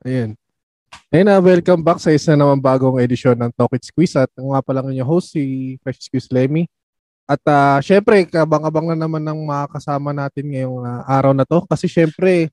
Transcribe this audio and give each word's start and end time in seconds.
Ayun. 0.00 0.32
Ayun 1.12 1.26
na, 1.28 1.36
welcome 1.44 1.84
back 1.84 2.00
sa 2.00 2.08
isa 2.08 2.32
naman 2.32 2.56
bagong 2.56 2.96
edisyon 3.04 3.36
ng 3.36 3.52
Talk 3.52 3.76
It 3.76 3.84
Squeeze 3.84 4.16
at 4.16 4.32
nga 4.32 4.60
pala 4.64 4.80
yung 4.88 5.04
host 5.04 5.36
si 5.36 5.76
Fresh 5.84 6.08
Squeeze 6.08 6.32
Lemmy. 6.32 6.64
At 7.28 7.44
uh, 7.44 7.78
syempre, 7.84 8.24
kabang-abang 8.24 8.88
na 8.88 8.96
naman 8.96 9.20
ng 9.20 9.44
mga 9.44 9.76
kasama 9.76 10.16
natin 10.16 10.48
ngayong 10.48 10.88
uh, 10.88 11.04
araw 11.04 11.36
na 11.36 11.44
to 11.44 11.68
kasi 11.68 11.84
syempre, 11.84 12.48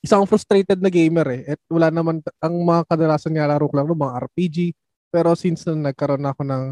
isang 0.00 0.24
frustrated 0.24 0.80
na 0.80 0.88
gamer 0.88 1.28
eh. 1.36 1.42
At 1.54 1.60
wala 1.68 1.92
naman, 1.92 2.24
ang 2.40 2.54
mga 2.64 2.88
kadalasan 2.88 3.36
nilalaro 3.36 3.68
ko 3.68 3.74
lang 3.76 3.86
no, 3.92 3.92
mga 3.92 4.16
RPG. 4.32 4.72
Pero 5.12 5.36
since 5.36 5.68
na 5.68 5.92
nagkaroon 5.92 6.24
ako 6.24 6.40
ng 6.40 6.64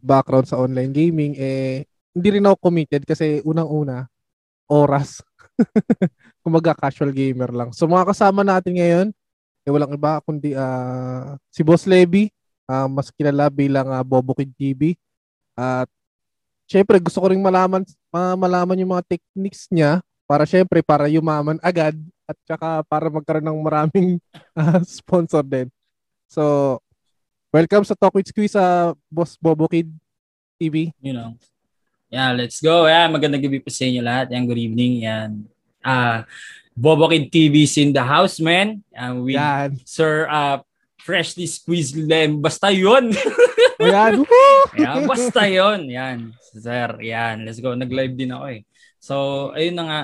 background 0.00 0.48
sa 0.48 0.56
online 0.56 0.88
gaming, 0.88 1.36
eh, 1.36 1.84
hindi 2.16 2.28
rin 2.32 2.48
ako 2.48 2.56
committed 2.72 3.04
kasi 3.04 3.44
unang-una, 3.44 4.08
oras. 4.72 5.20
Kumaga 6.42 6.72
casual 6.72 7.12
gamer 7.12 7.52
lang. 7.52 7.76
So 7.76 7.84
mga 7.84 8.08
kasama 8.08 8.40
natin 8.40 8.72
ngayon, 8.80 9.08
eh 9.68 9.72
walang 9.72 9.92
iba 9.92 10.16
kundi 10.24 10.56
uh, 10.56 11.36
si 11.52 11.60
Boss 11.60 11.84
Levy, 11.84 12.32
uh, 12.64 12.88
mas 12.88 13.12
kilala 13.12 13.52
bilang 13.52 13.84
uh, 13.92 14.00
Bobo 14.00 14.32
Kid 14.32 14.48
TV. 14.56 14.96
At 15.52 15.92
syempre 16.64 16.96
gusto 16.96 17.20
ko 17.20 17.28
ring 17.28 17.44
malaman 17.44 17.84
uh, 18.16 18.32
malaman 18.32 18.80
yung 18.80 18.96
mga 18.96 19.04
techniques 19.04 19.68
niya 19.68 20.00
para 20.24 20.48
syempre 20.48 20.80
para 20.80 21.04
yumaman 21.12 21.60
agad 21.60 21.92
at 22.24 22.36
saka 22.48 22.80
para 22.88 23.12
magkaroon 23.12 23.44
ng 23.44 23.60
maraming 23.60 24.08
uh, 24.56 24.80
sponsor 25.00 25.44
din. 25.44 25.68
So, 26.28 26.76
welcome 27.52 27.84
sa 27.84 27.96
Talk 27.96 28.16
with 28.16 28.28
Squeeze 28.28 28.56
sa 28.56 28.92
uh, 28.92 28.96
Boss 29.12 29.36
Bobo 29.36 29.68
Kid 29.68 29.92
TV. 30.56 30.96
You 31.00 31.12
know. 31.12 31.36
Yeah, 32.08 32.32
let's 32.32 32.64
go. 32.64 32.88
Yeah, 32.88 33.04
magandang 33.12 33.44
gabi 33.44 33.60
po 33.60 33.68
sa 33.68 33.84
inyo 33.84 34.00
lahat. 34.00 34.32
Yan, 34.32 34.48
good 34.48 34.60
evening. 34.60 35.04
Yan. 35.04 35.44
Ah, 35.84 35.92
uh, 35.92 36.18
Bobo 36.78 37.10
Kid 37.10 37.26
TV's 37.34 37.74
in 37.82 37.90
the 37.90 38.06
house, 38.06 38.38
man. 38.38 38.86
Uh, 38.94 39.18
with 39.18 39.34
Yan. 39.34 39.82
Sir 39.82 40.30
uh, 40.30 40.62
Freshly 41.02 41.50
Squeezed 41.50 41.98
Lem. 41.98 42.38
Basta 42.38 42.70
yun. 42.70 43.10
Ayan. 43.82 44.22
yeah, 44.78 45.02
basta 45.02 45.42
yun. 45.50 45.90
Yan. 45.90 46.30
Sir, 46.54 46.98
yan. 47.02 47.42
Let's 47.42 47.58
go. 47.58 47.74
Nag-live 47.74 48.14
din 48.14 48.30
ako 48.30 48.46
eh. 48.54 48.60
So, 49.02 49.14
ayun 49.58 49.74
na 49.74 49.84
nga. 49.86 50.02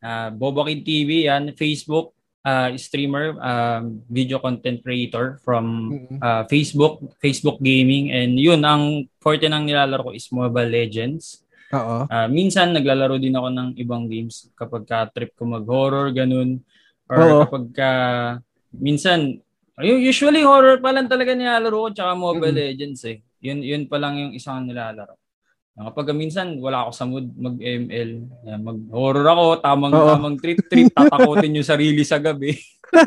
Uh, 0.00 0.28
Bobo 0.34 0.66
Kid 0.66 0.82
TV, 0.82 1.30
yan. 1.30 1.54
Facebook, 1.54 2.14
uh, 2.42 2.72
streamer, 2.78 3.36
um, 3.38 4.00
video 4.08 4.38
content 4.38 4.80
creator 4.82 5.38
from 5.44 5.90
uh, 6.22 6.42
Facebook, 6.46 7.02
Facebook 7.20 7.58
Gaming. 7.62 8.10
And 8.10 8.34
yun, 8.38 8.62
ang 8.66 9.06
forte 9.20 9.46
ng 9.46 9.66
nilalaro 9.66 10.10
ko 10.10 10.12
is 10.14 10.26
Mobile 10.32 10.70
Legends. 10.70 11.39
Oo. 11.70 11.96
Uh, 12.10 12.28
minsan 12.30 12.74
naglalaro 12.74 13.16
din 13.22 13.38
ako 13.38 13.48
ng 13.54 13.68
ibang 13.78 14.10
games 14.10 14.50
kapag 14.58 14.82
ka 14.86 15.06
trip 15.14 15.38
ko 15.38 15.46
mag-horror 15.46 16.10
ganun 16.10 16.58
or 17.06 17.18
Oo. 17.18 17.38
kapag 17.46 17.64
ka 17.70 17.90
minsan 18.74 19.38
usually 19.80 20.44
horror 20.44 20.82
pa 20.82 20.92
lang 20.92 21.08
talaga 21.08 21.32
nilalaro 21.32 21.88
ko 21.88 21.88
tsaka 21.94 22.12
Mobile 22.18 22.52
mm-hmm. 22.52 22.68
Legends 22.74 23.02
eh. 23.08 23.18
Yun 23.40 23.64
yun 23.64 23.82
pa 23.88 23.96
lang 23.96 24.18
yung 24.18 24.32
isang 24.36 24.66
nilalaro. 24.68 25.16
Kapag 25.80 26.12
minsan 26.12 26.60
wala 26.60 26.84
ako 26.84 26.90
sa 26.92 27.08
mood 27.08 27.32
mag-ML, 27.40 28.10
mag-horror 28.60 29.24
ako, 29.24 29.44
tamang 29.64 29.94
Oo. 29.96 30.08
tamang 30.12 30.36
trip 30.36 30.60
trip, 30.68 30.92
tatakotin 30.92 31.56
yung 31.56 31.64
sarili 31.64 32.04
sa 32.04 32.20
gabi. 32.20 32.52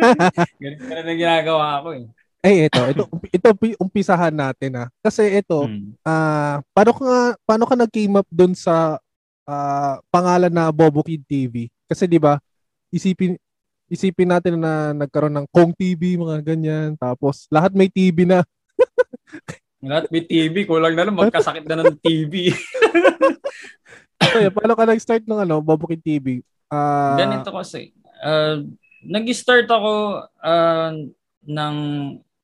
Ganun 0.64 1.06
na 1.06 1.14
ginagawa 1.14 1.86
ko 1.86 1.90
eh. 1.94 2.10
Eh 2.44 2.68
ito, 2.68 2.82
ito 2.92 3.04
ito 3.08 3.48
umpisahan 3.80 4.36
natin 4.36 4.76
ah. 4.76 4.88
Kasi 5.00 5.40
ito, 5.40 5.64
hmm. 5.64 5.96
ah 6.04 6.12
uh, 6.12 6.56
paano 6.76 6.92
ka 6.92 7.40
paano 7.48 7.64
ka 7.64 7.76
nag-came 7.80 8.20
up 8.20 8.28
doon 8.28 8.52
sa 8.52 9.00
uh, 9.48 9.96
pangalan 10.12 10.52
na 10.52 10.68
Bobo 10.76 11.08
Kid 11.08 11.24
TV? 11.24 11.72
Kasi 11.88 12.04
'di 12.04 12.20
ba? 12.20 12.44
Isipin 12.92 13.40
isipin 13.88 14.28
natin 14.28 14.60
na 14.60 14.92
nagkaroon 14.92 15.32
ng 15.40 15.48
Kong 15.56 15.72
TV 15.72 16.20
mga 16.20 16.44
ganyan, 16.44 17.00
tapos 17.00 17.48
lahat 17.48 17.72
may 17.72 17.88
TV 17.88 18.28
na. 18.28 18.44
lahat 19.84 20.12
may 20.12 20.28
TV, 20.28 20.68
kulang 20.68 21.00
na 21.00 21.08
lang 21.08 21.16
magkasakit 21.16 21.64
na 21.64 21.80
ng 21.80 21.96
TV. 22.02 22.52
so, 24.20 24.52
paano 24.52 24.74
ka 24.76 24.84
nag-start 24.84 25.24
ng 25.24 25.40
ano, 25.48 25.64
Bobo 25.64 25.88
Kid 25.88 26.04
TV? 26.04 26.44
Uh, 26.68 27.16
Ganito 27.16 27.56
kasi. 27.56 27.96
Uh, 28.24 28.68
nag-start 29.06 29.68
ako 29.68 30.26
uh, 30.42 30.92
ng 31.44 31.76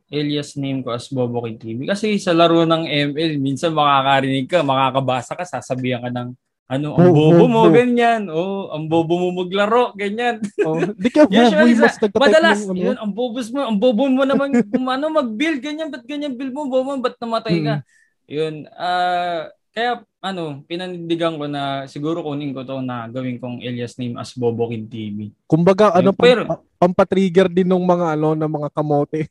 alias 0.10 0.58
name 0.58 0.82
ko 0.82 0.92
as 0.92 1.08
Bobo 1.10 1.46
Kid 1.46 1.62
TV. 1.62 1.86
Kasi 1.86 2.18
sa 2.18 2.34
laro 2.34 2.66
ng 2.66 2.86
ML, 3.14 3.38
minsan 3.38 3.72
makakarinig 3.72 4.50
ka, 4.50 4.66
makakabasa 4.66 5.38
ka, 5.38 5.46
sasabihan 5.46 6.02
ka 6.02 6.10
ng 6.10 6.30
ano, 6.70 6.94
ang 7.02 7.10
bobo 7.10 7.46
mo, 7.50 7.62
ganyan. 7.74 8.30
Oh, 8.30 8.70
ang 8.70 8.86
bobo 8.86 9.18
mo 9.18 9.42
maglaro, 9.42 9.90
ganyan. 9.98 10.38
Oh, 10.62 10.78
di 10.78 11.10
ka 11.10 11.26
bobo 11.30 11.66
mas 11.82 11.98
Madalas, 11.98 12.62
ng, 12.62 12.78
yun, 12.78 12.98
ang 13.02 13.10
bobos 13.10 13.50
mo, 13.50 13.66
ang 13.66 13.78
bobo 13.82 14.06
mo 14.06 14.22
naman, 14.22 14.54
ano, 14.70 15.06
mag-build, 15.10 15.66
ganyan, 15.66 15.90
ba't 15.90 16.06
ganyan 16.06 16.38
build 16.38 16.54
mo, 16.54 16.70
bobo 16.70 16.94
mo, 16.94 17.02
ba't 17.02 17.18
namatay 17.18 17.58
ka? 17.66 17.76
Hmm. 17.82 17.86
Yun, 18.30 18.54
ah, 18.78 18.86
uh, 18.86 19.44
kaya, 19.74 20.02
ano, 20.22 20.62
pinanindigan 20.70 21.42
ko 21.42 21.50
na 21.50 21.90
siguro 21.90 22.22
kunin 22.22 22.54
ko 22.54 22.62
to 22.62 22.86
na 22.86 23.10
gawin 23.10 23.40
kong 23.42 23.66
alias 23.66 23.96
name 23.96 24.20
as 24.20 24.36
Bobo 24.38 24.70
Kid 24.70 24.92
TV. 24.92 25.34
Kumbaga, 25.50 25.94
ano, 25.94 26.14
pero, 26.14 26.46
pampatrigger 26.78 27.50
din 27.50 27.70
ng 27.70 27.82
mga, 27.82 28.14
ano, 28.14 28.38
ng 28.38 28.52
mga 28.60 28.70
kamote. 28.76 29.26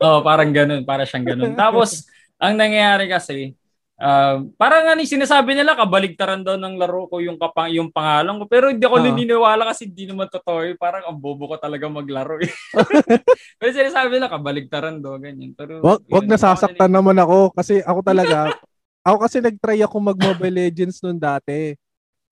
Oh, 0.00 0.20
parang 0.22 0.50
ganun, 0.50 0.82
para 0.82 1.02
siyang 1.04 1.34
ganun. 1.34 1.52
Tapos, 1.58 2.06
ang 2.38 2.54
nangyayari 2.54 3.10
kasi, 3.10 3.58
Uh, 3.98 4.46
parang 4.54 4.86
nga 4.86 4.94
ni 4.94 5.10
sinasabi 5.10 5.58
nila 5.58 5.74
kabaligtaran 5.74 6.46
daw 6.46 6.54
ng 6.54 6.78
laro 6.78 7.10
ko 7.10 7.18
yung 7.18 7.34
kapang 7.34 7.66
yung 7.74 7.90
pangalan 7.90 8.38
ko 8.38 8.46
pero 8.46 8.70
hindi 8.70 8.86
ako 8.86 8.94
uh. 8.94 9.04
naniniwala 9.10 9.66
kasi 9.66 9.90
hindi 9.90 10.06
naman 10.06 10.30
totoo 10.30 10.62
eh. 10.70 10.78
parang 10.78 11.02
ang 11.02 11.18
bobo 11.18 11.50
ko 11.50 11.58
talaga 11.58 11.90
maglaro 11.90 12.38
eh. 12.38 12.46
pero 13.58 13.70
sinasabi 13.74 14.14
nila 14.14 14.30
kabaligtaran 14.30 15.02
daw 15.02 15.18
ganyan 15.18 15.50
pero 15.50 15.82
wag, 15.82 16.06
wag 16.06 16.30
nasasaktan 16.30 16.94
naman 16.94 17.18
ako 17.18 17.50
kasi 17.58 17.82
ako 17.82 18.06
talaga 18.06 18.54
ako 19.10 19.16
kasi 19.18 19.42
nagtry 19.42 19.82
ako 19.82 19.96
mag 19.98 20.18
Mobile 20.22 20.70
Legends 20.70 21.02
noon 21.02 21.18
dati 21.18 21.74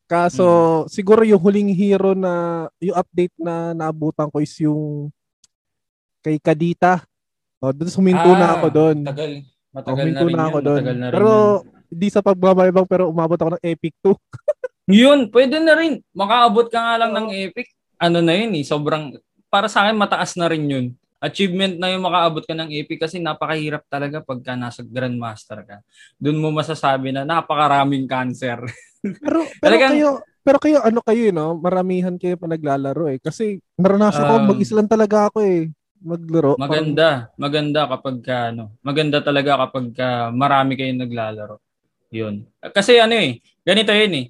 kaso 0.06 0.46
hmm. 0.46 0.86
siguro 0.86 1.26
yung 1.26 1.42
huling 1.42 1.74
hero 1.74 2.14
na 2.14 2.70
yung 2.78 2.94
update 2.94 3.34
na 3.42 3.74
naabutan 3.74 4.30
ko 4.30 4.38
is 4.38 4.54
yung 4.62 5.10
kay 6.22 6.38
Kadita 6.38 7.02
oh 7.62 7.72
doon 7.72 7.90
huminto 7.92 8.30
ah, 8.32 8.38
na 8.38 8.48
ako 8.60 8.66
doon 8.72 8.96
tagal 9.04 9.32
Matagal 9.76 10.08
na 10.08 10.20
rin 10.24 10.32
na 10.32 10.46
ako 10.48 10.58
doon. 10.64 10.82
Na 10.96 11.08
pero 11.12 11.32
hindi 11.92 12.08
sa 12.08 12.24
pagbabalibang 12.24 12.88
pero 12.88 13.12
umabot 13.12 13.36
ako 13.36 13.60
ng 13.60 13.64
Epic 13.64 13.92
2. 14.00 14.16
yun, 15.04 15.28
pwede 15.28 15.60
na 15.60 15.76
rin. 15.76 16.00
Makaabot 16.16 16.72
ka 16.72 16.80
nga 16.80 16.96
lang 16.96 17.12
ng 17.12 17.28
Epic. 17.36 17.68
Ano 18.00 18.24
na 18.24 18.32
yun 18.32 18.56
eh, 18.56 18.64
sobrang, 18.64 19.12
para 19.52 19.68
sa 19.68 19.84
akin 19.84 20.00
mataas 20.00 20.32
na 20.40 20.48
rin 20.48 20.64
yun. 20.64 20.86
Achievement 21.20 21.76
na 21.76 21.92
yung 21.92 22.08
makaabot 22.08 22.44
ka 22.44 22.56
ng 22.56 22.72
Epic 22.72 23.04
kasi 23.04 23.20
napakahirap 23.20 23.84
talaga 23.92 24.24
pagka 24.24 24.56
nasa 24.56 24.80
Grandmaster 24.80 25.60
ka. 25.68 25.76
Doon 26.16 26.40
mo 26.40 26.48
masasabi 26.56 27.12
na 27.12 27.28
napakaraming 27.28 28.08
cancer. 28.08 28.64
pero, 29.24 29.44
pero 29.60 29.76
Talagang, 29.76 29.92
kayo, 29.92 30.10
pero 30.40 30.56
kayo 30.56 30.78
ano 30.80 31.04
kayo 31.04 31.36
no, 31.36 31.56
maramihan 31.60 32.16
kayo 32.16 32.40
pa 32.40 32.48
naglalaro 32.48 33.12
eh. 33.12 33.20
Kasi 33.20 33.60
naranasan 33.76 34.24
um, 34.24 34.28
ko, 34.28 34.34
mag-isa 34.56 34.72
lang 34.72 34.88
talaga 34.88 35.28
ako 35.28 35.44
eh 35.44 35.68
maglaro. 36.06 36.54
Maganda, 36.54 37.26
parang... 37.26 37.40
maganda 37.42 37.80
kapag 37.90 38.16
ka, 38.22 38.36
ano, 38.54 38.64
maganda 38.80 39.18
talaga 39.18 39.58
kapag 39.66 39.86
ka 39.90 40.30
marami 40.30 40.78
kayong 40.78 41.02
naglalaro. 41.02 41.58
'Yun. 42.14 42.46
Kasi 42.70 43.02
ano 43.02 43.18
eh, 43.18 43.42
ganito 43.66 43.90
'yun 43.90 44.14
eh. 44.14 44.26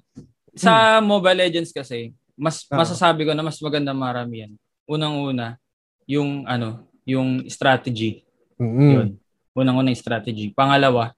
Sa 0.57 0.97
hmm. 0.97 1.05
Mobile 1.05 1.45
Legends 1.45 1.69
kasi, 1.69 2.17
mas 2.33 2.65
uh 2.65 2.77
masasabi 2.81 3.29
ko 3.29 3.37
na 3.37 3.45
mas 3.45 3.61
maganda 3.61 3.93
marami 3.93 4.45
yan. 4.45 4.53
Unang-una, 4.89 5.61
yung 6.09 6.43
ano, 6.49 6.89
yung 7.05 7.45
strategy. 7.45 8.25
Mm-hmm. 8.57 8.89
'Yun. 8.89 9.09
Unang-una 9.53 9.93
yung 9.93 10.01
strategy. 10.01 10.49
Pangalawa, 10.49 11.13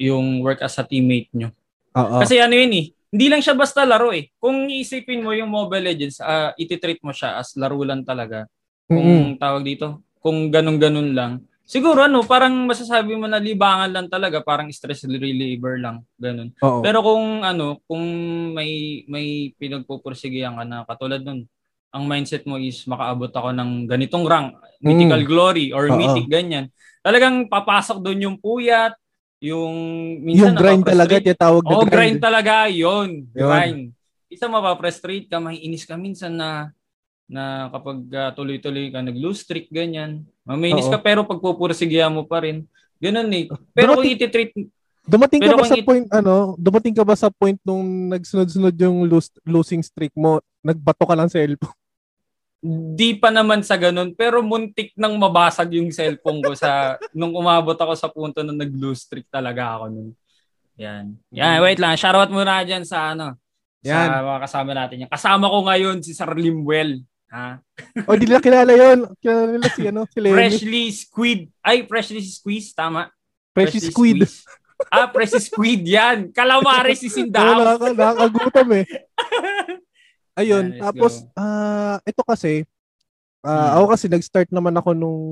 yung 0.00 0.40
work 0.40 0.64
as 0.64 0.80
a 0.80 0.84
teammate 0.84 1.28
nyo. 1.36 1.52
Uh-oh. 1.92 2.24
Kasi 2.24 2.40
ano 2.40 2.56
yun 2.56 2.72
eh, 2.72 2.84
hindi 3.10 3.26
lang 3.26 3.42
siya 3.42 3.58
basta 3.58 3.82
laro 3.84 4.14
eh. 4.14 4.30
Kung 4.38 4.70
iisipin 4.70 5.20
mo 5.20 5.34
yung 5.34 5.50
Mobile 5.50 5.92
Legends, 5.92 6.22
uh, 6.22 6.54
iti-treat 6.54 7.02
mo 7.02 7.10
siya 7.10 7.42
as 7.42 7.52
laro 7.58 7.82
lang 7.82 8.06
talaga 8.06 8.46
kung 8.90 9.06
mm-hmm. 9.06 9.38
tawag 9.38 9.62
dito, 9.62 10.02
kung 10.18 10.50
ganun-ganun 10.50 11.14
lang. 11.14 11.32
Siguro 11.62 12.02
ano, 12.02 12.26
parang 12.26 12.66
masasabi 12.66 13.14
mo 13.14 13.30
na 13.30 13.38
libangan 13.38 13.94
lang 13.94 14.06
talaga, 14.10 14.42
parang 14.42 14.66
stress 14.74 15.06
reliever 15.06 15.78
lang, 15.78 16.02
ganun. 16.18 16.50
Oo. 16.58 16.82
Pero 16.82 16.98
kung 16.98 17.46
ano, 17.46 17.78
kung 17.86 18.02
may 18.50 19.06
may 19.06 19.54
pinagpupursigihan 19.54 20.58
ka 20.58 20.66
na 20.66 20.82
katulad 20.82 21.22
nun, 21.22 21.46
ang 21.94 22.04
mindset 22.10 22.42
mo 22.42 22.58
is 22.58 22.82
makaabot 22.90 23.30
ako 23.30 23.54
ng 23.54 23.86
ganitong 23.86 24.26
rank, 24.26 24.58
mythical 24.82 25.22
mm. 25.22 25.28
glory 25.30 25.66
or 25.70 25.86
Oo. 25.86 25.94
mythic 25.94 26.26
ganyan. 26.26 26.74
Talagang 27.06 27.46
papasok 27.46 28.02
doon 28.02 28.26
yung 28.26 28.36
puyat, 28.42 28.98
yung 29.38 29.74
minsan 30.26 30.52
yung 30.52 30.58
grind 30.58 30.82
talaga 30.82 31.14
tawag 31.38 31.62
na 31.62 31.70
oh, 31.70 31.86
grind. 31.86 31.94
grind 31.94 32.18
talaga, 32.18 32.66
yon 32.66 33.30
grind. 33.30 33.94
Isa 34.26 34.50
mapaprfrustrate 34.50 35.30
ka, 35.30 35.38
maiinis 35.38 35.86
ka 35.86 35.94
minsan 35.94 36.34
na 36.34 36.74
na 37.30 37.70
kapag 37.70 37.98
uh, 38.10 38.30
tuloy-tuloy 38.34 38.90
ka 38.90 39.00
nag-lose 39.06 39.46
streak, 39.46 39.70
ganyan. 39.70 40.26
Maminis 40.42 40.90
ka 40.90 40.98
pero 40.98 41.22
pagpupursigya 41.22 42.10
mo 42.10 42.26
pa 42.26 42.42
rin. 42.42 42.66
Ganun 42.98 43.30
eh. 43.30 43.46
Pero 43.70 43.94
dumating, 43.94 44.02
kung 44.02 44.16
iti-treat... 44.18 44.50
Dumating 45.06 45.40
ka 45.40 45.54
ba 45.54 45.64
sa 45.64 45.78
it... 45.78 45.86
point, 45.86 46.06
ano, 46.10 46.58
dumating 46.58 46.94
ka 46.98 47.04
ba 47.06 47.14
sa 47.14 47.30
point 47.30 47.56
nung 47.62 48.10
nagsunod-sunod 48.10 48.74
yung 48.74 49.06
lose, 49.06 49.30
losing 49.46 49.80
streak 49.80 50.12
mo, 50.18 50.42
nagbato 50.60 51.06
ka 51.06 51.14
lang 51.14 51.30
sa 51.30 51.38
elbow? 51.38 51.70
di 52.60 53.16
pa 53.16 53.32
naman 53.32 53.64
sa 53.64 53.80
ganun, 53.80 54.12
pero 54.12 54.44
muntik 54.44 54.92
nang 54.92 55.16
mabasag 55.16 55.80
yung 55.80 55.88
cellphone 55.88 56.44
ko 56.44 56.52
sa 56.52 57.00
nung 57.16 57.32
umabot 57.32 57.72
ako 57.72 57.96
sa 57.96 58.12
punto 58.12 58.44
na 58.44 58.52
nag-lose 58.52 59.08
streak 59.08 59.32
talaga 59.32 59.80
ako 59.80 59.84
nun. 59.88 60.08
Yan. 60.76 61.16
Yan, 61.32 61.60
wait 61.64 61.80
lang. 61.80 61.96
Shoutout 61.96 62.32
muna 62.32 62.64
dyan 62.64 62.84
sa 62.84 63.16
ano. 63.16 63.36
Yan. 63.84 64.08
Sa 64.12 64.24
mga 64.24 64.40
kasama 64.44 64.70
natin. 64.76 64.96
Yan. 65.04 65.12
Kasama 65.12 65.48
ko 65.48 65.58
ngayon 65.68 65.96
si 66.04 66.12
Sir 66.12 66.32
Limwell. 66.36 67.00
Ha? 67.30 67.62
o, 68.10 68.14
di 68.18 68.26
nila 68.26 68.42
kilala 68.42 68.74
yun. 68.74 69.06
Kilala 69.22 69.46
nila 69.54 69.68
si, 69.70 69.82
ano, 69.86 70.02
si 70.10 70.18
Lenny. 70.18 70.34
Freshly 70.34 70.84
Squid. 70.90 71.40
Ay, 71.62 71.86
Freshly 71.86 72.22
Squeeze. 72.26 72.74
Tama. 72.74 73.08
Freshly, 73.54 73.78
freshly 73.78 73.90
Squid. 73.94 74.18
Squeeze. 74.26 74.36
ah, 74.90 75.06
Freshly 75.14 75.40
Squid 75.40 75.82
yan. 75.86 76.18
Calamari 76.34 76.98
si 76.98 77.06
Sindao. 77.06 77.62
Nakaka, 77.62 77.94
nakakagutom 77.94 78.68
eh. 78.82 78.84
Ayun, 80.40 80.72
yeah, 80.72 80.88
tapos 80.88 81.26
ah 81.36 81.98
uh, 82.00 82.08
ito 82.08 82.22
kasi 82.24 82.64
uh, 83.44 83.50
hmm. 83.50 83.70
ako 83.76 83.84
kasi 83.92 84.06
nag-start 84.08 84.48
naman 84.48 84.72
ako 84.72 84.96
nung 84.96 85.22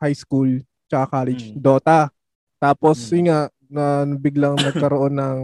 high 0.00 0.14
school 0.16 0.48
tsaka 0.88 1.04
college 1.10 1.52
hmm. 1.52 1.60
Dota. 1.60 2.08
Tapos 2.56 2.96
hmm. 2.96 3.12
yun 3.12 3.24
nga 3.28 3.40
na 3.68 3.84
biglang 4.16 4.56
nagkaroon 4.56 5.12
ng 5.12 5.38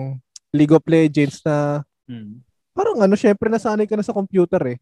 League 0.56 0.72
of 0.72 0.86
Legends 0.88 1.44
na 1.44 1.84
hmm. 2.08 2.40
parang 2.72 2.96
ano, 3.04 3.14
syempre 3.18 3.52
nasanay 3.52 3.84
ka 3.84 3.98
na 3.98 4.06
sa 4.06 4.16
computer 4.16 4.62
eh. 4.72 4.78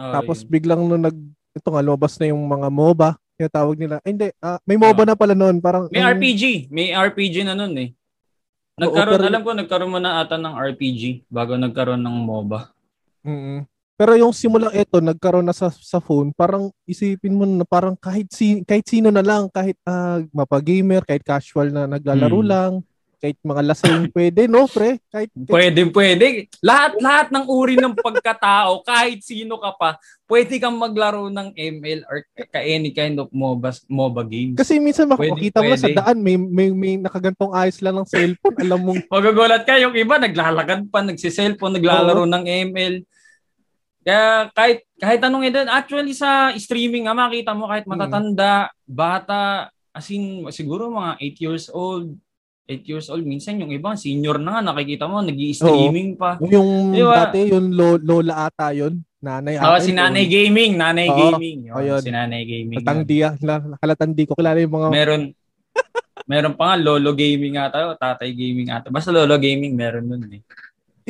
Oh, 0.00 0.12
Tapos 0.16 0.40
yun. 0.40 0.48
biglang 0.48 0.80
nung 0.80 1.04
nag 1.04 1.16
ito 1.50 1.68
nga 1.68 1.84
lumabas 1.84 2.16
na 2.16 2.30
yung 2.32 2.40
mga 2.46 2.68
MOBA, 2.72 3.10
yung 3.36 3.52
tawag 3.52 3.76
nila. 3.76 4.00
Ay, 4.00 4.16
hindi, 4.16 4.28
uh, 4.40 4.56
may 4.64 4.80
MOBA 4.80 5.02
oh. 5.04 5.08
na 5.12 5.16
pala 5.18 5.34
noon, 5.36 5.60
parang 5.60 5.90
May 5.92 6.00
um, 6.00 6.08
RPG, 6.16 6.72
may 6.72 6.94
RPG 6.94 7.44
na 7.44 7.52
noon 7.52 7.74
eh. 7.76 7.90
Nagkaroon, 8.80 9.12
Oo, 9.12 9.20
pero, 9.20 9.28
alam 9.28 9.42
ko 9.44 9.50
nagkaroon 9.52 9.92
mo 9.92 10.00
na 10.00 10.24
ata 10.24 10.40
ng 10.40 10.56
RPG 10.56 11.28
bago 11.28 11.52
nagkaroon 11.58 12.00
ng 12.00 12.16
MOBA. 12.24 12.72
Mm. 13.26 13.68
Pero 14.00 14.16
yung 14.16 14.32
simula 14.32 14.72
ito, 14.72 14.96
nagkaroon 14.96 15.44
na 15.44 15.52
sa 15.52 15.68
sa 15.68 16.00
phone, 16.00 16.32
parang 16.32 16.72
isipin 16.88 17.36
mo 17.36 17.44
na 17.44 17.68
parang 17.68 17.92
kahit 17.92 18.32
si 18.32 18.64
kahit 18.64 18.88
sino 18.88 19.12
na 19.12 19.20
lang, 19.20 19.52
kahit 19.52 19.76
uh, 19.84 20.24
mapa-gamer, 20.32 21.04
kahit 21.04 21.20
casual 21.20 21.68
na 21.68 21.84
naglalaro 21.84 22.40
mm. 22.40 22.48
lang, 22.48 22.72
kahit 23.20 23.36
mga 23.44 23.62
lasing 23.68 24.08
pwede, 24.16 24.48
no, 24.48 24.64
pre? 24.64 24.96
Kahit, 25.12 25.28
kahit 25.28 25.52
pwede, 25.52 25.80
pwede. 25.92 26.26
Lahat 26.64 26.96
lahat 26.96 27.26
ng 27.28 27.44
uri 27.52 27.76
ng 27.76 27.92
pagkatao, 27.92 28.80
kahit 28.88 29.20
sino 29.20 29.60
ka 29.60 29.76
pa, 29.76 30.00
pwede 30.24 30.56
kang 30.56 30.80
maglaro 30.80 31.28
ng 31.28 31.52
ML 31.52 32.08
or 32.08 32.24
ka 32.32 32.64
any 32.64 32.96
kind 32.96 33.20
of 33.20 33.28
MOBA 33.28 33.76
MOBA 33.92 34.22
games. 34.24 34.56
Kasi 34.56 34.80
minsan 34.80 35.12
makikita 35.12 35.60
mo 35.60 35.76
sa 35.76 35.92
daan, 35.92 36.24
may 36.24 36.40
may, 36.40 36.72
may 36.72 36.94
nakagantong 36.96 37.52
ayos 37.52 37.84
lang 37.84 38.00
ng 38.00 38.08
cellphone, 38.08 38.56
alam 38.56 38.80
mo. 38.80 38.92
Magagulat 39.12 39.68
ka 39.68 39.76
yung 39.76 39.92
iba 39.92 40.16
naglalakad 40.16 40.88
pa, 40.88 41.04
nagsi-cellphone, 41.04 41.76
naglalaro 41.76 42.24
oh. 42.24 42.32
ng 42.32 42.44
ML. 42.72 43.04
Kaya 44.00 44.48
kahit 44.56 44.88
kahit 44.96 45.20
anong 45.20 45.44
edad, 45.44 45.68
actually 45.68 46.16
sa 46.16 46.56
streaming 46.56 47.04
nga 47.04 47.12
makita 47.12 47.52
mo 47.52 47.68
kahit 47.68 47.84
matatanda, 47.84 48.72
mm. 48.72 48.88
bata, 48.88 49.68
as 49.92 50.08
in 50.08 50.48
siguro 50.48 50.88
mga 50.88 51.20
8 51.20 51.44
years 51.44 51.66
old, 51.68 52.16
8 52.70 52.86
years 52.86 53.06
old, 53.10 53.26
minsan 53.26 53.58
yung 53.58 53.74
iba, 53.74 53.98
senior 53.98 54.38
na 54.38 54.62
nga, 54.62 54.70
nakikita 54.70 55.10
mo, 55.10 55.18
nag 55.18 55.34
streaming 55.34 56.14
pa. 56.14 56.38
Yung 56.38 56.94
diba? 56.94 57.26
dati, 57.26 57.50
yung 57.50 57.74
lola 57.74 58.46
ata 58.46 58.70
yun. 58.70 59.02
Nanay 59.18 59.58
ata. 59.58 59.74
Oh, 59.74 59.80
si 59.82 59.90
Nanay 59.90 60.30
yun. 60.30 60.30
Gaming, 60.30 60.78
Nanay 60.78 61.10
Oo, 61.10 61.18
Gaming. 61.18 61.58
Yun, 61.66 61.74
oh, 61.74 61.82
yun. 61.82 62.00
Si 62.00 62.14
Nanay 62.14 62.46
Gaming. 62.46 62.78
Katangdi, 62.78 63.26
halatandi 63.82 64.22
ko, 64.30 64.38
kilala 64.38 64.62
yung 64.62 64.74
mga... 64.78 64.88
Meron, 64.94 65.22
meron 66.30 66.54
pa 66.54 66.62
nga, 66.72 66.76
Lolo 66.78 67.10
Gaming 67.18 67.58
ata, 67.58 67.90
o 67.90 67.98
Tatay 67.98 68.30
Gaming 68.30 68.70
ata. 68.70 68.88
Basta 68.88 69.10
Lolo 69.10 69.34
Gaming, 69.34 69.74
meron 69.74 70.06
nun 70.06 70.30
eh. 70.30 70.42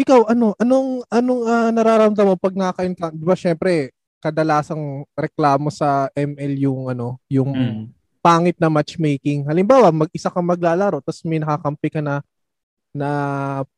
Ikaw, 0.00 0.32
ano, 0.32 0.56
anong, 0.56 1.04
anong 1.12 1.42
uh, 1.44 1.70
nararamdaman 1.76 2.32
mo 2.32 2.40
pag 2.40 2.56
nakaka-encounter? 2.56 3.20
Di 3.20 3.26
ba, 3.28 3.36
syempre, 3.36 3.92
kadalasang 4.16 5.04
reklamo 5.12 5.68
sa 5.68 6.08
ML 6.16 6.56
yung, 6.56 6.88
ano, 6.88 7.20
yung 7.28 7.52
mm 7.52 7.99
pangit 8.20 8.56
na 8.60 8.68
matchmaking. 8.68 9.48
Halimbawa, 9.48 9.90
mag-isa 9.90 10.32
kang 10.32 10.46
maglalaro, 10.46 11.00
tapos 11.00 11.24
may 11.24 11.40
nakakampi 11.40 11.88
ka 11.88 12.00
na 12.04 12.20
na 12.90 13.08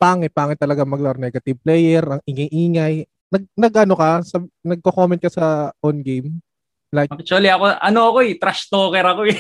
pangit, 0.01 0.33
pangit 0.33 0.57
talaga 0.57 0.89
maglaro 0.89 1.21
negative 1.21 1.59
player, 1.61 2.05
ang 2.05 2.23
ingay-ingay. 2.25 3.05
Nag, 3.33 3.45
nag 3.57 3.75
ano 3.89 3.95
ka, 3.97 4.11
sa, 4.25 4.41
nagko-comment 4.65 5.21
ka 5.21 5.31
sa 5.33 5.73
on 5.81 6.01
game? 6.01 6.41
Like, 6.93 7.09
Actually, 7.09 7.49
ako, 7.49 7.73
ano 7.73 8.01
ako 8.13 8.19
eh, 8.25 8.37
trash 8.37 8.69
talker 8.69 9.05
ako 9.05 9.23
eh. 9.29 9.37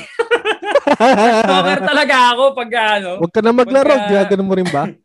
trash 0.96 1.44
talker 1.52 1.81
talaga 1.84 2.16
ako 2.32 2.43
pag 2.56 2.70
ano. 3.00 3.10
Huwag 3.20 3.32
ka 3.32 3.40
na 3.44 3.52
maglaro, 3.52 3.93
pagka... 3.93 4.08
ginagano 4.08 4.44
mo 4.44 4.55
rin 4.56 4.70
ba? 4.72 4.84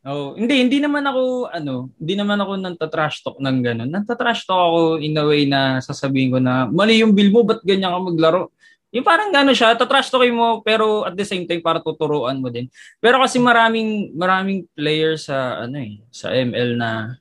Oh, 0.00 0.32
hindi 0.32 0.64
hindi 0.64 0.80
naman 0.80 1.04
ako 1.04 1.52
ano, 1.52 1.92
hindi 2.00 2.16
naman 2.16 2.40
ako 2.40 2.56
nanta 2.56 2.88
trash 2.88 3.20
talk 3.20 3.36
ng 3.36 3.60
ganun. 3.60 3.92
Nanta 3.92 4.16
trash 4.16 4.48
talk 4.48 4.56
ako 4.56 4.80
in 4.96 5.12
a 5.12 5.28
way 5.28 5.44
na 5.44 5.76
sasabihin 5.84 6.32
ko 6.32 6.38
na 6.40 6.64
mali 6.72 7.04
yung 7.04 7.12
bill 7.12 7.28
mo, 7.28 7.44
ba't 7.44 7.60
ganyan 7.60 7.92
ka 7.92 8.00
maglaro? 8.00 8.48
Yung 8.90 9.06
parang 9.06 9.30
gano'n 9.30 9.54
siya, 9.54 9.78
tatrash 9.78 10.10
talking 10.10 10.34
mo 10.34 10.66
pero 10.66 11.06
at 11.06 11.14
the 11.14 11.22
same 11.22 11.46
time 11.46 11.62
para 11.62 11.78
tuturuan 11.78 12.42
mo 12.42 12.50
din. 12.50 12.66
Pero 12.98 13.22
kasi 13.22 13.38
maraming 13.38 14.10
maraming 14.18 14.66
players 14.74 15.30
sa 15.30 15.62
ano 15.62 15.78
eh, 15.78 16.02
sa 16.10 16.34
ML 16.34 16.74
na, 16.74 17.14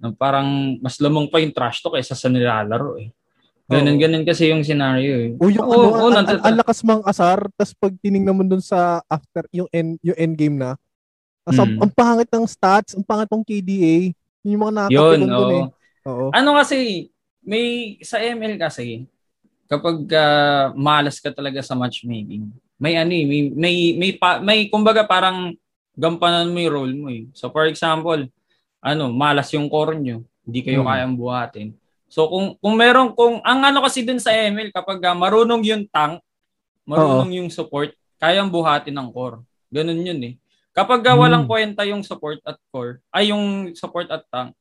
na 0.00 0.08
parang 0.16 0.80
mas 0.80 0.96
lamang 0.96 1.28
pa 1.28 1.36
yung 1.36 1.52
trash 1.52 1.84
talk 1.84 2.00
kaysa 2.00 2.16
sa 2.16 2.32
nilalaro 2.32 2.96
eh. 2.96 3.12
Ganun, 3.66 3.98
oh. 3.98 4.00
ganun 4.00 4.24
kasi 4.24 4.48
yung 4.54 4.62
scenario 4.62 5.14
eh. 5.18 5.30
O 5.42 5.50
yung 5.50 5.66
oh, 5.66 5.74
ano, 5.74 6.06
oh, 6.06 6.10
ang, 6.14 6.22
ang, 6.22 6.38
ang 6.38 6.56
lakas 6.62 6.86
mang 6.86 7.02
asar, 7.02 7.50
tapos 7.58 7.74
pag 7.74 7.92
tiningnan 7.98 8.38
mo 8.38 8.46
dun 8.46 8.62
sa 8.62 9.02
after, 9.10 9.42
yung 9.50 9.66
end, 9.74 9.98
yung 10.06 10.14
end 10.14 10.34
game 10.38 10.54
na, 10.54 10.78
tas 11.42 11.58
hmm. 11.58 11.82
ang, 11.82 11.90
pangit 11.90 12.30
ng 12.30 12.46
stats, 12.46 12.94
ang 12.94 13.02
pangit 13.02 13.26
ng 13.26 13.42
KDA, 13.42 14.14
yung 14.46 14.62
mga 14.62 14.74
nakakapilong 14.86 15.32
dun 15.34 15.50
oh. 15.50 15.58
eh. 15.58 15.66
Oo. 16.06 16.26
Ano 16.30 16.54
kasi, 16.54 17.10
may, 17.42 17.98
sa 18.06 18.22
ML 18.22 18.54
kasi, 18.54 19.10
kapag 19.66 20.06
uh, 20.14 20.72
malas 20.74 21.18
ka 21.18 21.30
talaga 21.34 21.60
sa 21.62 21.74
matchmaking, 21.74 22.50
may 22.78 22.94
ano 22.96 23.12
eh, 23.12 23.24
may 23.26 23.40
may 23.52 23.76
may, 23.94 24.10
pa, 24.14 24.38
may 24.38 24.70
kumbaga 24.70 25.02
parang 25.02 25.54
gampanan 25.96 26.52
mo 26.52 26.58
yung 26.60 26.74
role 26.74 26.94
mo 26.94 27.08
eh. 27.10 27.26
So 27.32 27.48
for 27.50 27.66
example, 27.66 28.28
ano, 28.84 29.04
malas 29.10 29.50
yung 29.56 29.66
core 29.66 29.98
nyo, 29.98 30.22
hindi 30.46 30.60
kayo 30.62 30.84
hmm. 30.84 30.88
kayang 30.88 31.14
buhatin. 31.18 31.68
So 32.06 32.30
kung 32.30 32.54
kung 32.62 32.74
meron 32.78 33.16
kung 33.16 33.42
ang 33.42 33.60
ano 33.66 33.82
kasi 33.82 34.06
dun 34.06 34.22
sa 34.22 34.30
ML 34.30 34.70
kapag 34.70 35.02
uh, 35.02 35.16
marunong 35.16 35.62
yung 35.66 35.84
tank, 35.90 36.22
marunong 36.86 37.32
Oo. 37.32 37.38
yung 37.42 37.50
support, 37.50 37.90
kayang 38.22 38.52
buhatin 38.52 38.94
ng 38.94 39.10
core. 39.10 39.42
Ganun 39.72 40.06
yun 40.06 40.20
eh. 40.22 40.34
Kapag 40.76 41.02
uh, 41.02 41.16
walang 41.16 41.48
hmm. 41.48 41.50
kwenta 41.50 41.82
yung 41.88 42.04
support 42.04 42.38
at 42.44 42.60
core, 42.68 43.00
ay 43.10 43.32
yung 43.32 43.72
support 43.74 44.06
at 44.12 44.22
tank, 44.28 44.52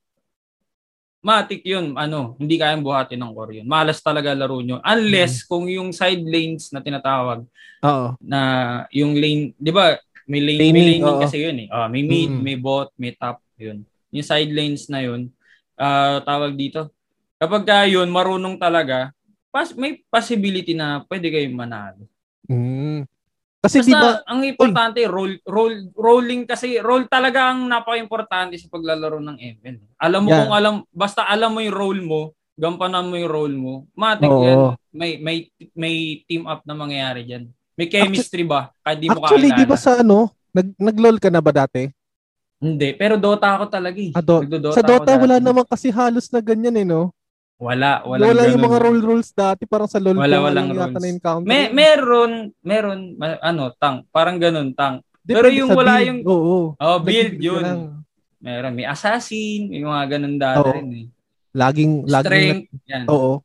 matik 1.25 1.65
yun, 1.65 1.97
ano, 1.97 2.37
hindi 2.37 2.61
kayang 2.61 2.85
buhatin 2.85 3.17
ng 3.17 3.33
core 3.33 3.53
yun. 3.61 3.65
Malas 3.65 3.97
talaga 3.97 4.37
laro 4.37 4.61
nyo. 4.61 4.77
Unless 4.85 5.41
mm. 5.41 5.45
kung 5.49 5.65
yung 5.65 5.89
side 5.89 6.21
lanes 6.21 6.69
na 6.69 6.85
tinatawag, 6.85 7.41
Oo. 7.81 8.07
na 8.21 8.39
yung 8.93 9.17
lane, 9.17 9.57
di 9.57 9.73
ba, 9.73 9.97
may 10.29 10.37
lane, 10.37 10.69
laning, 10.69 10.73
may 10.77 10.85
laning 11.01 11.21
kasi 11.25 11.37
yun 11.41 11.57
eh. 11.65 11.67
Uh, 11.73 11.89
may 11.89 12.05
mid, 12.05 12.29
mm. 12.29 12.41
may 12.45 12.57
bot, 12.61 12.93
may 13.01 13.17
top, 13.17 13.41
yun. 13.57 13.81
Yung 14.13 14.25
side 14.25 14.53
lanes 14.53 14.85
na 14.85 15.01
yun, 15.01 15.33
uh, 15.81 16.21
tawag 16.21 16.53
dito. 16.53 16.93
Kapag 17.41 17.65
ka 17.65 17.89
yun, 17.89 18.05
marunong 18.13 18.61
talaga, 18.61 19.09
pas, 19.49 19.73
may 19.73 20.05
possibility 20.13 20.77
na 20.77 21.01
pwede 21.09 21.33
kayong 21.33 21.57
manalo. 21.57 22.05
Mm. 22.45 23.09
Kasi 23.65 23.81
Basta, 23.81 23.89
diba, 23.89 24.11
ang 24.29 24.41
importante, 24.45 25.01
oy. 25.01 25.09
roll, 25.09 25.33
roll, 25.41 25.75
rolling 25.97 26.45
kasi, 26.45 26.77
roll 26.77 27.09
talaga 27.09 27.49
ang 27.49 27.65
napaka-importante 27.65 28.61
sa 28.61 28.69
paglalaro 28.69 29.17
ng 29.17 29.37
ML. 29.41 29.77
Alam 29.97 30.21
mo 30.21 30.29
yeah. 30.29 30.45
kung 30.45 30.53
alam, 30.53 30.73
basta 30.93 31.25
alam 31.25 31.49
mo 31.49 31.65
yung 31.65 31.73
role 31.73 32.01
mo, 32.05 32.21
gampanan 32.53 33.09
mo 33.09 33.17
yung 33.17 33.31
role 33.33 33.57
mo, 33.57 33.73
matik 33.97 34.29
Oo. 34.29 34.45
yan. 34.45 34.59
May, 34.93 35.17
may, 35.17 35.37
may 35.73 36.21
team 36.29 36.45
up 36.45 36.61
na 36.61 36.77
mangyayari 36.77 37.25
dyan. 37.25 37.49
May 37.73 37.89
chemistry 37.89 38.45
ba? 38.45 38.69
Kahit 38.85 39.01
di 39.01 39.09
mo 39.09 39.17
Actually, 39.17 39.49
di 39.49 39.65
ba 39.65 39.77
sa 39.81 40.05
ano, 40.05 40.29
nag, 40.53 40.77
nag-lol 40.77 41.17
ka 41.17 41.33
na 41.33 41.41
ba 41.41 41.49
dati? 41.49 41.89
Hindi, 42.61 42.93
pero 42.93 43.17
Dota 43.17 43.57
ako 43.57 43.65
talaga 43.65 43.97
eh. 43.97 44.13
Ah, 44.13 44.21
do- 44.21 44.45
sa 44.77 44.85
Dota, 44.85 45.17
wala 45.17 45.41
naman 45.41 45.65
kasi 45.65 45.89
halos 45.89 46.29
na 46.29 46.37
ganyan 46.37 46.77
eh, 46.77 46.85
no? 46.85 47.14
Wala, 47.55 48.03
wala. 48.03 48.23
Wala 48.27 48.51
yung 48.51 48.65
mga 48.67 48.79
role 48.83 49.01
rules 49.03 49.31
dati 49.31 49.63
parang 49.63 49.87
sa 49.87 49.95
LoL 49.95 50.19
wala, 50.19 50.43
walang 50.43 50.75
rules. 50.75 50.91
na 50.91 51.07
encounter. 51.07 51.47
May 51.47 51.71
meron, 51.71 52.51
meron 52.59 53.15
ano, 53.39 53.71
tang, 53.79 54.03
parang 54.11 54.35
ganun, 54.35 54.75
tang. 54.75 54.99
Pero 55.23 55.47
yung 55.47 55.71
wala 55.71 56.03
build. 56.03 56.07
yung 56.11 56.19
Oo. 56.27 56.75
Oh, 56.75 56.99
build 56.99 57.39
yun. 57.39 57.63
Meron 58.43 58.75
may 58.75 58.85
assassin, 58.85 59.71
may 59.71 59.81
mga 59.81 60.03
ganun 60.19 60.35
dati 60.35 60.67
rin 60.67 60.89
eh. 60.91 61.07
Laging 61.55 62.03
Strength, 62.03 62.67
laging 62.67 62.85
yan. 62.91 63.05
Oo. 63.07 63.39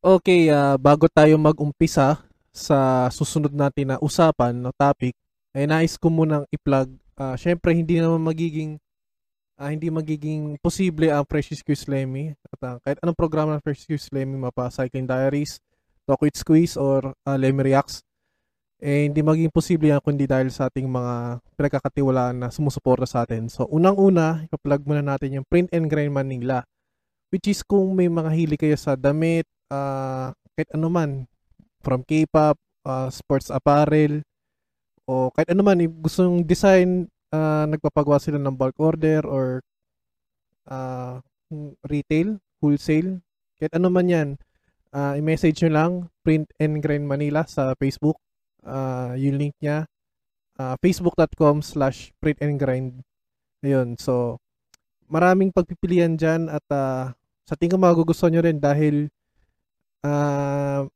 Okay, 0.00 0.48
uh, 0.48 0.80
bago 0.80 1.04
tayo 1.12 1.36
mag-umpisa 1.36 2.24
sa 2.50 3.06
susunod 3.12 3.52
natin 3.52 3.94
na 3.94 3.96
usapan 4.00 4.56
no 4.56 4.72
topic, 4.72 5.12
ay 5.52 5.68
nais 5.68 6.00
ko 6.00 6.08
munang 6.08 6.48
i-plug. 6.48 6.88
Uh, 7.20 7.36
Syempre 7.36 7.76
hindi 7.76 8.00
naman 8.00 8.24
magiging 8.24 8.80
uh, 9.60 9.68
hindi 9.68 9.92
magiging 9.92 10.56
posible 10.64 11.12
ang 11.12 11.28
Precious 11.28 11.60
Quiz 11.60 11.84
Lemmy. 11.84 12.32
At 12.48 12.60
uh, 12.64 12.76
kahit 12.80 12.98
anong 13.04 13.20
programa 13.20 13.60
ng 13.60 13.62
Precious 13.62 13.84
Quiz 13.84 14.08
Lemmy, 14.08 14.40
mapa 14.40 14.72
Cycling 14.72 15.04
Diaries, 15.04 15.60
Talk 16.08 16.24
with 16.24 16.34
Squeeze, 16.40 16.80
or 16.80 17.12
uh, 17.12 17.36
Lemmy 17.36 17.68
Reacts, 17.68 18.00
eh, 18.80 19.04
hindi 19.04 19.20
magiging 19.20 19.52
posible 19.52 19.92
yan 19.92 20.00
kundi 20.00 20.24
dahil 20.24 20.48
sa 20.48 20.72
ating 20.72 20.88
mga 20.88 21.44
pinagkakatiwalaan 21.60 22.40
na 22.40 22.48
sumusuporta 22.48 23.04
sa 23.04 23.28
atin. 23.28 23.52
So, 23.52 23.68
unang-una, 23.68 24.48
ipa-plug 24.48 24.88
muna 24.88 25.04
natin 25.04 25.36
yung 25.36 25.44
Print 25.44 25.68
and 25.76 25.84
Grind 25.84 26.16
Manila. 26.16 26.64
which 27.30 27.46
is 27.46 27.62
kung 27.62 27.94
may 27.94 28.10
mga 28.10 28.30
hili 28.34 28.56
kayo 28.58 28.74
sa 28.74 28.98
damit, 28.98 29.46
uh, 29.70 30.34
kahit 30.58 30.68
ano 30.74 30.90
man, 30.90 31.10
from 31.80 32.02
K-pop, 32.02 32.58
uh, 32.82 33.08
sports 33.08 33.48
apparel, 33.54 34.20
o 35.06 35.30
kahit 35.30 35.54
ano 35.54 35.62
man, 35.62 35.78
gusto 36.02 36.26
yung 36.26 36.42
design, 36.42 37.06
uh, 37.34 37.64
nagpapagawa 37.66 38.18
sila 38.22 38.38
ng 38.38 38.54
bulk 38.54 38.76
order 38.78 39.22
or 39.26 39.62
uh, 40.70 41.18
retail, 41.86 42.38
wholesale, 42.62 43.22
kahit 43.58 43.72
ano 43.74 43.88
man 43.90 44.06
yan, 44.06 44.28
uh, 44.94 45.18
i-message 45.18 45.62
nyo 45.64 45.70
lang, 45.70 45.92
Print 46.22 46.50
and 46.62 46.78
Grind 46.82 47.06
Manila 47.06 47.46
sa 47.46 47.74
Facebook. 47.78 48.18
Uh, 48.60 49.16
yung 49.16 49.40
link 49.40 49.56
niya, 49.58 49.88
uh, 50.60 50.76
facebook.com 50.84 51.64
slash 51.64 52.12
print. 52.20 52.38
Ayun, 53.60 53.96
so, 53.96 54.36
maraming 55.08 55.50
pagpipilian 55.50 56.16
dyan 56.16 56.48
at 56.48 56.64
uh, 56.70 57.12
sa 57.44 57.54
tingin 57.58 57.74
ko 57.74 57.78
magugustuhan 57.82 58.30
nyo 58.36 58.42
rin 58.46 58.62
dahil 58.62 59.10
uh, 60.06 60.86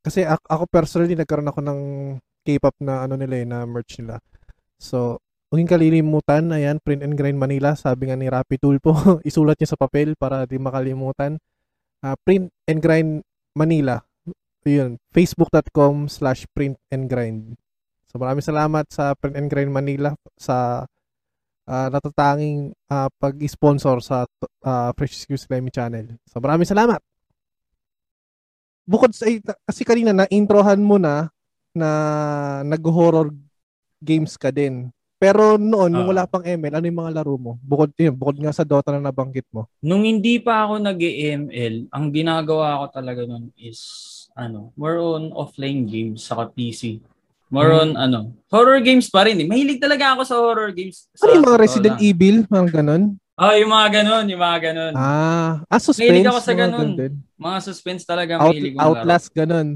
kasi 0.00 0.22
ako, 0.22 0.42
ako 0.46 0.64
personally 0.70 1.18
nagkaroon 1.18 1.50
ako 1.50 1.60
ng 1.60 1.80
K-pop 2.46 2.78
na 2.78 3.04
ano 3.04 3.18
nila 3.18 3.42
eh, 3.42 3.46
na 3.46 3.66
merch 3.66 3.98
nila. 3.98 4.22
So, 4.76 5.24
huwag 5.48 5.68
kalilimutan, 5.68 6.52
ayan, 6.52 6.82
Print 6.84 7.00
and 7.00 7.16
Grind 7.16 7.40
Manila, 7.40 7.76
sabi 7.78 8.12
nga 8.12 8.16
ni 8.18 8.28
Rappi 8.28 8.60
Tulpo, 8.60 8.92
isulat 9.28 9.56
niya 9.56 9.72
sa 9.72 9.80
papel 9.80 10.14
para 10.16 10.44
di 10.44 10.60
makalimutan. 10.60 11.40
Uh, 12.04 12.14
print 12.22 12.52
and 12.68 12.80
Grind 12.84 13.24
Manila, 13.56 14.04
yun, 14.66 14.98
facebook.com 15.14 16.10
slash 16.10 16.44
print 16.50 16.76
and 16.90 17.06
grind. 17.06 17.54
So 18.10 18.18
maraming 18.18 18.42
salamat 18.42 18.90
sa 18.90 19.14
Print 19.14 19.38
and 19.38 19.48
Grind 19.52 19.70
Manila 19.70 20.16
sa 20.34 20.88
uh, 21.66 21.88
natatanging 21.90 22.74
uh, 22.90 23.08
pag-sponsor 23.20 24.02
sa 24.02 24.26
uh, 24.66 24.90
Fresh 24.94 25.22
Excuse 25.22 25.46
Lemmy 25.50 25.70
channel. 25.70 26.18
So 26.26 26.42
maraming 26.42 26.66
salamat! 26.66 26.98
Bukod 28.86 29.14
sa, 29.14 29.26
kasi 29.66 29.82
kanina 29.82 30.14
na-introhan 30.14 30.78
mo 30.78 30.98
na 30.98 31.30
na 31.76 31.90
nag-horror 32.62 33.34
games 34.00 34.36
ka 34.36 34.52
din. 34.52 34.90
Pero 35.16 35.56
noon, 35.56 35.88
nung 35.88 36.12
wala 36.12 36.28
pang 36.28 36.44
ML, 36.44 36.76
ano 36.76 36.84
yung 36.84 37.00
mga 37.00 37.14
laro 37.16 37.40
mo? 37.40 37.56
Bukod, 37.64 37.88
yun, 37.96 38.12
bukod 38.12 38.36
nga 38.36 38.52
sa 38.52 38.68
Dota 38.68 38.92
na 38.92 39.08
nabanggit 39.08 39.48
mo. 39.48 39.64
Nung 39.80 40.04
hindi 40.04 40.36
pa 40.36 40.68
ako 40.68 40.76
nag-ML, 40.76 41.88
ang 41.88 42.06
ginagawa 42.12 42.84
ko 42.84 43.00
talaga 43.00 43.24
noon 43.24 43.48
is, 43.56 43.80
ano, 44.36 44.76
more 44.76 45.00
on 45.00 45.32
offline 45.32 45.88
games 45.88 46.20
saka 46.28 46.52
PC. 46.52 47.00
More 47.48 47.72
hmm. 47.72 47.80
on, 47.80 47.90
ano, 47.96 48.18
horror 48.52 48.76
games 48.84 49.08
pa 49.08 49.24
rin 49.24 49.40
eh. 49.40 49.48
Mahilig 49.48 49.80
talaga 49.80 50.12
ako 50.12 50.22
sa 50.28 50.36
horror 50.36 50.68
games. 50.76 51.08
Sa, 51.16 51.24
ano 51.24 51.40
yung 51.40 51.46
mga 51.48 51.60
Resident 51.64 51.96
Dota. 51.96 52.04
Evil? 52.04 52.36
Mga 52.52 52.68
ganon? 52.76 53.02
Oh, 53.36 53.54
yung 53.56 53.72
mga 53.72 53.88
ganon, 54.00 54.24
yung 54.28 54.42
mga 54.42 54.58
ganon. 54.68 54.92
Ah, 54.92 55.64
ah 55.64 55.80
suspense. 55.80 56.12
Mahilig 56.12 56.28
ako 56.28 56.40
sa 56.44 56.54
ganon. 56.56 56.88
Mga, 56.92 57.12
mga 57.40 57.58
suspense 57.64 58.02
talaga 58.04 58.32
Out, 58.36 58.52
mahilig 58.52 58.76
Outlast, 58.76 59.32
laro. 59.32 59.36
ganon. 59.40 59.68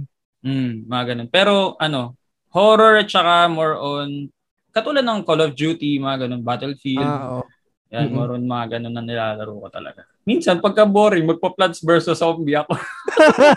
Hmm, 0.45 0.73
mga 0.85 1.05
ganon. 1.17 1.29
Pero, 1.33 1.53
ano, 1.81 2.20
horror 2.51 2.99
at 2.99 3.09
saka 3.11 3.47
more 3.51 3.79
on 3.79 4.31
katulad 4.71 5.03
ng 5.03 5.27
Call 5.27 5.43
of 5.43 5.55
Duty, 5.55 5.99
mga 5.99 6.27
ganun, 6.27 6.43
Battlefield. 6.47 7.03
Ah, 7.03 7.43
oh. 7.43 7.47
Yan, 7.91 8.07
mm-hmm. 8.07 8.15
more 8.15 8.39
on 8.39 8.45
mga 8.47 8.67
ganun 8.79 8.95
na 8.95 9.03
nilalaro 9.03 9.51
ko 9.59 9.69
talaga. 9.71 10.07
Minsan, 10.23 10.63
pagka 10.63 10.87
boring, 10.87 11.27
magpa-Plants 11.27 11.83
versus 11.83 12.23
Zombie 12.23 12.55
ako. 12.55 12.79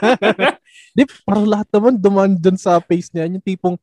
Di, 0.97 1.05
parang 1.21 1.45
lahat 1.45 1.69
naman 1.69 2.01
dumaan 2.01 2.33
dun 2.33 2.57
sa 2.57 2.81
pace 2.81 3.13
niya. 3.13 3.29
Yung 3.29 3.45
tipong, 3.45 3.77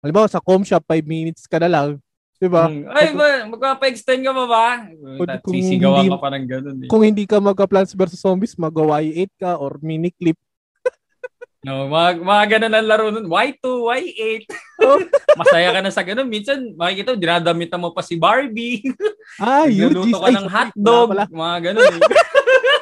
halimbawa 0.00 0.24
sa 0.24 0.40
com 0.40 0.64
shop, 0.64 0.88
5 0.88 1.04
minutes 1.04 1.44
ka 1.44 1.60
na 1.60 1.68
lang. 1.68 1.88
Di 2.40 2.48
ba? 2.48 2.72
Hmm. 2.72 2.88
Ay, 2.88 3.12
ba, 3.12 3.44
magpapa-extend 3.44 4.24
ka 4.24 4.32
pa 4.32 4.44
ba? 4.48 4.66
Kung, 5.44 5.52
Sisigawan 5.52 6.08
hindi, 6.08 6.16
ka 6.16 6.16
parang 6.16 6.44
ganun. 6.48 6.76
Eh. 6.80 6.88
Kung 6.88 7.04
hindi 7.04 7.24
ka 7.28 7.36
magka-Plants 7.36 7.92
versus 7.92 8.24
Zombies, 8.24 8.56
magawa 8.56 9.04
8 9.04 9.28
ka 9.36 9.60
or 9.60 9.76
mini 9.84 10.08
clip 10.16 10.40
No, 11.60 11.92
mga, 11.92 12.24
mga 12.24 12.44
ganun 12.56 12.72
ang 12.72 12.88
laro 12.88 13.06
nun. 13.12 13.28
Y2, 13.28 13.64
Y8. 13.84 14.44
Masaya 15.40 15.76
ka 15.76 15.80
na 15.84 15.92
sa 15.92 16.00
ganun. 16.00 16.24
Minsan, 16.24 16.72
makikita 16.72 17.20
dinadamitan 17.20 17.76
mo 17.76 17.92
pa 17.92 18.00
si 18.00 18.16
Barbie. 18.16 18.80
Ah, 19.40 19.64
yun. 19.64 19.94
Naluto 19.94 20.20
ka 20.20 20.28
ng 20.36 20.48
hotdog. 20.52 21.08
Mga 21.32 21.58
ganun. 21.70 21.86
Eh. 21.86 22.02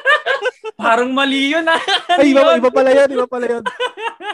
Parang 0.81 1.07
mali 1.13 1.55
yun. 1.55 1.63
Ah. 1.63 1.79
Ay, 2.19 2.33
iba, 2.35 2.57
iba 2.57 2.71
pala 2.73 2.89
yun. 2.91 3.09
Iba 3.15 3.27
pala 3.29 3.45
yun. 3.47 3.63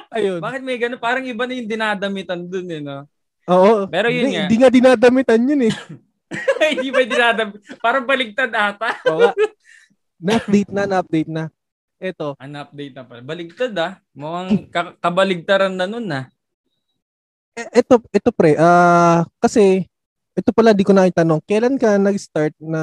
Ayun. 0.10 0.40
Bakit 0.42 0.62
may 0.64 0.80
ganun? 0.80 0.98
Parang 0.98 1.22
iba 1.28 1.44
na 1.44 1.54
yung 1.54 1.70
dinadamitan 1.70 2.40
dun 2.48 2.66
eh, 2.72 2.82
no? 2.82 3.06
Oo. 3.52 3.86
Pero 3.92 4.08
yun 4.10 4.26
hindi, 4.26 4.34
nga. 4.40 4.42
Hindi 4.48 4.58
nga 4.58 4.72
dinadamitan 4.72 5.42
yun 5.44 5.62
eh. 5.70 5.74
hindi 6.72 6.90
ba 6.90 7.02
dinadamitan? 7.04 7.62
Parang 7.84 8.06
baligtad 8.08 8.50
ata. 8.50 8.90
Oo 9.12 9.30
Na-update 10.16 10.72
na, 10.72 10.84
na-update 10.88 11.30
na. 11.30 11.52
Ito. 12.00 12.36
An 12.36 12.60
update 12.60 12.96
na 12.96 13.04
pala. 13.08 13.22
Baligtad 13.24 13.76
ah. 13.80 14.00
Mukhang 14.12 14.68
kabaligtaran 15.00 15.72
na 15.72 15.88
nun 15.88 16.08
ah. 16.12 16.28
Ito, 17.56 18.04
ito 18.12 18.30
pre, 18.36 18.60
ah 18.60 18.68
uh, 18.68 19.20
kasi 19.40 19.88
ito 20.36 20.52
pala 20.52 20.76
di 20.76 20.84
ko 20.84 20.92
na 20.92 21.08
itanong, 21.08 21.40
kailan 21.48 21.80
ka 21.80 21.96
nag-start 21.96 22.52
na 22.60 22.82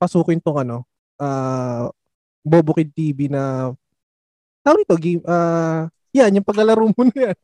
pasukin 0.00 0.40
tong 0.40 0.56
ano, 0.56 0.88
ah 1.20 1.84
uh, 1.84 1.84
Bobokid 2.40 2.88
TV 2.96 3.28
na 3.28 3.68
tawag 4.64 4.88
ito, 4.88 4.96
game, 4.96 5.20
ah 5.28 5.36
uh, 5.36 5.80
yan, 6.16 6.40
yung 6.40 6.48
paglalaro 6.48 6.88
mo 6.96 7.04
na 7.12 7.28
yan, 7.28 7.38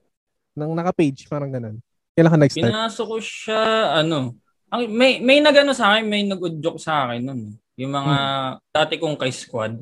ng 0.56 0.72
naka-page, 0.72 1.28
parang 1.28 1.52
ganun. 1.52 1.76
Kailan 2.16 2.32
ka 2.32 2.40
nag-start? 2.40 2.72
Pinasok 2.72 3.06
ko 3.12 3.18
siya, 3.20 3.62
ano, 4.00 4.40
ang, 4.72 4.88
may, 4.88 5.20
may 5.20 5.44
nagano 5.44 5.76
sa 5.76 5.92
akin, 5.92 6.08
may 6.08 6.24
nag-joke 6.24 6.80
sa 6.80 7.04
akin 7.04 7.20
nun. 7.20 7.40
Yung 7.76 7.92
mga 7.92 8.16
hmm. 8.16 8.72
dati 8.72 8.94
kong 8.96 9.20
kay 9.20 9.28
squad, 9.28 9.76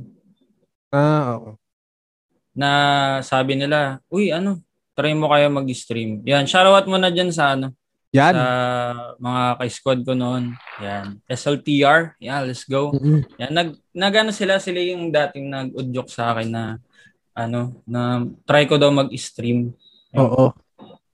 Ah, 0.94 1.42
oo. 1.42 1.58
Na 2.54 2.70
sabi 3.26 3.58
nila, 3.58 3.98
uy, 4.06 4.30
ano, 4.30 4.62
try 4.94 5.10
mo 5.10 5.26
kaya 5.26 5.50
mag-stream. 5.50 6.22
Yan, 6.22 6.46
shoutout 6.46 6.86
mo 6.86 6.94
na 6.94 7.10
dyan 7.10 7.34
sa 7.34 7.58
ano. 7.58 7.74
Yan. 8.14 8.30
Sa 8.30 8.46
mga 9.18 9.42
kay-squad 9.58 10.00
ko 10.06 10.14
noon. 10.14 10.54
Yan. 10.78 11.18
SLTR. 11.26 12.14
Yan, 12.22 12.46
let's 12.46 12.62
go. 12.62 12.94
Mm-hmm. 12.94 13.20
Yan, 13.42 13.50
nag, 13.50 13.68
nag 13.90 14.14
ano 14.22 14.30
sila, 14.30 14.62
sila 14.62 14.78
yung 14.78 15.10
dating 15.10 15.50
nag-udyok 15.50 16.06
sa 16.06 16.30
akin 16.30 16.48
na 16.54 16.64
ano, 17.34 17.82
na 17.82 18.22
try 18.46 18.70
ko 18.70 18.78
daw 18.78 18.94
mag-stream. 18.94 19.74
Oo. 20.14 20.54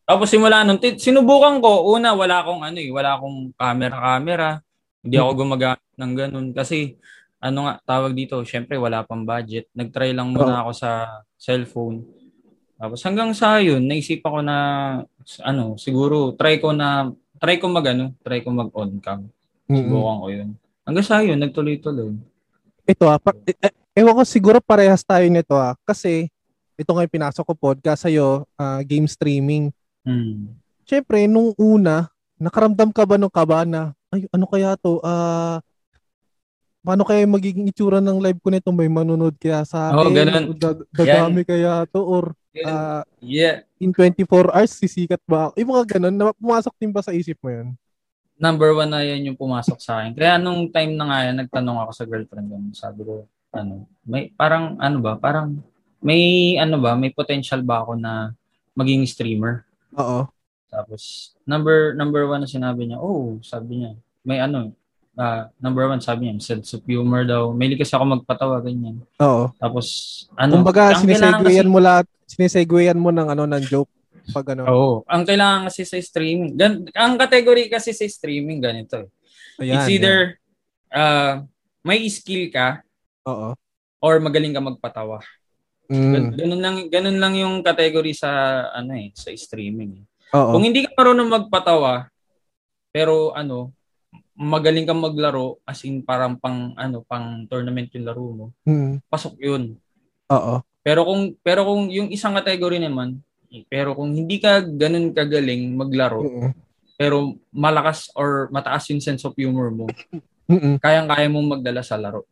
Tapos 0.05 0.29
simula 0.29 0.61
nun, 0.61 0.77
t- 0.77 1.01
sinubukan 1.01 1.57
ko, 1.65 1.89
una 1.97 2.13
wala 2.13 2.45
akong 2.45 2.61
ano 2.61 2.77
eh, 2.77 2.93
wala 2.93 3.17
akong 3.17 3.57
camera-camera. 3.57 4.61
Hindi 5.01 5.17
ako 5.17 5.31
gumagamit 5.33 5.97
ng 5.97 6.13
ganun 6.13 6.47
kasi 6.53 7.01
ano 7.40 7.59
nga, 7.64 7.75
tawag 7.88 8.12
dito, 8.12 8.37
syempre 8.44 8.76
wala 8.76 9.00
pang 9.02 9.25
budget. 9.25 9.73
Nagtry 9.73 10.12
lang 10.12 10.37
muna 10.37 10.61
oh. 10.61 10.68
ako 10.68 10.73
sa 10.76 10.90
cellphone. 11.40 12.04
Tapos 12.76 13.00
hanggang 13.04 13.32
sa 13.32 13.61
yun, 13.61 13.85
naisip 13.88 14.20
ako 14.20 14.44
na, 14.44 14.56
ano, 15.44 15.76
siguro, 15.80 16.37
try 16.37 16.61
ko 16.61 16.76
na, 16.76 17.12
try 17.40 17.56
ko 17.56 17.73
mag, 17.73 17.85
ano, 17.88 18.12
try 18.20 18.44
ko 18.44 18.52
mag 18.52 18.68
on 18.76 19.00
cam. 19.00 19.25
Subukan 19.68 20.16
ko 20.20 20.28
yun. 20.28 20.49
Hanggang 20.85 21.06
sa 21.09 21.25
yun, 21.25 21.40
nagtuloy-tuloy. 21.40 22.16
Ito 22.85 23.04
ah, 23.09 23.20
pa, 23.20 23.32
eh, 23.49 23.56
eh, 23.56 23.73
ewan 23.97 24.16
ko 24.20 24.23
siguro 24.25 24.61
parehas 24.61 25.04
tayo 25.04 25.25
nito 25.28 25.56
ah. 25.56 25.76
Kasi, 25.85 26.28
ito 26.76 26.90
nga 26.92 27.04
yung 27.04 27.12
pinasok 27.12 27.44
ko 27.44 27.52
podcast 27.56 28.09
sa'yo, 28.09 28.49
uh, 28.56 28.80
game 28.85 29.09
streaming. 29.09 29.73
Hmm. 30.04 30.56
Syempre, 30.88 31.28
nung 31.28 31.52
una, 31.61 32.09
nakaramdam 32.40 32.92
ka 32.92 33.04
ba 33.04 33.20
nung 33.20 33.32
kaba 33.32 33.64
na, 33.68 33.92
ay, 34.09 34.25
ano 34.32 34.44
kaya 34.49 34.76
to? 34.80 35.00
Ah, 35.04 35.09
uh, 35.09 35.70
paano 36.81 37.05
kaya 37.05 37.29
magiging 37.29 37.69
itsura 37.69 38.01
ng 38.01 38.19
live 38.21 38.41
ko 38.41 38.49
nito? 38.49 38.71
May 38.73 38.89
manonood 38.89 39.37
kaya 39.37 39.65
sa 39.69 39.93
akin? 39.93 40.01
Oh, 40.01 40.13
ganun. 40.13 40.45
Dadami 40.93 41.43
kaya 41.45 41.85
to? 41.93 42.01
Or 42.01 42.25
uh, 42.65 43.03
yeah. 43.21 43.63
in 43.79 43.93
24 43.93 44.53
hours, 44.53 44.73
sisikat 44.73 45.21
ba? 45.29 45.53
Yung 45.57 45.71
mga 45.73 45.97
ganun, 45.97 46.17
na, 46.17 46.33
pumasok 46.37 46.75
din 46.81 46.93
ba 46.93 47.05
sa 47.05 47.13
isip 47.13 47.37
mo 47.45 47.53
yun? 47.53 47.69
Number 48.41 48.73
one 48.73 48.89
na 48.89 49.05
yan 49.05 49.29
yung 49.29 49.37
pumasok 49.37 49.77
sa 49.85 50.01
akin. 50.01 50.17
Kaya 50.17 50.41
nung 50.41 50.73
time 50.73 50.97
na 50.97 51.05
nga 51.13 51.19
yan, 51.29 51.37
nagtanong 51.45 51.79
ako 51.85 51.93
sa 51.93 52.09
girlfriend 52.09 52.49
ko. 52.49 52.57
Sabi 52.73 53.01
ko, 53.05 53.15
ano, 53.53 53.85
may 54.07 54.33
parang 54.33 54.81
ano 54.81 54.97
ba, 55.03 55.21
parang 55.21 55.61
may 56.01 56.57
ano 56.57 56.81
ba, 56.81 56.97
may 56.97 57.13
potential 57.13 57.61
ba 57.61 57.85
ako 57.85 58.01
na 58.01 58.33
maging 58.73 59.05
streamer? 59.05 59.69
Oo. 59.93 60.25
Tapos 60.73 61.35
number 61.45 61.93
number 61.93 62.25
one 62.25 62.41
na 62.41 62.49
sinabi 62.49 62.89
niya, 62.89 62.99
oh, 63.03 63.37
sabi 63.45 63.85
niya, 63.85 63.93
may 64.25 64.41
ano, 64.41 64.73
uh, 65.17 65.50
number 65.59 65.87
one, 65.88 65.99
sabi 66.02 66.29
niya, 66.29 66.38
sense 66.43 66.75
of 66.76 66.85
humor 66.87 67.26
daw. 67.26 67.50
May 67.50 67.73
kasi 67.75 67.95
ako 67.97 68.21
magpatawa, 68.21 68.62
ganyan. 68.62 69.02
Oo. 69.19 69.50
Tapos, 69.57 69.87
ano, 70.37 70.61
Kumbaga, 70.61 70.99
sinisegwayan 70.99 71.67
kasi, 71.67 71.73
mo 71.73 71.79
lahat, 71.81 72.07
sinisegwayan 72.29 73.00
mo 73.00 73.11
ng 73.11 73.29
ano, 73.33 73.43
ng 73.49 73.64
joke 73.67 73.90
pag 74.31 74.47
ano. 74.55 74.62
Oo. 74.69 74.93
Ang 75.11 75.25
kailangan 75.26 75.67
kasi 75.67 75.83
sa 75.88 75.99
streaming, 75.99 76.55
gan, 76.55 76.87
ang 76.95 77.19
category 77.19 77.67
kasi 77.67 77.90
sa 77.90 78.07
streaming, 78.07 78.62
ganito 78.62 79.07
eh. 79.07 79.09
Ayan, 79.61 79.76
It's 79.76 79.90
either, 79.90 80.19
yan. 80.88 80.95
uh, 80.95 81.33
may 81.85 82.05
skill 82.12 82.49
ka, 82.52 82.85
Oo. 83.26 83.57
or 84.00 84.14
magaling 84.21 84.55
ka 84.55 84.62
magpatawa. 84.62 85.21
Mm. 85.90 86.38
Ganun 86.38 86.62
lang 86.62 86.76
ganun 86.87 87.19
lang 87.19 87.35
yung 87.35 87.67
category 87.67 88.14
sa 88.14 88.62
ano 88.71 88.95
eh, 88.95 89.11
sa 89.11 89.35
streaming. 89.35 89.99
Eh. 89.99 90.05
Oo. 90.38 90.55
Kung 90.55 90.62
hindi 90.62 90.87
ka 90.87 90.95
marunong 90.95 91.26
magpatawa, 91.26 92.07
pero 92.95 93.35
ano, 93.35 93.75
magaling 94.40 94.88
kang 94.88 95.04
maglaro 95.04 95.61
as 95.68 95.85
in 95.85 96.00
parang 96.00 96.40
pang 96.40 96.73
ano 96.73 97.04
pang 97.04 97.44
tournament 97.44 97.92
yung 97.92 98.09
laro 98.09 98.25
mo. 98.32 98.47
Mm. 98.64 99.04
Pasok 99.12 99.37
'yun. 99.37 99.76
Oo. 100.32 100.64
Pero 100.80 101.04
kung 101.04 101.37
pero 101.44 101.61
kung 101.68 101.92
yung 101.92 102.09
isang 102.09 102.32
category 102.40 102.80
naman, 102.80 103.20
pero 103.68 103.92
kung 103.92 104.16
hindi 104.16 104.40
ka 104.40 104.64
ganun 104.64 105.12
kagaling 105.12 105.76
maglaro, 105.76 106.25
Mm-mm. 106.25 106.50
pero 106.97 107.37
malakas 107.52 108.09
or 108.16 108.49
mataas 108.49 108.88
yung 108.88 109.04
sense 109.04 109.20
of 109.28 109.37
humor 109.37 109.68
mo, 109.68 109.85
Mm-mm. 110.49 110.80
kayang-kaya 110.80 111.28
mong 111.28 111.61
magdala 111.61 111.85
sa 111.85 112.00
laro. 112.00 112.25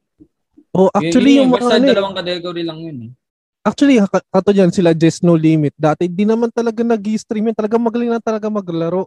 Oh, 0.72 0.88
actually 0.96 1.36
yun, 1.36 1.44
yung 1.44 1.52
yun, 1.52 1.52
mga 1.52 1.60
basta 1.60 1.74
ano, 1.76 1.84
eh, 1.84 1.90
dalawang 1.92 2.16
category 2.16 2.62
lang 2.64 2.78
yun 2.80 2.98
eh. 3.04 3.10
actually 3.68 4.00
ka- 4.00 4.28
kato 4.32 4.50
diyan 4.56 4.72
sila 4.72 4.96
Just 4.96 5.20
No 5.20 5.36
Limit. 5.36 5.76
Dati 5.76 6.08
di 6.08 6.24
naman 6.24 6.48
talaga 6.48 6.80
nag-stream 6.80 7.52
yun. 7.52 7.56
Talaga 7.56 7.76
magaling 7.76 8.08
na 8.08 8.22
talaga 8.22 8.48
maglaro. 8.48 9.04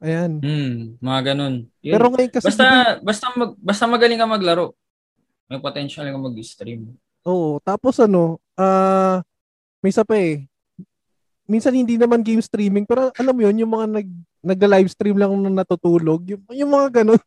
Ayan. 0.00 0.40
Hmm, 0.40 0.76
mga 0.96 1.20
ganun. 1.32 1.68
Yun. 1.84 1.92
Pero 1.92 2.04
ngayon 2.08 2.32
kasi 2.32 2.46
basta 2.48 2.66
basta 3.04 3.26
mag, 3.36 3.52
basta 3.60 3.84
magaling 3.84 4.16
ka 4.16 4.26
maglaro. 4.28 4.72
May 5.44 5.60
potential 5.60 6.08
ka 6.08 6.16
mag-stream. 6.16 6.96
Oo, 7.28 7.60
tapos 7.60 8.00
ano, 8.00 8.40
ah 8.56 9.20
may 9.84 9.92
isa 9.92 10.04
pa 10.04 10.16
eh. 10.16 10.44
Minsan 11.44 11.74
hindi 11.76 11.98
naman 12.00 12.22
game 12.22 12.40
streaming, 12.40 12.86
pero 12.86 13.10
alam 13.12 13.34
mo 13.34 13.42
yun, 13.44 13.60
yung 13.66 13.72
mga 13.72 13.86
nag 14.00 14.08
nagla-live 14.40 14.88
stream 14.88 15.16
lang 15.20 15.36
na 15.36 15.60
natutulog, 15.60 16.24
yung, 16.24 16.42
yung 16.48 16.70
mga 16.72 17.02
ganun. 17.02 17.20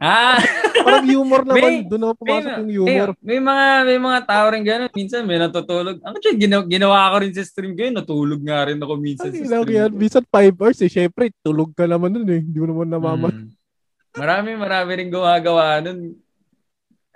Ah, 0.00 0.38
Parang 0.88 1.06
humor 1.06 1.40
naman, 1.44 1.60
May- 1.60 1.84
doon 1.84 2.00
na 2.00 2.08
may, 2.08 2.16
pumasok 2.16 2.52
yung 2.56 2.70
humor. 2.72 3.08
may, 3.20 3.20
may 3.20 3.40
mga 3.44 3.64
may 3.84 3.98
mga 4.00 4.20
tao 4.24 4.46
rin 4.48 4.64
ganun. 4.64 4.90
Minsan 4.96 5.22
may 5.28 5.38
natutulog. 5.38 5.96
Ako 6.00 6.14
actually, 6.16 6.40
ginawa, 6.40 6.62
ginawa 6.64 6.98
ko 7.12 7.16
rin 7.20 7.32
sa 7.36 7.44
stream 7.44 7.72
ko 7.76 7.80
yun. 7.84 7.96
Natulog 7.96 8.40
nga 8.40 8.58
rin 8.66 8.78
ako 8.80 8.92
minsan 8.96 9.28
Ay, 9.28 9.44
sa 9.44 9.60
stream. 9.60 9.76
yan. 9.76 9.90
Minsan 9.92 10.24
5 10.24 10.56
hours 10.56 10.80
eh. 10.80 10.90
Syempre, 10.90 11.28
tulog 11.44 11.70
ka 11.76 11.84
naman 11.84 12.10
nun 12.16 12.28
eh. 12.32 12.40
Hindi 12.40 12.58
mo 12.58 12.66
naman 12.72 12.88
namamal. 12.88 13.32
Hmm. 13.32 13.52
Marami, 14.16 14.50
marami 14.56 14.90
rin 14.98 15.08
gumagawa 15.12 15.78
nun. 15.84 16.16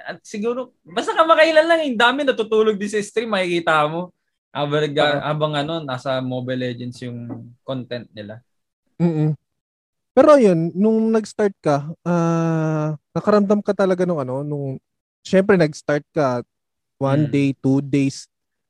At 0.03 0.19
siguro, 0.27 0.75
basta 0.83 1.15
kamakailan 1.15 1.67
lang, 1.67 1.81
yung 1.87 1.99
dami 1.99 2.27
natutulog 2.27 2.75
din 2.75 2.91
sa 2.91 2.99
stream, 3.01 3.31
makikita 3.31 3.87
mo. 3.87 4.11
Habang, 4.53 4.93
habang 5.25 5.53
ano, 5.57 5.75
nasa 5.81 6.21
Mobile 6.21 6.71
Legends 6.71 7.01
yung 7.01 7.49
content 7.65 8.05
nila. 8.13 8.39
mm 9.01 9.42
Pero 10.13 10.37
yun, 10.37 10.69
nung 10.77 11.09
nag-start 11.09 11.57
ka, 11.59 11.89
ah 12.05 12.93
nakaramdam 13.13 13.65
ka 13.65 13.73
talaga 13.73 14.05
nung 14.05 14.21
ano, 14.21 14.45
nung, 14.45 14.77
syempre 15.25 15.57
nag-start 15.57 16.05
ka, 16.13 16.45
one 17.01 17.25
Mm. 17.27 17.33
day, 17.33 17.49
two 17.57 17.81
days, 17.81 18.29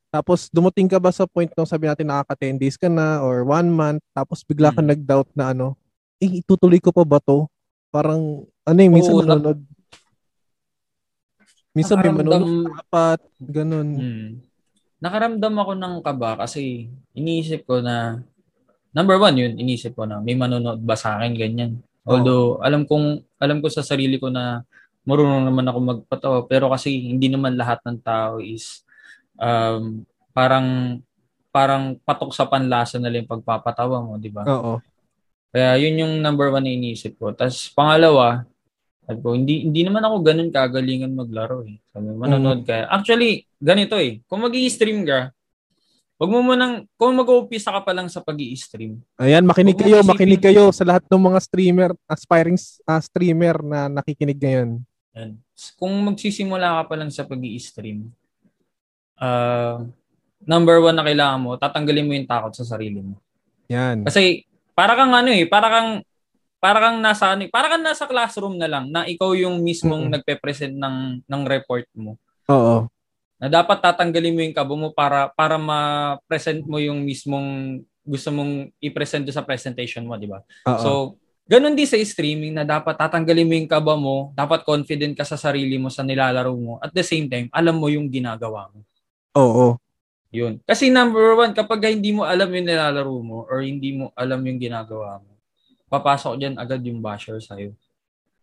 tapos 0.08 0.46
dumating 0.48 0.86
ka 0.86 1.02
ba 1.02 1.10
sa 1.10 1.26
point 1.26 1.50
nung 1.52 1.66
sabi 1.66 1.90
natin 1.90 2.06
nakaka 2.06 2.38
10 2.38 2.54
days 2.56 2.78
ka 2.78 2.86
na 2.86 3.18
or 3.20 3.42
one 3.42 3.66
month, 3.68 3.98
tapos 4.12 4.42
bigla 4.42 4.70
ka 4.70 4.78
Mm. 4.78 4.88
nag-doubt 4.94 5.30
na 5.34 5.50
ano, 5.50 5.74
eh, 6.22 6.38
itutuloy 6.38 6.78
ko 6.78 6.94
pa 6.94 7.02
ba 7.02 7.18
to? 7.18 7.50
Parang, 7.90 8.46
ano 8.62 8.78
eh, 8.78 8.88
minsan 8.88 9.12
Oo, 9.12 9.20
na- 9.20 9.34
manonood. 9.34 9.60
Minsan 11.72 11.98
may 11.98 12.06
Nakaramdam- 12.06 12.46
manonood 12.46 12.78
apat, 12.78 13.20
ganun. 13.40 13.88
Hmm. 13.98 14.28
Nakaramdam 15.02 15.54
ako 15.58 15.72
ng 15.74 15.94
kaba 15.98 16.30
kasi 16.38 16.86
iniisip 17.10 17.66
ko 17.66 17.82
na 17.82 18.22
number 18.92 19.16
one 19.18 19.36
yun, 19.36 19.52
iniisip 19.56 19.96
ko 19.96 20.04
na 20.04 20.20
may 20.20 20.36
manonood 20.36 20.80
ba 20.84 20.96
sa 20.96 21.18
akin 21.18 21.32
ganyan. 21.36 21.80
Although 22.02 22.58
alam 22.60 22.84
kong 22.84 23.22
alam 23.38 23.58
ko 23.62 23.68
sa 23.70 23.84
sarili 23.84 24.18
ko 24.18 24.28
na 24.28 24.64
marunong 25.02 25.48
naman 25.48 25.66
ako 25.66 25.78
magpatawa 25.82 26.38
pero 26.46 26.70
kasi 26.70 26.94
hindi 26.94 27.26
naman 27.26 27.58
lahat 27.58 27.82
ng 27.82 27.98
tao 28.02 28.38
is 28.38 28.86
um, 29.38 30.06
parang 30.30 30.98
parang 31.52 32.00
patok 32.00 32.32
sa 32.32 32.48
panlasa 32.48 32.96
nila 32.96 33.20
yung 33.20 33.30
pagpapatawa 33.30 34.00
mo, 34.00 34.16
di 34.16 34.32
ba? 34.32 34.42
Oo. 34.48 34.80
Kaya 35.52 35.76
yun 35.76 36.00
yung 36.00 36.14
number 36.24 36.48
one 36.48 36.64
na 36.64 36.72
iniisip 36.72 37.20
ko. 37.20 37.36
Tapos 37.36 37.68
pangalawa, 37.76 38.48
sabi 39.04 39.20
ko, 39.20 39.36
hindi, 39.36 39.68
hindi 39.68 39.84
naman 39.84 40.00
ako 40.00 40.16
ganun 40.24 40.48
kagalingan 40.48 41.12
maglaro 41.12 41.68
eh. 41.68 41.76
Sabi, 41.92 42.08
manonood 42.08 42.64
ka. 42.64 42.88
Actually, 42.88 43.44
ganito 43.60 44.00
eh. 44.00 44.24
Kung 44.24 44.40
mag 44.40 44.56
stream 44.72 45.04
ka, 45.04 45.28
wag 46.22 46.30
mo 46.30 46.38
munang, 46.38 46.86
kung 46.94 47.18
mag-uumpisa 47.18 47.74
ka 47.74 47.82
pa 47.82 47.90
lang 47.90 48.06
sa 48.06 48.22
pag 48.22 48.38
stream 48.54 49.02
Ayan, 49.18 49.42
makinig 49.42 49.74
Huwag 49.74 49.82
kayo, 49.90 49.98
makinig 50.06 50.38
kayo 50.38 50.70
sa 50.70 50.86
lahat 50.86 51.02
ng 51.10 51.18
mga 51.18 51.38
streamer, 51.42 51.90
aspiring 52.06 52.54
ah, 52.86 53.02
streamer 53.02 53.58
na 53.58 53.90
nakikinig 53.90 54.38
ngayon. 54.38 54.78
yan. 55.18 55.30
kung 55.74 55.90
magsisimula 56.06 56.78
ka 56.78 56.82
pa 56.86 56.94
lang 56.94 57.10
sa 57.10 57.26
pag 57.26 57.42
stream 57.58 58.14
uh, 59.18 59.82
number 60.46 60.78
one 60.82 60.94
na 60.94 61.06
kailangan 61.06 61.42
mo, 61.42 61.50
tatanggalin 61.58 62.06
mo 62.06 62.12
yung 62.14 62.30
takot 62.30 62.54
sa 62.54 62.66
sarili 62.66 63.02
mo. 63.02 63.18
Yan. 63.70 64.06
Kasi 64.06 64.46
para 64.74 64.98
kang 64.98 65.14
ano 65.14 65.30
eh, 65.30 65.46
para 65.46 65.68
kang 65.70 65.90
para 66.62 66.78
kang 66.78 66.98
nasa 67.02 67.34
ano, 67.34 67.46
eh, 67.46 67.50
para 67.50 67.66
kang 67.70 67.82
nasa 67.82 68.06
classroom 68.06 68.58
na 68.58 68.70
lang 68.70 68.90
na 68.90 69.06
ikaw 69.06 69.34
yung 69.34 69.62
mismong 69.62 70.06
Mm-mm. 70.06 70.14
nagpe-present 70.18 70.74
ng 70.74 71.26
ng 71.26 71.42
report 71.46 71.86
mo. 71.98 72.18
Oo. 72.50 72.86
Na 73.42 73.50
dapat 73.50 73.82
tatanggalin 73.82 74.34
mo 74.38 74.40
yung 74.46 74.54
kabo 74.54 74.74
mo 74.78 74.94
para 74.94 75.26
para 75.34 75.58
ma-present 75.58 76.62
mo 76.62 76.78
yung 76.78 77.02
mismong 77.02 77.82
gusto 78.06 78.30
mong 78.30 78.70
i-present 78.78 79.26
sa 79.34 79.42
presentation 79.42 80.06
mo, 80.06 80.14
di 80.14 80.30
ba? 80.30 80.42
So, 80.78 81.18
ganun 81.46 81.74
din 81.74 81.86
sa 81.86 81.98
streaming 81.98 82.54
na 82.54 82.62
dapat 82.62 82.98
tatanggalin 82.98 83.46
mo 83.46 83.54
yung 83.58 83.70
kaba 83.70 83.94
mo, 83.98 84.30
dapat 84.34 84.62
confident 84.62 85.14
ka 85.18 85.26
sa 85.26 85.38
sarili 85.38 85.78
mo 85.78 85.90
sa 85.90 86.06
nilalaro 86.06 86.54
mo. 86.54 86.78
At 86.82 86.94
the 86.94 87.02
same 87.02 87.26
time, 87.26 87.50
alam 87.54 87.78
mo 87.78 87.90
yung 87.90 88.10
ginagawa 88.10 88.70
mo. 88.70 88.82
Oo. 89.38 89.78
Yun. 90.32 90.58
Kasi 90.64 90.88
number 90.90 91.36
one, 91.36 91.52
kapag 91.52 91.92
hindi 91.92 92.10
mo 92.10 92.24
alam 92.24 92.48
yung 92.50 92.66
nilalaro 92.66 93.16
mo 93.22 93.44
or 93.46 93.62
hindi 93.62 93.94
mo 93.94 94.10
alam 94.18 94.40
yung 94.42 94.58
ginagawa 94.58 95.20
mo, 95.20 95.36
papasok 95.92 96.40
dyan 96.40 96.54
agad 96.56 96.80
yung 96.82 97.04
basher 97.04 97.36
sa'yo. 97.36 97.76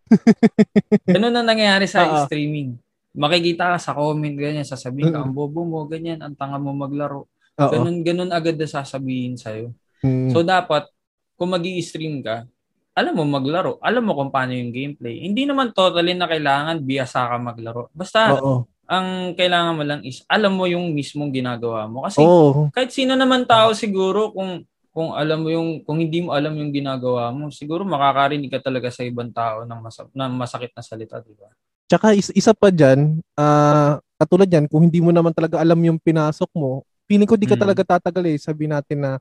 Ganun 1.15 1.33
na 1.33 1.41
nangyayari 1.41 1.89
sa 1.89 2.05
Oo. 2.05 2.29
streaming. 2.29 2.77
Makikita 3.17 3.73
ka 3.73 3.77
sa 3.81 3.91
comment, 3.97 4.35
ganyan, 4.37 4.61
sasabihin 4.67 5.09
ka, 5.09 5.19
Mm. 5.21 5.25
ang 5.25 5.33
bobo 5.33 5.65
mo, 5.65 5.89
ganyan, 5.89 6.21
ang 6.21 6.37
tanga 6.37 6.61
mo 6.61 6.69
maglaro. 6.77 7.25
Oo. 7.57 7.71
Ganun, 7.73 8.05
ganun 8.05 8.29
agad 8.29 8.53
na 8.55 8.69
sasabihin 8.69 9.33
sa'yo. 9.33 9.73
Mm. 10.05 10.29
So, 10.29 10.45
dapat, 10.45 10.85
kung 11.33 11.49
mag 11.49 11.65
stream 11.81 12.21
ka, 12.21 12.45
alam 12.93 13.15
mo 13.15 13.23
maglaro. 13.25 13.79
Alam 13.81 14.11
mo 14.11 14.13
kung 14.13 14.29
paano 14.29 14.51
yung 14.53 14.75
gameplay. 14.75 15.23
Hindi 15.23 15.47
naman 15.47 15.71
totally 15.71 16.13
na 16.13 16.27
kailangan 16.27 16.83
biyasa 16.83 17.31
ka 17.31 17.35
maglaro. 17.39 17.87
Basta, 17.95 18.35
Oo. 18.37 18.67
ang 18.85 19.33
kailangan 19.39 19.73
mo 19.73 19.83
lang 19.87 20.01
is, 20.03 20.21
alam 20.27 20.53
mo 20.53 20.67
yung 20.67 20.91
mismong 20.93 21.31
ginagawa 21.31 21.87
mo. 21.87 22.03
Kasi, 22.05 22.19
Oo. 22.21 22.67
kahit 22.69 22.91
sino 22.91 23.15
naman 23.15 23.47
tao 23.47 23.71
siguro 23.73 24.35
kung 24.35 24.61
kung 24.89 25.13
alam 25.15 25.45
mo 25.45 25.53
yung 25.53 25.85
kung 25.85 26.01
hindi 26.01 26.19
mo 26.19 26.33
alam 26.33 26.51
yung 26.57 26.73
ginagawa 26.73 27.29
mo, 27.31 27.53
siguro 27.53 27.85
makakarinig 27.87 28.49
ka 28.51 28.59
talaga 28.59 28.89
sa 28.91 29.05
ibang 29.05 29.29
tao 29.31 29.63
ng, 29.63 29.79
masa, 29.79 30.09
ng 30.09 30.33
masakit 30.35 30.73
na 30.75 30.81
salita, 30.83 31.21
di 31.23 31.31
ba? 31.37 31.47
Tsaka 31.89 32.13
is- 32.13 32.29
isa 32.31 32.53
pa 32.53 32.69
dyan, 32.69 33.17
ah, 33.33 33.97
katulad 34.15 34.45
yan, 34.45 34.69
kung 34.69 34.85
hindi 34.85 35.01
mo 35.01 35.09
naman 35.09 35.33
talaga 35.33 35.57
alam 35.57 35.81
yung 35.81 35.97
pinasok 35.97 36.53
mo, 36.53 36.85
feeling 37.09 37.25
ko 37.25 37.33
di 37.33 37.49
ka 37.49 37.57
Mm. 37.57 37.63
talaga 37.65 37.81
tatagal 37.83 38.29
eh. 38.29 38.37
Sabi 38.37 38.69
natin 38.69 39.01
na 39.01 39.11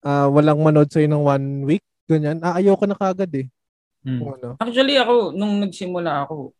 ah, 0.00 0.30
walang 0.30 0.56
manood 0.56 0.88
sa'yo 0.88 1.04
ng 1.04 1.20
one 1.20 1.46
week, 1.66 1.84
ganyan. 2.06 2.40
Ah, 2.40 2.56
ayaw 2.56 2.72
ka 2.72 2.86
na 2.86 2.96
kagad 2.96 3.28
eh. 3.36 3.46
Kung 4.00 4.32
ano. 4.32 4.56
Actually 4.56 4.96
ako 4.96 5.36
nung 5.36 5.60
nagsimula 5.60 6.24
ako, 6.24 6.56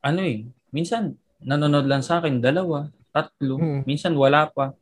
ano 0.00 0.20
eh, 0.24 0.48
minsan 0.70 1.12
nanonood 1.38 1.84
lang 1.84 2.00
sa 2.00 2.16
akin 2.16 2.40
dalawa, 2.40 2.88
tatlo, 3.12 3.60
Mm. 3.60 3.80
minsan 3.84 4.16
wala 4.16 4.48
pa. 4.48 4.72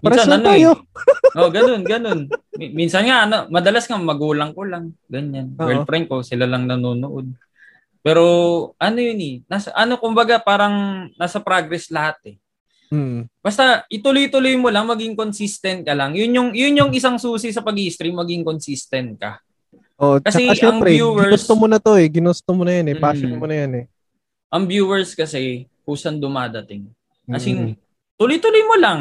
Pares 0.00 0.24
Minsan 0.24 0.30
ano 0.32 0.46
tayo. 0.46 0.70
Oh, 1.34 1.50
ganun, 1.50 1.82
ganun. 1.82 2.30
Mi- 2.54 2.70
Minsan 2.72 3.04
nga 3.04 3.26
ano, 3.26 3.50
madalas 3.50 3.84
nga 3.84 3.98
magulang 3.98 4.54
ko 4.54 4.62
lang, 4.62 4.94
ganyan. 5.04 5.50
Oo. 5.58 5.66
Girlfriend 5.66 6.06
ko, 6.06 6.22
sila 6.22 6.46
lang 6.46 6.64
nanonood. 6.64 7.26
Pero 8.04 8.24
ano 8.76 8.98
yun 9.00 9.16
eh, 9.16 9.34
nasa 9.48 9.72
ano 9.72 9.96
kumbaga 9.96 10.36
parang 10.36 11.08
nasa 11.16 11.40
progress 11.40 11.88
lahat 11.88 12.20
eh. 12.28 12.36
Hmm. 12.92 13.24
Basta 13.40 13.88
ituloy-tuloy 13.88 14.60
mo 14.60 14.68
lang, 14.68 14.84
maging 14.84 15.16
consistent 15.16 15.82
ka 15.82 15.96
lang. 15.96 16.12
Yun 16.12 16.30
yung 16.30 16.48
yun 16.52 16.76
yung 16.76 16.90
isang 16.92 17.16
susi 17.16 17.48
sa 17.48 17.64
pag-stream, 17.64 18.12
maging 18.12 18.44
consistent 18.44 19.16
ka. 19.16 19.40
Oh, 19.96 20.20
Kasi 20.20 20.44
tsaka 20.44 20.52
ang 20.52 20.60
syempre, 20.84 20.90
viewers- 20.92 21.32
ginusto 21.32 21.54
mo 21.56 21.64
na 21.64 21.80
to 21.80 21.96
eh. 21.96 22.06
Ginusto 22.06 22.50
mo 22.52 22.62
na 22.62 22.76
yan 22.76 22.92
eh. 22.92 22.96
Passion 23.00 23.30
Mm. 23.32 23.38
mo 23.40 23.46
na 23.48 23.56
yan 23.56 23.72
eh. 23.72 23.84
Ang 24.52 24.64
viewers 24.68 25.16
kasi 25.16 25.64
kusan 25.80 26.20
dumadating. 26.20 26.84
As 27.30 27.40
Mm. 27.42 27.48
in, 27.48 27.58
tuloy-tuloy 28.20 28.62
mo 28.68 28.76
lang. 28.76 29.00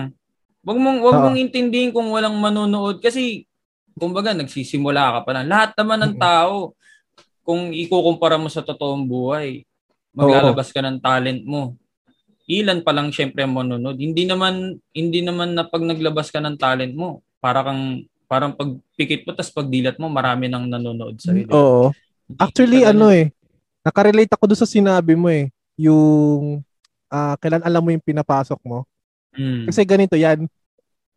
Wag 0.63 0.79
mong 0.79 0.99
wag 1.03 1.17
Oo. 1.19 1.23
mong 1.27 1.37
intindihin 1.37 1.91
kung 1.91 2.07
walang 2.07 2.39
manonood 2.39 3.03
kasi 3.03 3.43
kumbaga 3.99 4.31
nagsisimula 4.31 5.19
ka 5.19 5.27
pa 5.27 5.31
lang. 5.35 5.45
Lahat 5.51 5.75
naman 5.75 5.99
ng 5.99 6.15
tao 6.15 6.71
kung 7.43 7.75
ikukumpara 7.75 8.39
mo 8.39 8.47
sa 8.47 8.63
totoong 8.63 9.03
buhay, 9.05 9.67
maglalabas 10.15 10.71
ka 10.71 10.79
ng 10.79 10.99
talent 11.03 11.43
mo. 11.43 11.75
Ilan 12.47 12.83
pa 12.83 12.91
lang 12.91 13.11
syempre 13.11 13.43
ang 13.43 13.55
manonood. 13.55 13.95
Hindi 13.99 14.27
naman 14.27 14.79
hindi 14.91 15.19
naman 15.23 15.55
na 15.55 15.63
pag 15.67 15.83
naglabas 15.83 16.31
ka 16.31 16.43
ng 16.43 16.59
talent 16.59 16.91
mo, 16.95 17.23
para 17.43 17.59
kang 17.59 18.07
parang 18.23 18.55
pag 18.55 18.71
pikit 18.95 19.27
mo 19.27 19.35
tas 19.35 19.51
pag 19.51 19.67
dilat 19.67 19.99
mo 19.99 20.07
marami 20.07 20.47
nang 20.47 20.65
nanonood 20.71 21.19
sa 21.19 21.35
iyo. 21.35 21.51
Oo. 21.51 21.85
Actually, 22.39 22.87
ano 22.87 23.11
eh, 23.11 23.35
nakarelate 23.83 24.31
ako 24.31 24.47
doon 24.47 24.61
sa 24.63 24.69
sinabi 24.69 25.13
mo 25.13 25.27
eh. 25.27 25.51
Yung, 25.75 26.63
ah, 27.11 27.35
kailan 27.37 27.61
alam 27.61 27.83
mo 27.83 27.91
yung 27.91 28.01
pinapasok 28.01 28.57
mo. 28.63 28.87
Mm. 29.35 29.67
Kasi 29.69 29.81
ganito 29.83 30.15
yan. 30.15 30.47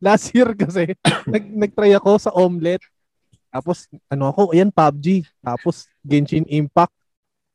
Last 0.02 0.34
year 0.34 0.52
kasi, 0.52 0.92
nag, 1.32 1.44
nag-try 1.46 1.94
ako 1.94 2.18
sa 2.20 2.34
omelette. 2.34 2.84
Tapos, 3.56 3.88
ano 4.12 4.28
ako, 4.28 4.52
ayan, 4.52 4.68
PUBG. 4.68 5.24
Tapos, 5.40 5.88
Genshin 6.04 6.44
Impact. 6.44 6.92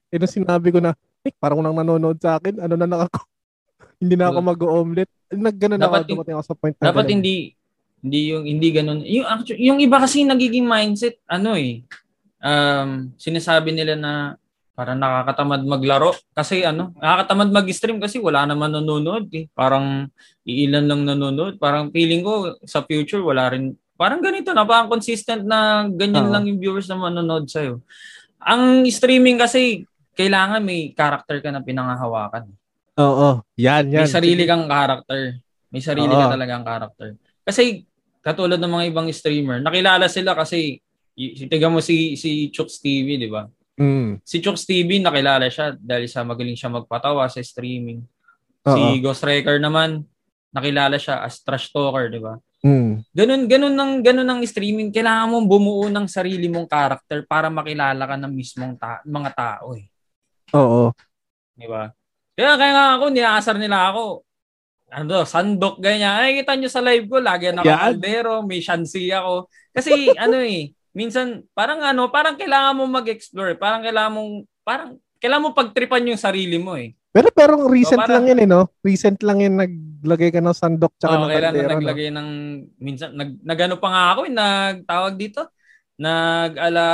Eh, 0.09 0.17
nung 0.17 0.33
sinabi 0.33 0.73
ko 0.73 0.81
na, 0.81 0.97
eh, 1.21 1.29
parang 1.37 1.61
nang 1.61 1.77
nanonood 1.77 2.17
sa 2.17 2.41
akin, 2.41 2.57
ano 2.57 2.73
na 2.73 2.89
lang 2.89 3.01
ako. 3.05 3.21
hindi 4.01 4.17
na 4.17 4.33
ako 4.33 4.39
mag-omelet. 4.41 5.09
Nagganon 5.29 5.77
dapat, 5.77 6.09
ako, 6.09 6.09
dumating 6.09 6.35
ako 6.41 6.45
sa 6.49 6.57
point 6.57 6.73
na 6.73 6.89
Dapat 6.89 7.05
ganun. 7.05 7.13
hindi, 7.21 7.35
hindi 8.01 8.19
yung, 8.33 8.43
hindi 8.49 8.67
ganun. 8.73 8.99
Yung, 9.05 9.27
actually, 9.29 9.61
yung 9.61 9.77
iba 9.77 10.01
kasi 10.01 10.25
nagiging 10.25 10.65
mindset, 10.65 11.21
ano 11.29 11.53
eh, 11.53 11.85
um, 12.41 13.13
sinasabi 13.21 13.69
nila 13.69 13.93
na 13.93 14.13
parang 14.73 14.97
nakakatamad 14.97 15.61
maglaro 15.61 16.17
kasi 16.33 16.65
ano, 16.65 16.89
nakakatamad 16.97 17.53
mag-stream 17.53 18.01
kasi 18.01 18.17
wala 18.17 18.49
naman 18.49 18.73
nanonood 18.73 19.29
eh. 19.37 19.45
Parang 19.53 20.09
iilan 20.41 20.89
lang 20.89 21.05
nanonood. 21.05 21.61
Parang 21.61 21.93
feeling 21.93 22.25
ko 22.25 22.57
sa 22.65 22.81
future 22.81 23.21
wala 23.21 23.53
rin 23.53 23.77
parang 24.01 24.17
ganito 24.17 24.49
na 24.49 24.65
parang 24.65 24.89
consistent 24.89 25.45
na 25.45 25.85
ganyan 25.85 26.25
uh-huh. 26.25 26.33
lang 26.33 26.49
yung 26.49 26.57
viewers 26.57 26.89
na 26.89 26.97
manonood 26.97 27.45
sa 27.45 27.61
iyo. 27.61 27.85
Ang 28.41 28.81
streaming 28.89 29.37
kasi 29.37 29.85
kailangan 30.17 30.65
may 30.65 30.89
character 30.97 31.37
ka 31.37 31.53
na 31.53 31.61
pinangahawakan. 31.61 32.49
Oo, 32.97 33.45
yan, 33.53 33.93
yan. 33.93 34.01
May 34.01 34.09
sarili 34.09 34.43
kang 34.49 34.65
character. 34.65 35.37
May 35.69 35.85
sarili 35.85 36.09
Oo. 36.09 36.17
ka 36.17 36.33
talagang 36.33 36.65
character. 36.65 37.13
Kasi 37.45 37.85
katulad 38.25 38.57
ng 38.57 38.73
mga 38.73 38.87
ibang 38.89 39.07
streamer, 39.13 39.61
nakilala 39.61 40.09
sila 40.09 40.33
kasi 40.33 40.81
tiga 41.45 41.69
mo 41.69 41.77
si 41.77 42.17
si 42.17 42.49
Chooks 42.49 42.81
TV, 42.81 43.21
di 43.21 43.29
ba? 43.29 43.45
Mm. 43.77 44.17
Si 44.25 44.41
Chooks 44.41 44.65
TV, 44.65 44.97
nakilala 44.97 45.45
siya 45.45 45.77
dahil 45.77 46.09
sa 46.09 46.25
magaling 46.25 46.57
siya 46.57 46.73
magpatawa 46.73 47.29
sa 47.29 47.37
streaming. 47.45 48.01
Uh-oh. 48.65 48.73
Si 48.73 48.81
Ghost 49.01 49.21
Wrecker 49.25 49.61
naman, 49.61 50.05
nakilala 50.49 50.97
siya 50.97 51.21
as 51.21 51.41
trash 51.41 51.69
talker, 51.69 52.09
di 52.09 52.17
ba? 52.17 52.37
Mm. 52.61 53.01
Ganun, 53.09 53.41
ganun 53.49 53.73
ng 53.73 53.93
ganun 54.05 54.27
ng 54.29 54.41
streaming, 54.45 54.93
kailangan 54.93 55.33
mong 55.33 55.47
bumuo 55.49 55.89
ng 55.89 56.05
sarili 56.05 56.45
mong 56.45 56.69
character 56.69 57.25
para 57.25 57.49
makilala 57.49 58.05
ka 58.05 58.15
ng 58.21 58.33
mismong 58.33 58.77
ta- 58.77 59.01
mga 59.01 59.31
tao 59.33 59.73
eh. 59.73 59.89
Oo. 60.53 60.93
Di 61.57 61.65
ba? 61.65 61.89
Kaya 62.37 62.53
kaya 62.61 62.73
nga 62.73 62.87
ako, 63.01 63.05
niaasar 63.09 63.57
nila 63.57 63.89
ako. 63.89 64.21
Ano, 64.91 65.23
sandok, 65.23 65.79
ganyan. 65.81 66.19
Ay, 66.19 66.43
kita 66.43 66.53
nyo 66.53 66.69
sa 66.69 66.83
live 66.83 67.07
ko, 67.07 67.17
lagi 67.17 67.49
na 67.49 67.63
ako 67.63 67.73
kaldero, 67.73 68.33
may 68.43 68.59
shansi 68.59 69.09
ako. 69.09 69.47
Kasi, 69.71 69.91
ano 70.23 70.37
eh, 70.43 70.75
minsan 70.93 71.41
parang 71.55 71.81
ano, 71.81 72.13
parang 72.13 72.37
kailangan 72.37 72.77
mo 72.77 72.85
mag-explore, 72.85 73.57
parang 73.57 73.81
kailangan 73.81 74.13
mong 74.13 74.31
parang 74.61 74.89
kailangan 75.17 75.43
mo 75.47 75.49
pagtripan 75.57 76.09
yung 76.11 76.19
sarili 76.19 76.61
mo 76.61 76.75
eh. 76.77 76.93
Pero 77.11 77.27
pero 77.33 77.53
recent 77.67 77.97
so, 77.97 78.03
parang, 78.05 78.21
lang 78.21 78.35
yun 78.35 78.39
eh, 78.43 78.47
no? 78.47 78.61
Recent 78.83 79.19
lang 79.23 79.39
yun 79.41 79.55
naglagay 80.01 80.33
ka 80.33 80.41
ng 80.41 80.57
sandok 80.57 80.97
tsaka 80.97 81.13
oh, 81.13 81.21
ng 81.21 81.29
kailan 81.29 81.53
na 81.53 81.77
naglagay 81.77 82.09
no? 82.09 82.15
ng 82.17 82.29
minsan 82.81 83.13
nag 83.13 83.37
nagano 83.45 83.77
pa 83.77 83.87
nga 83.93 84.03
ako, 84.17 84.21
eh, 84.25 84.33
nagtawag 84.33 85.13
dito. 85.13 85.41
Nag 86.01 86.57
ala 86.57 86.85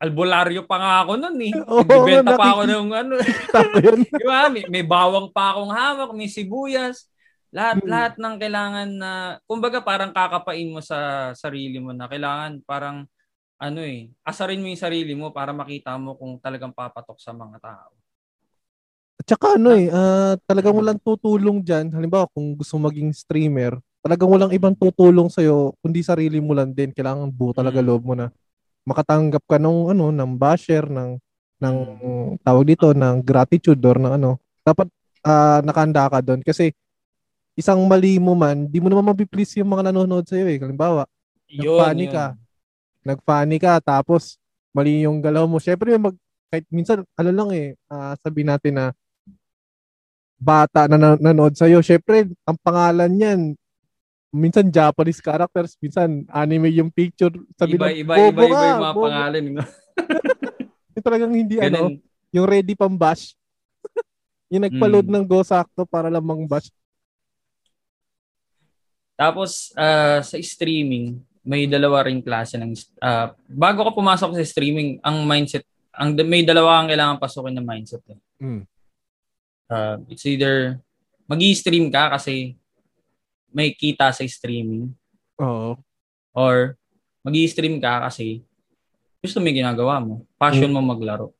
albularyo 0.00 0.64
pa 0.64 0.76
nga 0.80 0.92
ako 1.04 1.12
noon 1.20 1.38
eh. 1.44 1.52
Oh, 1.68 1.84
Nagbibenta 1.84 2.36
pa 2.40 2.56
ako 2.56 2.62
ng 2.64 2.88
ano. 2.92 3.14
Di 4.16 4.24
ba? 4.24 4.48
May, 4.48 4.64
may 4.68 4.84
bawang 4.84 5.28
pa 5.28 5.52
akong 5.52 5.72
hawak, 5.72 6.10
may 6.16 6.32
sibuyas. 6.32 7.08
Lahat 7.52 7.80
hmm. 7.80 7.88
lahat 7.88 8.14
ng 8.16 8.36
kailangan 8.40 8.88
na 8.96 9.10
kumbaga 9.44 9.84
parang 9.84 10.12
kakapain 10.12 10.72
mo 10.72 10.80
sa 10.80 11.32
sarili 11.36 11.80
mo 11.80 11.92
na 11.92 12.08
kailangan 12.08 12.60
parang 12.64 13.04
ano 13.56 13.80
eh, 13.80 14.12
asarin 14.20 14.60
mo 14.60 14.68
yung 14.68 14.80
sarili 14.80 15.16
mo 15.16 15.32
para 15.32 15.56
makita 15.56 15.96
mo 15.96 16.12
kung 16.16 16.36
talagang 16.36 16.76
papatok 16.76 17.16
sa 17.16 17.32
mga 17.32 17.56
tao. 17.60 17.95
At 19.16 19.24
saka 19.24 19.56
ano 19.56 19.72
eh, 19.72 19.88
uh, 19.88 20.36
talagang 20.44 20.76
walang 20.76 21.00
tutulong 21.00 21.64
diyan. 21.64 21.88
Halimbawa, 21.92 22.28
kung 22.36 22.52
gusto 22.52 22.76
maging 22.76 23.16
streamer, 23.16 23.80
talagang 24.04 24.28
walang 24.28 24.52
ibang 24.52 24.76
tutulong 24.76 25.32
sa 25.32 25.40
iyo 25.40 25.74
kundi 25.80 26.04
sarili 26.04 26.38
mo 26.38 26.52
lang 26.52 26.76
din. 26.76 26.92
Kailangan 26.92 27.32
buo 27.32 27.56
talaga 27.56 27.80
hmm. 27.80 27.88
loob 27.88 28.02
mo 28.06 28.14
na 28.14 28.28
makatanggap 28.86 29.42
ka 29.48 29.56
ng 29.58 29.96
ano, 29.96 30.14
ng 30.14 30.32
basher, 30.38 30.86
ng 30.86 31.18
ng 31.56 31.76
hmm. 31.76 32.30
tawag 32.44 32.64
dito 32.68 32.92
ng 32.92 33.24
gratitude 33.24 33.80
or 33.82 33.96
ng 33.98 34.14
ano. 34.20 34.38
Dapat 34.62 34.86
uh, 35.26 35.58
nakahanda 35.64 36.06
ka 36.12 36.18
doon 36.22 36.44
kasi 36.44 36.70
isang 37.56 37.80
mali 37.88 38.20
mo 38.20 38.36
man, 38.36 38.68
di 38.68 38.78
mo 38.78 38.92
naman 38.92 39.16
mapiplease 39.16 39.64
yung 39.64 39.72
mga 39.72 39.88
nanonood 39.90 40.28
sa'yo 40.28 40.44
eh. 40.44 40.60
Halimbawa, 40.60 41.08
nag-funny 41.48 42.06
ka. 42.12 42.36
Nag-funny 43.00 43.56
ka, 43.56 43.80
tapos 43.80 44.36
mali 44.76 45.08
yung 45.08 45.24
galaw 45.24 45.48
mo. 45.48 45.56
Siyempre, 45.56 45.96
mag, 45.96 46.12
kahit 46.52 46.68
minsan, 46.68 47.00
ano 47.16 47.30
lang 47.32 47.48
eh, 47.56 47.72
uh, 47.88 48.12
sabihin 48.20 48.52
natin 48.52 48.76
na 48.76 48.86
bata 50.36 50.84
na 50.86 50.96
nanonood 51.00 51.56
sa'yo. 51.56 51.80
Siyempre, 51.80 52.28
ang 52.44 52.56
pangalan 52.60 53.08
niyan, 53.08 53.40
minsan 54.36 54.68
Japanese 54.68 55.20
characters, 55.24 55.74
minsan 55.80 56.28
anime 56.28 56.68
yung 56.76 56.92
picture. 56.92 57.32
Sabi 57.56 57.80
iba, 57.80 57.88
iba, 57.90 58.14
iba, 58.14 58.28
iba, 58.28 58.42
iba 58.44 58.64
yung 58.68 58.82
mga 58.84 58.94
bobo. 58.94 59.06
pangalan. 59.08 59.44
No? 59.56 59.64
yung 60.94 61.04
talagang 61.04 61.32
hindi 61.32 61.56
Ganun. 61.56 61.72
ano, 61.72 61.86
yung 62.30 62.46
ready 62.46 62.74
pang 62.76 62.94
bash. 62.94 63.32
yung 64.52 64.64
nagpa-load 64.68 65.08
hmm. 65.08 65.14
ng 65.16 65.24
Go 65.24 65.40
Sakto 65.40 65.88
para 65.88 66.12
lamang 66.12 66.44
bash. 66.44 66.68
Tapos, 69.16 69.72
uh, 69.72 70.20
sa 70.20 70.36
streaming, 70.36 71.16
may 71.40 71.64
dalawa 71.64 72.04
ring 72.04 72.20
klase 72.20 72.60
ng... 72.60 72.76
Uh, 73.00 73.32
bago 73.48 73.80
ka 73.88 73.96
pumasok 73.96 74.36
sa 74.36 74.44
streaming, 74.44 75.00
ang 75.00 75.24
mindset, 75.24 75.64
ang 75.96 76.12
may 76.28 76.44
dalawa 76.44 76.84
kang 76.84 76.92
kailangan 76.92 77.16
pasukin 77.16 77.56
na 77.56 77.64
mindset. 77.64 78.04
Eh. 78.12 78.20
Mm. 78.44 78.68
Uh, 79.66 79.98
it's 80.06 80.26
either 80.26 80.78
mag 81.26 81.42
stream 81.54 81.90
ka 81.90 82.14
kasi 82.14 82.54
may 83.50 83.74
kita 83.74 84.12
sa 84.14 84.22
streaming. 84.26 84.94
Oo. 85.42 85.78
Or 86.36 86.78
mag 87.26 87.36
stream 87.50 87.82
ka 87.82 88.06
kasi 88.06 88.46
gusto 89.24 89.42
mo 89.42 89.50
ginagawa 89.50 89.98
mo. 89.98 90.22
Passion 90.38 90.70
mm. 90.70 90.76
mo 90.76 90.80
maglaro. 90.82 91.34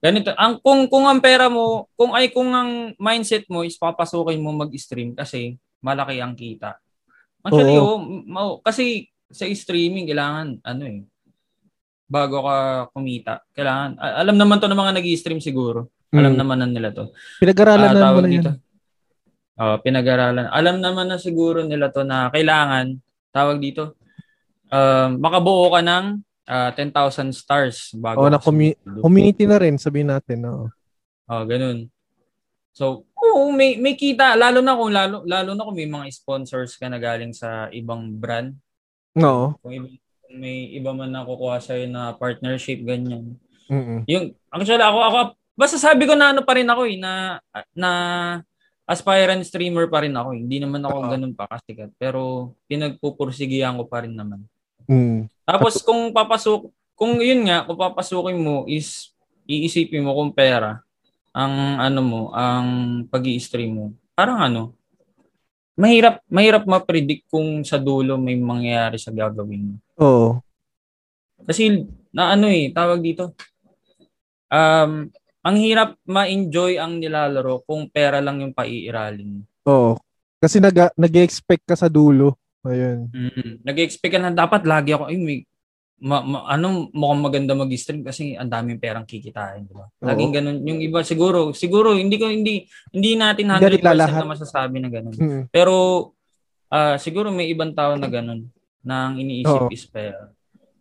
Ganito, 0.00 0.32
ang 0.32 0.56
kung 0.64 0.88
kung 0.88 1.04
ang 1.04 1.20
pera 1.20 1.52
mo, 1.52 1.84
kung 1.92 2.16
ay 2.16 2.32
kung 2.32 2.48
ang 2.56 2.96
mindset 2.96 3.44
mo 3.52 3.60
is 3.60 3.76
papasukin 3.76 4.40
mo 4.40 4.48
mag-stream 4.56 5.12
kasi 5.12 5.60
malaki 5.84 6.24
ang 6.24 6.32
kita. 6.32 6.80
Actually, 7.44 7.76
Oo. 7.76 8.00
oh, 8.32 8.54
kasi 8.64 9.08
sa 9.28 9.44
streaming, 9.44 10.08
kailangan, 10.08 10.58
ano 10.64 10.82
eh, 10.88 11.04
bago 12.08 12.42
ka 12.42 12.88
kumita, 12.96 13.44
kailangan, 13.54 13.96
alam 14.00 14.36
naman 14.36 14.58
to 14.58 14.66
ng 14.66 14.80
mga 14.80 14.94
nag 14.98 15.08
stream 15.20 15.40
siguro. 15.40 15.88
Alam 16.10 16.34
mm. 16.34 16.38
naman 16.42 16.58
na 16.58 16.66
nila 16.66 16.90
to. 16.90 17.14
Pinag-aralan 17.38 17.88
uh, 17.90 17.94
na 17.94 18.02
naman 18.10 18.26
dito. 18.26 18.50
Oh, 19.60 19.76
pinag-aralan. 19.78 20.48
Alam 20.50 20.76
naman 20.82 21.06
na 21.06 21.20
siguro 21.20 21.62
nila 21.62 21.92
to 21.94 22.02
na 22.02 22.32
kailangan, 22.34 22.98
tawag 23.30 23.62
dito, 23.62 23.94
uh, 24.74 25.14
makabuo 25.14 25.70
ka 25.70 25.80
ng 25.84 26.04
uh, 26.50 26.70
10,000 26.74 27.30
stars 27.30 27.94
bago. 27.94 28.26
Oh, 28.26 28.32
na 28.32 28.42
commu- 28.42 28.78
community 29.04 29.46
na 29.46 29.62
rin, 29.62 29.78
sabihin 29.78 30.10
natin. 30.10 30.42
No? 30.42 30.72
Oh, 31.30 31.44
ganun. 31.46 31.86
So, 32.74 33.06
oo, 33.14 33.54
may, 33.54 33.78
may 33.78 33.94
kita. 33.94 34.34
Lalo 34.34 34.58
na 34.58 34.74
kung, 34.74 34.90
lalo, 34.90 35.22
lalo 35.22 35.54
na 35.54 35.62
kung 35.62 35.78
may 35.78 35.86
mga 35.86 36.10
sponsors 36.10 36.74
ka 36.74 36.90
na 36.90 36.98
galing 36.98 37.30
sa 37.30 37.70
ibang 37.70 38.18
brand. 38.18 38.58
No. 39.14 39.54
Kung 39.62 39.74
iba, 39.78 39.88
may 40.30 40.74
iba 40.74 40.90
man 40.94 41.10
na 41.10 41.26
kukuha 41.26 41.58
sa'yo 41.58 41.90
na 41.90 42.14
partnership, 42.14 42.82
ganyan. 42.82 43.38
Mm-mm. 43.70 44.06
Yung, 44.10 44.34
actually, 44.50 44.82
ako, 44.82 44.98
ako, 44.98 45.18
basta 45.60 45.76
sabi 45.76 46.08
ko 46.08 46.16
na 46.16 46.32
ano 46.32 46.40
pa 46.40 46.56
rin 46.56 46.64
ako 46.64 46.88
eh, 46.88 46.96
na, 46.96 47.36
na 47.76 47.90
aspirant 48.88 49.44
streamer 49.44 49.92
pa 49.92 50.00
rin 50.00 50.16
ako. 50.16 50.32
Eh. 50.32 50.40
Hindi 50.40 50.56
naman 50.64 50.80
ako 50.80 50.96
uh-huh. 50.96 51.12
ganun 51.12 51.36
pa 51.36 51.44
kasikat. 51.52 51.92
Pero 52.00 52.52
pinagpupursigihan 52.64 53.76
ko 53.76 53.84
pa 53.84 54.02
rin 54.02 54.16
naman. 54.16 54.40
Mm. 54.88 55.28
Tapos 55.44 55.78
kung 55.84 56.10
papasok, 56.16 56.72
kung 56.96 57.20
yun 57.20 57.44
nga, 57.44 57.68
kung 57.68 57.76
papasukin 57.76 58.40
mo 58.40 58.64
is 58.64 59.12
iisipin 59.44 60.02
mo 60.02 60.16
kung 60.16 60.32
pera, 60.32 60.80
ang 61.30 61.78
ano 61.78 62.00
mo, 62.02 62.22
ang 62.34 63.04
pag 63.06 63.22
stream 63.38 63.70
mo, 63.76 63.86
parang 64.18 64.42
ano, 64.42 64.62
mahirap 65.78 66.18
mahirap 66.26 66.66
ma-predict 66.66 67.30
kung 67.30 67.62
sa 67.62 67.78
dulo 67.78 68.18
may 68.18 68.34
mangyayari 68.34 68.98
sa 68.98 69.14
gagawin 69.14 69.70
mo. 69.70 69.74
Oo. 70.02 70.30
Kasi 71.46 71.86
na 72.10 72.34
ano 72.34 72.50
eh, 72.50 72.74
tawag 72.74 72.98
dito. 72.98 73.30
Um, 74.50 75.14
ang 75.40 75.56
hirap 75.56 75.96
ma-enjoy 76.04 76.76
ang 76.76 77.00
nilalaro 77.00 77.64
kung 77.64 77.88
pera 77.88 78.20
lang 78.20 78.44
yung 78.44 78.52
paiiralin. 78.52 79.40
Oo. 79.68 79.96
Kasi 80.40 80.60
nag 80.60 80.96
nag-expect 80.96 81.68
ka 81.68 81.76
sa 81.76 81.88
dulo. 81.88 82.36
Ayun. 82.64 83.08
Mm-hmm. 83.12 83.64
Nag-expect 83.64 84.12
ka 84.12 84.20
na 84.20 84.32
dapat 84.32 84.64
lagi 84.68 84.92
ako, 84.92 85.08
ay 85.08 85.16
may 85.16 85.38
ma, 86.00 86.24
ma, 86.24 86.48
ano 86.48 86.88
mukhang 86.96 87.20
maganda 87.20 87.52
mag-stream 87.52 88.00
kasi 88.00 88.32
ang 88.32 88.48
daming 88.48 88.80
perang 88.80 89.04
kikitain, 89.04 89.68
di 89.68 89.76
ba? 89.76 89.84
Laging 90.00 90.32
ganun. 90.32 90.58
Yung 90.64 90.80
iba 90.80 91.04
siguro, 91.04 91.52
siguro 91.52 91.92
hindi 91.92 92.16
ko 92.16 92.28
hindi 92.28 92.64
hindi 92.92 93.10
natin 93.16 93.52
100% 93.52 93.80
hindi 93.80 93.84
na 93.84 94.32
masasabi 94.32 94.76
na 94.80 94.88
ganun. 94.88 95.16
Mm-hmm. 95.16 95.42
Pero 95.52 95.74
uh, 96.72 96.96
siguro 96.96 97.28
may 97.28 97.52
ibang 97.52 97.76
tao 97.76 97.96
na 98.00 98.08
ganun 98.08 98.48
na 98.80 99.12
ang 99.12 99.20
iniisip 99.20 99.68
Oo. 99.68 99.72
is 99.72 99.84
pera. 99.84 100.32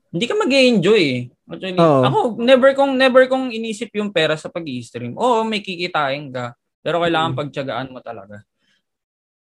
Hindi 0.10 0.26
ka 0.26 0.36
mag-enjoy 0.38 1.02
eh. 1.02 1.22
Actually, 1.50 1.78
Oo. 1.78 2.02
ako 2.06 2.20
never 2.42 2.72
kong 2.78 2.94
never 2.98 3.24
kong 3.26 3.50
inisip 3.54 3.90
yung 3.98 4.14
pera 4.14 4.38
sa 4.38 4.50
pag-i-stream. 4.50 5.18
Oo, 5.18 5.42
may 5.46 5.62
kikitain 5.62 6.30
ka, 6.30 6.54
pero 6.82 7.02
kailangan 7.02 7.34
mm-hmm. 7.34 7.42
pagtiyagaan 7.46 7.90
mo 7.94 8.00
talaga. 8.02 8.42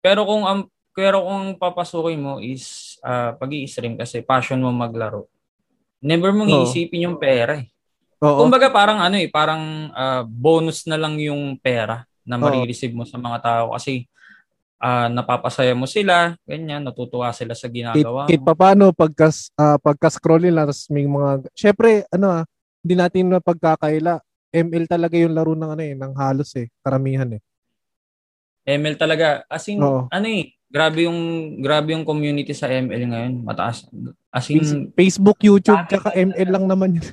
Pero 0.04 0.28
kung 0.28 0.44
ang 0.48 0.68
um, 0.68 0.72
pero 0.96 1.28
kung 1.28 1.60
papasukin 1.60 2.20
mo 2.24 2.40
is 2.40 2.96
uh, 3.04 3.36
pag-i-stream 3.36 4.00
kasi 4.00 4.24
passion 4.24 4.64
mo 4.64 4.72
maglaro 4.72 5.28
Never 6.06 6.30
mong 6.32 6.52
oh. 6.54 6.58
iisipin 6.64 7.10
yung 7.10 7.18
pera 7.18 7.58
eh. 7.58 7.68
Oo. 8.22 8.46
Kumbaga 8.46 8.70
parang 8.70 9.02
ano 9.02 9.18
eh, 9.18 9.26
parang 9.26 9.90
uh, 9.90 10.22
bonus 10.24 10.86
na 10.86 10.96
lang 11.02 11.18
yung 11.18 11.58
pera 11.58 12.06
na 12.22 12.38
marireceive 12.38 12.94
mo 12.94 13.06
sa 13.06 13.18
mga 13.18 13.38
tao 13.42 13.66
kasi 13.74 14.06
uh, 14.86 15.08
napapasaya 15.10 15.74
mo 15.74 15.90
sila, 15.90 16.38
ganyan, 16.46 16.86
natutuwa 16.86 17.34
sila 17.34 17.58
sa 17.58 17.66
ginagawa 17.66 18.30
kit 18.30 18.42
pa 18.46 18.54
paano 18.54 18.94
pagkas 18.94 19.50
uh, 19.58 19.82
pagka-scroll 19.82 20.46
nila 20.46 20.70
tapos 20.70 20.86
may 20.94 21.10
mga 21.10 21.50
syempre 21.58 22.06
ano 22.14 22.30
ah, 22.30 22.44
hindi 22.86 22.94
natin 23.02 23.34
na 23.34 23.42
pagkakaila. 23.42 24.22
ML 24.54 24.86
talaga 24.86 25.18
yung 25.18 25.34
laro 25.34 25.58
ng 25.58 25.74
ano 25.74 25.84
eh, 25.84 25.98
ng 25.98 26.14
halos 26.14 26.54
eh, 26.54 26.70
karamihan 26.86 27.28
eh. 27.34 27.42
ML 28.66 28.96
talaga. 28.96 29.42
As 29.50 29.66
in, 29.68 29.82
Oo. 29.82 30.06
ano 30.06 30.28
eh, 30.30 30.54
grabe 30.70 31.10
yung 31.10 31.20
grabe 31.66 31.98
yung 31.98 32.06
community 32.06 32.54
sa 32.54 32.70
ML 32.70 33.10
ngayon, 33.10 33.34
mataas. 33.42 33.90
As 34.30 34.48
in, 34.54 34.94
Facebook, 34.94 35.42
YouTube, 35.42 35.82
kaka 35.90 36.14
ML 36.14 36.50
lang 36.54 36.66
naman 36.70 37.02
yun. 37.02 37.08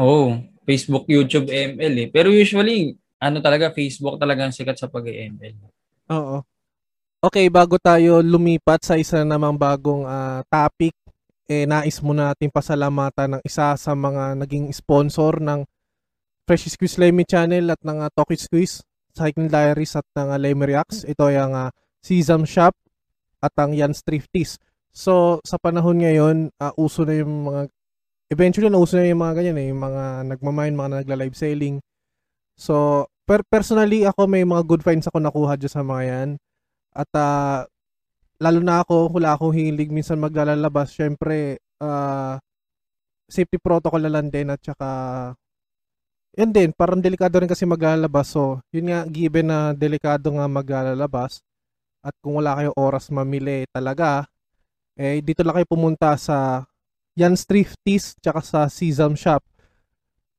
Oh, 0.00 0.40
Facebook, 0.64 1.04
YouTube, 1.06 1.52
ML 1.52 1.94
eh. 1.96 2.08
Pero 2.08 2.32
usually, 2.32 2.96
ano 3.20 3.44
talaga, 3.44 3.68
Facebook 3.68 4.16
talaga 4.16 4.48
ang 4.48 4.54
sikat 4.56 4.80
sa 4.80 4.88
pag-ML. 4.88 5.60
Oo. 6.08 6.40
Okay, 7.20 7.52
bago 7.52 7.76
tayo 7.76 8.24
lumipat 8.24 8.80
sa 8.80 8.96
isa 8.96 9.20
namang 9.28 9.52
bagong 9.52 10.08
uh, 10.08 10.40
topic, 10.48 10.96
eh 11.52 11.68
nais 11.68 12.00
muna 12.00 12.32
natin 12.32 12.48
pasalamatan 12.48 13.36
ng 13.36 13.42
isa 13.44 13.76
sa 13.76 13.92
mga 13.92 14.40
naging 14.40 14.72
sponsor 14.72 15.36
ng 15.36 15.68
Fresh 16.48 16.72
Squeeze 16.72 16.96
Lemmy 16.96 17.28
Channel 17.28 17.76
at 17.76 17.80
ng 17.84 18.00
uh, 18.00 18.08
Talkie 18.16 18.40
Squeeze, 18.40 18.80
Cycling 19.12 19.52
Diaries 19.52 20.00
at 20.00 20.08
ng 20.16 20.32
uh, 20.32 20.40
Lemmy 20.40 20.72
Reacts. 20.72 21.04
Ito 21.04 21.28
yung 21.28 21.52
uh, 21.52 21.68
Sesam 22.00 22.48
Shop 22.48 22.72
at 23.44 23.52
ang 23.60 23.76
Jan's 23.76 24.00
Thrifties. 24.00 24.56
So, 24.88 25.44
sa 25.44 25.60
panahon 25.60 26.00
ngayon, 26.00 26.56
uh, 26.56 26.72
uso 26.80 27.04
na 27.04 27.20
yung 27.20 27.52
mga 27.52 27.68
eventually 28.32 28.72
nauso 28.72 28.96
na 28.96 29.04
yung 29.04 29.20
mga 29.20 29.44
ganyan 29.44 29.60
eh, 29.60 29.68
yung 29.68 29.82
mga 29.84 30.24
nagmamine, 30.24 30.72
mga 30.72 31.04
nagla-live 31.04 31.36
selling. 31.36 31.84
So, 32.56 33.04
per 33.28 33.44
personally 33.44 34.08
ako 34.08 34.24
may 34.24 34.40
mga 34.40 34.64
good 34.64 34.80
finds 34.80 35.04
ako 35.04 35.20
nakuha 35.20 35.60
dyan 35.60 35.68
sa 35.76 35.84
mga 35.84 36.04
yan. 36.08 36.30
At 36.94 37.10
uh, 37.14 37.66
lalo 38.40 38.60
na 38.64 38.82
ako, 38.82 39.14
wala 39.14 39.36
akong 39.36 39.54
hilig 39.54 39.92
minsan 39.92 40.18
maglalabas. 40.18 40.94
Syempre, 40.94 41.60
uh, 41.78 42.36
safety 43.30 43.58
protocol 43.62 44.02
na 44.02 44.12
lang 44.12 44.28
din 44.28 44.50
at 44.50 44.58
saka 44.58 44.90
yun 46.38 46.50
din, 46.54 46.70
parang 46.70 47.02
delikado 47.02 47.42
rin 47.42 47.50
kasi 47.50 47.66
maglalabas. 47.66 48.30
So, 48.30 48.62
yun 48.70 48.90
nga, 48.90 49.02
given 49.06 49.50
na 49.50 49.74
delikado 49.74 50.30
nga 50.30 50.46
maglalabas 50.46 51.42
at 52.00 52.14
kung 52.22 52.38
wala 52.38 52.56
kayo 52.56 52.70
oras 52.78 53.10
mamili 53.10 53.66
talaga, 53.74 54.24
eh, 54.94 55.20
dito 55.20 55.42
lang 55.42 55.58
kayo 55.58 55.68
pumunta 55.68 56.14
sa 56.16 56.64
Jan's 57.18 57.44
Thrifties 57.44 58.14
tsaka 58.22 58.40
sa 58.40 58.60
Sesam 58.70 59.18
Shop. 59.18 59.42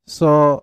So, 0.07 0.59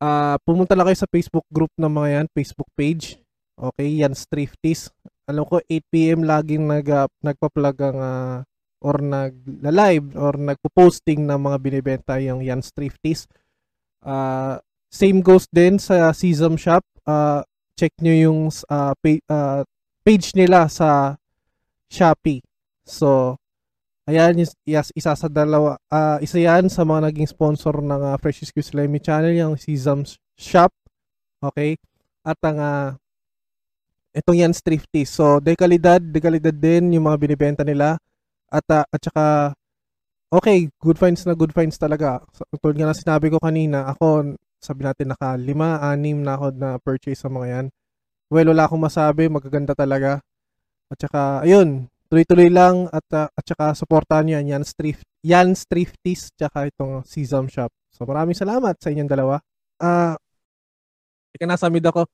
uh, 0.00 0.36
pumunta 0.42 0.74
lang 0.74 0.88
kayo 0.90 0.98
sa 0.98 1.10
Facebook 1.10 1.46
group 1.52 1.70
ng 1.76 1.92
mga 1.92 2.08
yan, 2.18 2.26
Facebook 2.32 2.68
page. 2.74 3.20
Okay, 3.58 3.98
Jan's 3.98 4.22
Thrifties. 4.30 4.86
Alam 5.26 5.42
ko 5.42 5.58
8pm 5.66 6.22
laging 6.22 6.70
nag, 6.70 6.86
uh, 6.86 7.10
nagpa-plug 7.26 7.76
ang 7.82 7.98
uh, 7.98 8.36
or 8.78 9.02
nag-live 9.02 10.14
or 10.14 10.38
nagpo-posting 10.38 11.26
ng 11.26 11.40
mga 11.42 11.58
binibenta 11.58 12.14
yung 12.22 12.38
Jan's 12.38 12.70
Thrifties. 12.70 13.26
Uh, 13.98 14.62
same 14.86 15.18
goes 15.18 15.50
din 15.50 15.82
sa 15.82 16.14
Sesam 16.14 16.54
Shop. 16.54 16.86
Uh, 17.02 17.42
check 17.74 17.90
nyo 17.98 18.14
yung 18.14 18.40
uh, 18.70 18.94
page, 19.02 19.26
uh, 19.26 19.66
page 20.06 20.38
nila 20.38 20.70
sa 20.70 21.18
Shopee. 21.90 22.46
So, 22.86 23.36
Ayan, 24.08 24.40
yes, 24.64 24.88
isa 24.96 25.12
sa 25.12 25.28
dalawa, 25.28 25.76
uh, 25.92 26.16
isa 26.24 26.40
yan 26.40 26.72
sa 26.72 26.80
mga 26.80 27.12
naging 27.12 27.28
sponsor 27.28 27.84
ng 27.84 28.00
uh, 28.00 28.16
Fresh 28.16 28.40
Excuse 28.40 28.72
Lemmy 28.72 29.04
Channel, 29.04 29.36
yung 29.36 29.60
Sesam 29.60 30.00
Shop. 30.32 30.72
Okay? 31.44 31.76
At 32.24 32.40
ang 32.40 32.56
uh, 32.56 32.96
itong 34.18 34.38
yan 34.38 34.52
Thrifty. 34.52 35.06
So, 35.06 35.38
dekalidad, 35.38 36.02
dekalidad 36.02 36.54
din 36.54 36.98
yung 36.98 37.06
mga 37.06 37.18
binibenta 37.18 37.62
nila. 37.62 37.96
At, 38.50 38.66
uh, 38.68 38.84
at 38.84 39.00
saka, 39.00 39.54
okay, 40.34 40.68
good 40.82 40.98
finds 40.98 41.22
na 41.24 41.38
good 41.38 41.54
finds 41.54 41.78
talaga. 41.78 42.20
So, 42.34 42.44
tulad 42.58 42.76
nga 42.76 42.90
na 42.90 42.96
sinabi 42.96 43.30
ko 43.30 43.38
kanina, 43.38 43.86
ako, 43.88 44.34
sabi 44.58 44.82
natin 44.82 45.14
naka 45.14 45.38
lima, 45.38 45.78
anim 45.78 46.18
na 46.20 46.34
ako 46.34 46.46
na 46.58 46.68
purchase 46.82 47.22
sa 47.22 47.30
mga 47.30 47.46
yan. 47.46 47.66
Well, 48.28 48.50
wala 48.52 48.66
akong 48.66 48.82
masabi, 48.82 49.30
magaganda 49.30 49.72
talaga. 49.72 50.20
At 50.90 50.98
saka, 50.98 51.46
ayun, 51.46 51.86
tuloy-tuloy 52.08 52.48
lang 52.48 52.88
at 52.88 53.04
uh, 53.12 53.28
at 53.28 53.44
saka 53.44 53.76
suportahan 53.76 54.24
niyo 54.24 54.40
yan 54.40 54.64
Thrift 54.64 55.04
yan 55.20 55.52
Thrifties 55.52 56.32
tsaka 56.32 56.72
itong 56.72 57.04
Sesam 57.04 57.44
Shop. 57.52 57.68
So 57.92 58.08
maraming 58.08 58.32
salamat 58.32 58.80
sa 58.80 58.88
inyong 58.88 59.10
dalawa. 59.12 59.36
Ah 59.76 60.16
uh, 60.16 60.24
Ika 61.36 61.44
nasa 61.44 61.68
ako. 61.68 62.08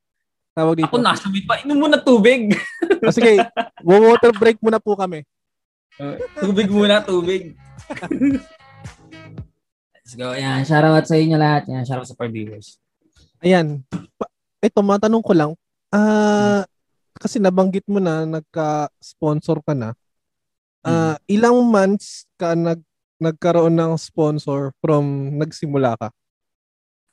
Tawag 0.55 0.75
dito. 0.79 0.87
Ako 0.87 1.03
nasa 1.03 1.27
mid 1.27 1.45
pa. 1.51 1.59
Inom 1.67 1.83
muna 1.83 1.99
tubig. 1.99 2.55
oh, 3.03 3.11
sige, 3.11 3.43
water 3.83 4.31
break 4.39 4.63
muna 4.63 4.79
po 4.79 4.95
kami. 4.95 5.27
Uh, 5.99 6.15
tubig 6.39 6.71
muna, 6.71 7.03
tubig. 7.03 7.59
Let's 9.99 10.15
go. 10.15 10.31
Yan, 10.31 10.63
shoutout 10.63 11.11
sa 11.11 11.19
inyo 11.19 11.35
lahat. 11.35 11.67
Yan, 11.67 11.83
shoutout 11.83 12.07
sa 12.07 12.15
viewers. 12.31 12.79
Ayan. 13.43 13.83
Ito, 14.63 14.79
matanong 14.81 15.27
ko 15.27 15.35
lang. 15.35 15.51
Ah, 15.91 15.99
uh, 15.99 16.63
kasi 17.19 17.43
nabanggit 17.43 17.87
mo 17.91 17.99
na 17.99 18.23
nagka-sponsor 18.23 19.59
ka 19.63 19.75
na. 19.75 19.91
Uh, 20.85 21.17
hmm. 21.17 21.33
ilang 21.33 21.59
months 21.65 22.29
ka 22.37 22.53
nag 22.53 22.85
nagkaroon 23.17 23.73
ng 23.73 23.95
sponsor 23.97 24.75
from 24.83 25.33
nagsimula 25.41 25.97
ka? 25.97 26.13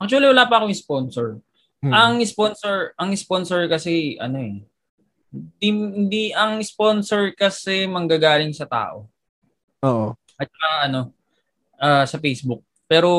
Actually 0.02 0.34
wala 0.34 0.50
pa 0.50 0.60
akong 0.60 0.76
sponsor. 0.76 1.40
Hmm. 1.82 1.94
Ang 1.94 2.14
sponsor, 2.30 2.94
ang 2.94 3.10
sponsor 3.18 3.66
kasi 3.66 4.14
ano 4.22 4.38
eh. 4.38 4.62
Hindi, 5.32 5.68
hindi 5.70 6.26
ang 6.36 6.62
sponsor 6.62 7.34
kasi 7.34 7.90
manggagaling 7.90 8.54
sa 8.54 8.70
tao. 8.70 9.10
Oo. 9.82 10.14
At 10.38 10.46
saka 10.46 10.70
ano 10.86 11.02
uh, 11.82 12.06
sa 12.06 12.18
Facebook. 12.22 12.62
Pero 12.86 13.10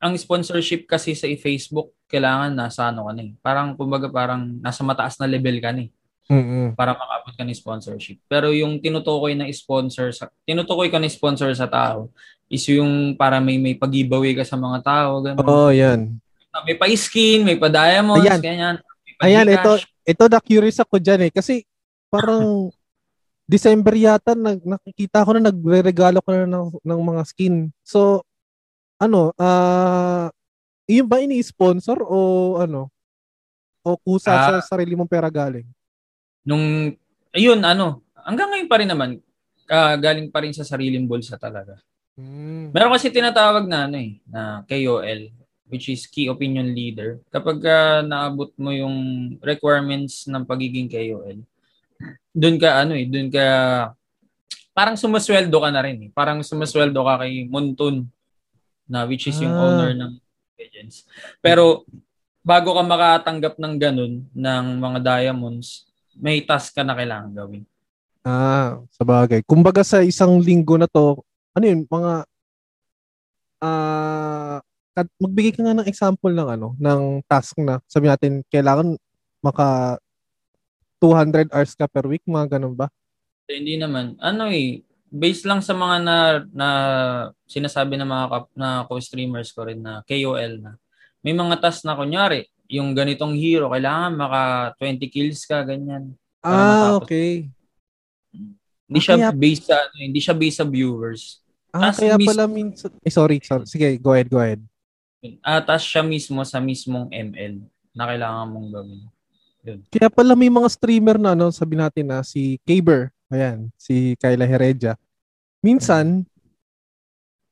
ang 0.00 0.16
sponsorship 0.16 0.88
kasi 0.88 1.12
sa 1.12 1.28
Facebook 1.36 1.92
kailangan 2.08 2.56
nasa 2.56 2.88
ano 2.88 3.08
ka 3.08 3.12
na 3.12 3.22
eh. 3.28 3.32
Parang 3.44 3.76
kumbaga 3.76 4.08
parang 4.08 4.56
nasa 4.64 4.80
mataas 4.80 5.20
na 5.20 5.28
level 5.28 5.60
ka 5.60 5.70
na 5.76 5.84
eh. 5.86 5.92
Mm-hmm. 6.32 6.78
para 6.78 6.94
makabot 6.96 7.34
ka 7.34 7.44
ng 7.44 7.52
sponsorship. 7.52 8.16
Pero 8.24 8.54
yung 8.54 8.80
tinutukoy 8.80 9.36
ng 9.36 9.50
sponsor 9.52 10.14
sa 10.14 10.32
tinutukoy 10.46 10.88
ka 10.88 10.96
ng 10.96 11.12
sponsor 11.12 11.52
sa 11.52 11.68
tao 11.68 12.08
is 12.48 12.62
yung 12.72 13.18
para 13.18 13.42
may 13.42 13.60
may 13.60 13.74
pag-giveaway 13.76 14.32
ka 14.32 14.46
sa 14.46 14.56
mga 14.56 14.80
tao, 14.80 15.20
ganun. 15.20 15.44
Oo, 15.44 15.68
oh, 15.68 15.70
yan. 15.74 16.22
May 16.62 16.76
pa-skin, 16.76 17.40
may 17.48 17.56
pa-diamonds, 17.56 18.28
Ayan. 18.28 18.40
ganyan. 18.40 18.76
Ayan, 19.22 19.48
ito 19.48 19.72
ito 20.02 20.24
na 20.26 20.40
curious 20.42 20.82
ako 20.82 20.98
diyan 20.98 21.30
eh 21.30 21.32
kasi 21.32 21.62
parang 22.10 22.68
December 23.52 23.94
yata 23.94 24.34
nag, 24.34 24.64
nakikita 24.64 25.22
ko 25.22 25.36
na 25.36 25.50
nagre-regalo 25.50 26.18
ka 26.24 26.30
na 26.32 26.46
ng, 26.48 26.78
ng 26.82 27.00
mga 27.00 27.22
skin. 27.26 27.54
So 27.86 28.26
ano, 28.98 29.32
ah 29.38 30.26
uh, 30.26 30.26
yun 30.90 31.06
ba 31.06 31.22
ini-sponsor 31.22 32.02
o 32.02 32.18
ano? 32.58 32.90
O 33.82 33.98
kusa 33.98 34.30
uh, 34.30 34.42
sa 34.60 34.76
sarili 34.76 34.94
mong 34.94 35.10
pera 35.10 35.30
galing? 35.30 35.66
nung 36.42 36.94
ayun 37.30 37.60
ano, 37.62 38.02
hanggang 38.18 38.50
ngayon 38.50 38.70
pa 38.70 38.76
rin 38.82 38.90
naman 38.90 39.10
uh, 39.70 39.94
galing 39.98 40.28
pa 40.28 40.42
rin 40.42 40.54
sa 40.54 40.66
sariling 40.66 41.06
bulsa 41.06 41.38
talaga. 41.38 41.78
Mm. 42.18 42.74
Meron 42.74 42.92
kasi 42.92 43.08
tinatawag 43.08 43.64
na 43.64 43.88
ano 43.88 43.96
eh, 43.96 44.20
na 44.28 44.66
KOL 44.68 45.32
which 45.72 45.88
is 45.88 46.04
key 46.04 46.28
opinion 46.28 46.76
leader. 46.76 47.16
Kapag 47.32 47.64
uh, 47.64 48.04
naabot 48.04 48.52
mo 48.60 48.68
yung 48.76 48.96
requirements 49.40 50.28
ng 50.28 50.44
pagiging 50.44 50.92
KOL, 50.92 51.40
doon 52.36 52.56
ka 52.60 52.84
ano 52.84 52.92
eh, 52.92 53.08
doon 53.08 53.32
ka 53.32 53.46
parang 54.76 55.00
sumasweldo 55.00 55.56
ka 55.56 55.70
na 55.72 55.80
rin 55.80 55.96
eh. 56.06 56.10
Parang 56.12 56.44
sumasweldo 56.44 57.00
ka 57.00 57.24
kay 57.24 57.48
Montun 57.48 58.04
na 58.84 59.08
which 59.08 59.32
is 59.32 59.40
yung 59.40 59.56
ah. 59.56 59.64
owner 59.64 59.96
ng 59.96 60.12
agents. 60.60 61.08
Pero 61.40 61.88
bago 62.44 62.76
ka 62.76 62.84
makatanggap 62.84 63.56
ng 63.56 63.74
ganun 63.80 64.28
ng 64.28 64.64
mga 64.76 64.98
diamonds, 65.00 65.88
may 66.20 66.44
task 66.44 66.76
ka 66.76 66.84
na 66.84 66.92
kailangan 66.92 67.32
gawin. 67.32 67.64
Ah, 68.22 68.78
sa 68.92 69.02
bagay. 69.08 69.40
Kumbaga 69.48 69.80
sa 69.80 70.04
isang 70.04 70.36
linggo 70.36 70.76
na 70.76 70.86
to, 70.86 71.24
ano 71.56 71.64
yun, 71.64 71.88
mga 71.88 72.12
ah 73.62 74.58
uh, 74.58 74.71
magbigay 75.16 75.52
ka 75.56 75.60
nga 75.64 75.76
ng 75.76 75.88
example 75.88 76.32
ng 76.32 76.48
ano, 76.58 76.68
ng 76.76 77.24
task 77.24 77.56
na 77.60 77.80
sabi 77.88 78.12
natin 78.12 78.44
kailangan 78.52 78.96
maka 79.42 79.98
200 81.02 81.50
hours 81.50 81.74
ka 81.74 81.90
per 81.90 82.06
week, 82.06 82.22
mga 82.30 82.56
ganun 82.56 82.78
ba? 82.78 82.86
So, 83.50 83.58
hindi 83.58 83.74
naman. 83.74 84.14
Ano 84.22 84.46
eh, 84.46 84.86
based 85.10 85.42
lang 85.42 85.58
sa 85.58 85.74
mga 85.74 85.96
na, 85.98 86.16
na 86.54 86.68
sinasabi 87.50 87.98
ng 87.98 88.06
mga 88.06 88.26
na 88.54 88.86
co-streamers 88.86 89.50
ko 89.50 89.66
rin 89.66 89.82
na 89.82 90.06
KOL 90.06 90.62
na. 90.62 90.78
May 91.26 91.34
mga 91.34 91.58
task 91.58 91.82
na 91.82 91.98
kunyari, 91.98 92.46
yung 92.70 92.94
ganitong 92.94 93.34
hero, 93.34 93.68
kailangan 93.74 94.14
maka 94.14 94.40
20 94.78 95.10
kills 95.10 95.42
ka, 95.42 95.66
ganyan. 95.66 96.14
Ah, 96.38 96.96
matapos. 96.96 97.10
okay. 97.10 97.30
Hindi 98.86 99.00
siya 99.02 99.16
kaya... 99.18 99.28
based 99.34 99.66
sa 99.66 99.76
ano, 99.82 99.94
hindi 99.98 100.20
siya 100.22 100.34
based 100.38 100.58
sa 100.62 100.66
viewers. 100.66 101.22
Ah, 101.74 101.90
As 101.90 101.98
kaya 101.98 102.14
based... 102.14 102.28
pala 102.30 102.44
minsan 102.46 102.90
eh, 103.02 103.12
sorry, 103.12 103.42
sorry. 103.42 103.66
Sige, 103.66 103.98
go 103.98 104.14
ahead, 104.14 104.30
go 104.30 104.38
ahead. 104.38 104.62
Ah, 105.38 105.62
tas 105.62 105.86
siya 105.86 106.02
mismo 106.02 106.42
sa 106.42 106.58
mismong 106.58 107.06
ML 107.06 107.62
na 107.94 108.10
kailangan 108.10 108.46
mong 108.50 108.68
gawin. 108.74 109.00
Yun. 109.62 109.78
Kaya 109.86 110.10
pala 110.10 110.34
may 110.34 110.50
mga 110.50 110.66
streamer 110.66 111.14
na 111.22 111.38
ano, 111.38 111.54
sabi 111.54 111.78
natin 111.78 112.10
na 112.10 112.26
si 112.26 112.58
Kaber, 112.66 113.14
ayan, 113.30 113.70
si 113.78 114.18
Kyla 114.18 114.42
Heredia. 114.42 114.98
Minsan 115.62 116.26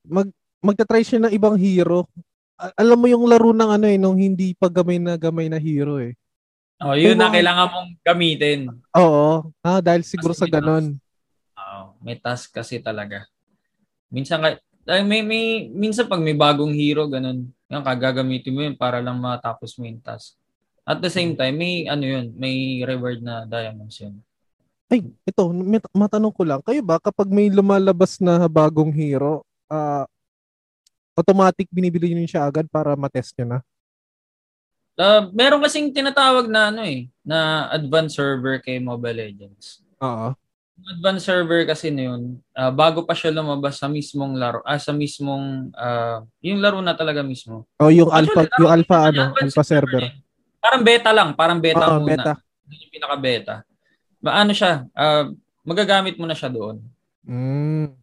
mag 0.03 0.27
magta-try 0.59 1.07
siya 1.07 1.23
ng 1.23 1.33
ibang 1.33 1.55
hero. 1.55 2.11
Alam 2.75 2.99
mo 2.99 3.07
yung 3.07 3.25
laro 3.31 3.55
ng 3.55 3.71
ano 3.71 3.87
eh, 3.87 3.97
nung 3.97 4.19
hindi 4.19 4.53
pa 4.53 4.67
gamay 4.67 4.99
na 4.99 5.15
gamay 5.15 5.47
na 5.47 5.57
hero 5.57 6.03
eh. 6.03 6.19
Oh, 6.83 6.99
yun 6.99 7.15
na 7.15 7.31
kailangan 7.31 7.71
mong 7.71 7.91
gamitin. 8.03 8.73
Oo. 8.99 9.53
Ah, 9.63 9.79
dahil 9.79 10.03
siguro 10.03 10.35
kasi 10.35 10.43
sa 10.43 10.51
ganon. 10.51 10.99
Oo, 11.55 11.83
may 12.03 12.19
task 12.19 12.51
kasi 12.51 12.83
talaga. 12.83 13.31
Minsan 14.11 14.43
may, 15.07 15.23
may, 15.23 15.71
minsan 15.71 16.11
pag 16.11 16.19
may 16.19 16.35
bagong 16.35 16.75
hero, 16.75 17.07
ganun, 17.07 17.47
yan, 17.71 17.83
kagagamitin 17.87 18.51
mo 18.51 18.61
yun 18.67 18.75
para 18.75 18.99
lang 18.99 19.23
matapos 19.23 19.79
mo 19.79 19.87
yung 19.87 20.03
task. 20.03 20.35
At 20.83 20.99
the 20.99 21.07
same 21.07 21.39
time, 21.39 21.55
may 21.55 21.87
ano 21.87 22.03
yun, 22.03 22.35
may 22.35 22.83
reward 22.83 23.23
na 23.23 23.47
diamonds 23.47 24.03
yun. 24.03 24.19
Ay, 24.91 25.07
ito, 25.23 25.43
matanong 25.95 26.35
ko 26.35 26.43
lang, 26.43 26.59
kayo 26.67 26.83
ba 26.83 26.99
kapag 26.99 27.31
may 27.31 27.47
lumalabas 27.47 28.19
na 28.19 28.51
bagong 28.51 28.91
hero, 28.91 29.47
uh, 29.71 30.03
automatic 31.15 31.71
binibili 31.71 32.11
niyo 32.11 32.27
siya 32.27 32.51
agad 32.51 32.67
para 32.67 32.99
matest 32.99 33.31
niyo 33.39 33.55
na? 33.55 33.59
Uh, 34.99 35.31
meron 35.31 35.63
kasing 35.63 35.95
tinatawag 35.95 36.51
na 36.51 36.75
ano 36.75 36.83
eh, 36.83 37.07
na 37.23 37.71
advanced 37.71 38.19
server 38.19 38.59
kay 38.59 38.83
Mobile 38.83 39.31
Legends. 39.31 39.87
Oo 40.03 40.35
advanced 40.89 41.27
server 41.29 41.67
kasi 41.69 41.93
na 41.93 42.13
yun, 42.13 42.39
uh, 42.57 42.73
bago 42.73 43.05
pa 43.05 43.13
siya 43.13 43.35
lumabas 43.35 43.77
sa 43.77 43.87
mismong 43.91 44.39
laro, 44.39 44.65
ah, 44.65 44.81
sa 44.81 44.95
mismong, 44.95 45.75
uh, 45.77 46.25
yung 46.41 46.63
laro 46.63 46.81
na 46.81 46.97
talaga 46.97 47.21
mismo. 47.21 47.67
Oh, 47.77 47.93
yung 47.93 48.09
Actually, 48.09 48.49
alpha, 48.49 48.61
yung 48.61 48.71
alpha, 48.71 48.99
ano, 49.13 49.23
alpha 49.37 49.65
server. 49.65 50.03
Eh. 50.09 50.13
Parang 50.61 50.83
beta 50.85 51.11
lang, 51.13 51.37
parang 51.37 51.59
beta 51.61 51.85
oh, 51.85 52.01
muna. 52.01 52.09
Beta. 52.09 52.33
Yung 52.71 52.93
pinaka-beta. 52.93 53.55
Ba, 54.21 54.41
ano 54.41 54.53
siya, 54.55 54.87
uh, 54.95 55.33
magagamit 55.67 56.17
mo 56.17 56.25
na 56.25 56.37
siya 56.37 56.49
doon. 56.49 56.81
Mm. 57.27 57.97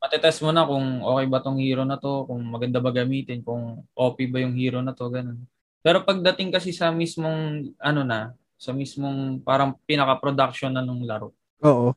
Matetest 0.00 0.40
mo 0.40 0.50
na 0.50 0.64
kung 0.64 1.04
okay 1.04 1.26
ba 1.28 1.38
tong 1.44 1.60
hero 1.60 1.84
na 1.84 2.00
to, 2.00 2.24
kung 2.24 2.40
maganda 2.40 2.80
ba 2.80 2.88
gamitin, 2.92 3.44
kung 3.44 3.84
OP 3.92 4.16
ba 4.32 4.40
yung 4.40 4.56
hero 4.56 4.80
na 4.80 4.96
to, 4.96 5.08
ganun. 5.12 5.44
Pero 5.80 6.04
pagdating 6.04 6.52
kasi 6.52 6.72
sa 6.72 6.92
mismong, 6.92 7.72
ano 7.80 8.00
na, 8.04 8.32
sa 8.60 8.72
mismong 8.76 9.40
parang 9.40 9.76
pinaka-production 9.88 10.72
na 10.72 10.84
nung 10.84 11.04
laro. 11.04 11.32
Oo 11.64 11.96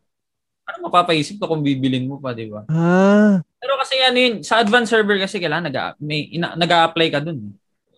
ano 0.64 0.78
mapapaisip 0.88 1.36
ko 1.40 1.46
kung 1.52 1.64
bibilin 1.64 2.08
mo 2.08 2.20
pa, 2.20 2.32
di 2.32 2.48
ba? 2.48 2.64
Ah. 2.72 3.44
Pero 3.60 3.74
kasi 3.80 4.00
ano 4.00 4.18
yun, 4.18 4.36
sa 4.42 4.64
advanced 4.64 4.92
server 4.92 5.20
kasi 5.20 5.40
kailangan 5.40 5.68
nag 5.68 5.78
may 6.00 6.32
ina, 6.32 6.56
nag-a-apply 6.56 7.08
ka 7.12 7.20
dun 7.20 7.52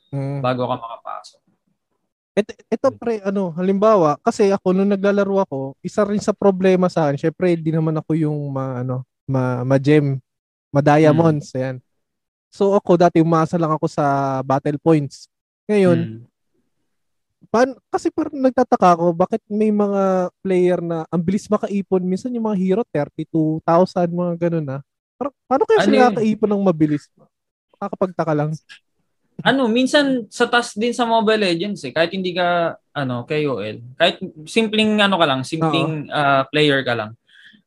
mm. 0.09 0.41
bago 0.41 0.65
ka 0.65 0.75
makapasok. 0.77 1.39
Ito, 2.35 2.51
ito 2.51 2.87
pre, 2.99 3.23
ano, 3.23 3.55
halimbawa, 3.55 4.19
kasi 4.19 4.51
ako 4.51 4.75
nung 4.75 4.91
naglalaro 4.91 5.47
ako, 5.47 5.59
isa 5.79 6.03
rin 6.03 6.19
sa 6.19 6.35
problema 6.35 6.91
sa 6.91 7.07
akin, 7.07 7.15
syempre 7.15 7.55
hindi 7.55 7.71
naman 7.71 7.95
ako 7.95 8.11
yung 8.17 8.39
ma, 8.51 8.83
ano, 8.83 9.07
ma, 9.23 9.63
ma-gem, 9.63 10.19
ma-diamonds, 10.73 11.55
hmm. 11.55 11.57
ayan. 11.57 11.77
So 12.51 12.75
ako 12.75 12.99
dati 12.99 13.23
umasa 13.23 13.55
lang 13.55 13.71
ako 13.71 13.87
sa 13.87 14.39
battle 14.43 14.79
points. 14.79 15.31
Ngayon, 15.67 15.99
hmm 15.99 16.34
pan, 17.55 17.71
kasi 17.87 18.11
parang 18.11 18.35
nagtataka 18.35 18.99
ako, 18.99 19.15
bakit 19.15 19.39
may 19.47 19.71
mga 19.71 20.27
player 20.43 20.83
na 20.83 21.07
ang 21.07 21.23
bilis 21.23 21.47
makaipon, 21.47 22.03
minsan 22.03 22.35
yung 22.35 22.51
mga 22.51 22.59
hero 22.59 22.83
32,000, 22.91 24.11
mga 24.11 24.33
ganun 24.35 24.67
na. 24.67 24.77
Parang, 25.15 25.31
paano 25.47 25.63
kaya 25.63 25.79
ano 25.79 25.87
sila 25.87 25.99
nakakaipon 26.11 26.51
ng 26.51 26.67
mabilis? 26.67 27.07
Makakapagtaka 27.79 28.33
lang. 28.35 28.51
ano, 29.39 29.71
minsan 29.71 30.27
sa 30.27 30.51
task 30.51 30.75
din 30.75 30.91
sa 30.91 31.07
Mobile 31.07 31.47
Legends 31.47 31.79
eh, 31.87 31.95
kahit 31.95 32.11
hindi 32.11 32.35
ka 32.35 32.75
ano, 32.91 33.23
KOL, 33.23 33.79
kahit 33.95 34.19
simpleng 34.43 34.99
ano 34.99 35.15
ka 35.15 35.23
lang, 35.23 35.47
simpleng 35.47 36.11
uh, 36.11 36.43
player 36.51 36.83
ka 36.83 36.91
lang. 36.91 37.15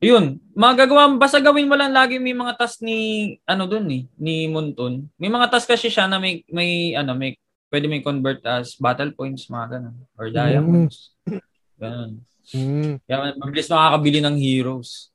Yun, 0.04 0.36
magagawa 0.52 1.10
basta 1.16 1.40
gawin 1.40 1.66
mo 1.66 1.74
lang 1.74 1.96
lagi 1.96 2.20
may 2.20 2.36
mga 2.36 2.60
task 2.60 2.84
ni 2.84 3.34
ano 3.48 3.64
doon 3.64 3.88
eh, 3.88 4.02
ni 4.20 4.52
Munton. 4.52 5.08
May 5.16 5.32
mga 5.32 5.48
task 5.48 5.72
kasi 5.72 5.88
siya 5.88 6.04
na 6.06 6.20
may 6.20 6.44
may 6.52 6.92
ano, 6.92 7.16
may 7.16 7.40
pwede 7.68 7.86
may 7.88 8.00
convert 8.00 8.40
as 8.44 8.76
battle 8.76 9.12
points, 9.12 9.48
mga 9.48 9.78
ganun. 9.78 9.96
Or 10.16 10.32
diamonds. 10.32 11.12
Mm. 11.24 11.40
Ganun. 11.78 12.12
Mm. 12.48 12.92
Kaya 13.04 13.16
mabilis 13.36 13.68
makakabili 13.68 14.18
ng 14.24 14.36
heroes. 14.40 15.12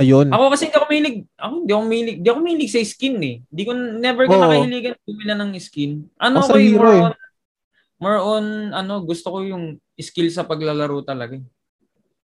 Ayun. 0.00 0.30
Ako 0.32 0.50
kasi 0.50 0.70
hindi 0.70 0.78
ako 0.78 0.86
mahilig, 0.88 1.18
ako 1.36 1.52
hindi 1.62 1.72
ako 1.74 1.82
mahilig, 1.84 2.16
hindi 2.18 2.30
ako 2.30 2.40
mahilig 2.40 2.70
sa 2.72 2.80
skin 2.80 3.16
eh. 3.20 3.36
Hindi 3.44 3.62
ko, 3.62 3.72
never 3.76 4.24
ko 4.24 4.34
nakahiligan 4.40 4.94
bumila 5.04 5.34
ng 5.36 5.50
skin. 5.60 5.92
Ano 6.16 6.36
oh, 6.40 6.48
ko 6.48 6.56
yung 6.56 6.78
more 6.80 6.94
eh. 6.96 7.02
on, 7.02 7.14
more 8.00 8.18
on, 8.18 8.44
ano, 8.72 8.94
gusto 9.04 9.28
ko 9.30 9.38
yung 9.44 9.78
skill 10.00 10.30
sa 10.32 10.48
paglalaro 10.48 11.02
talaga. 11.04 11.38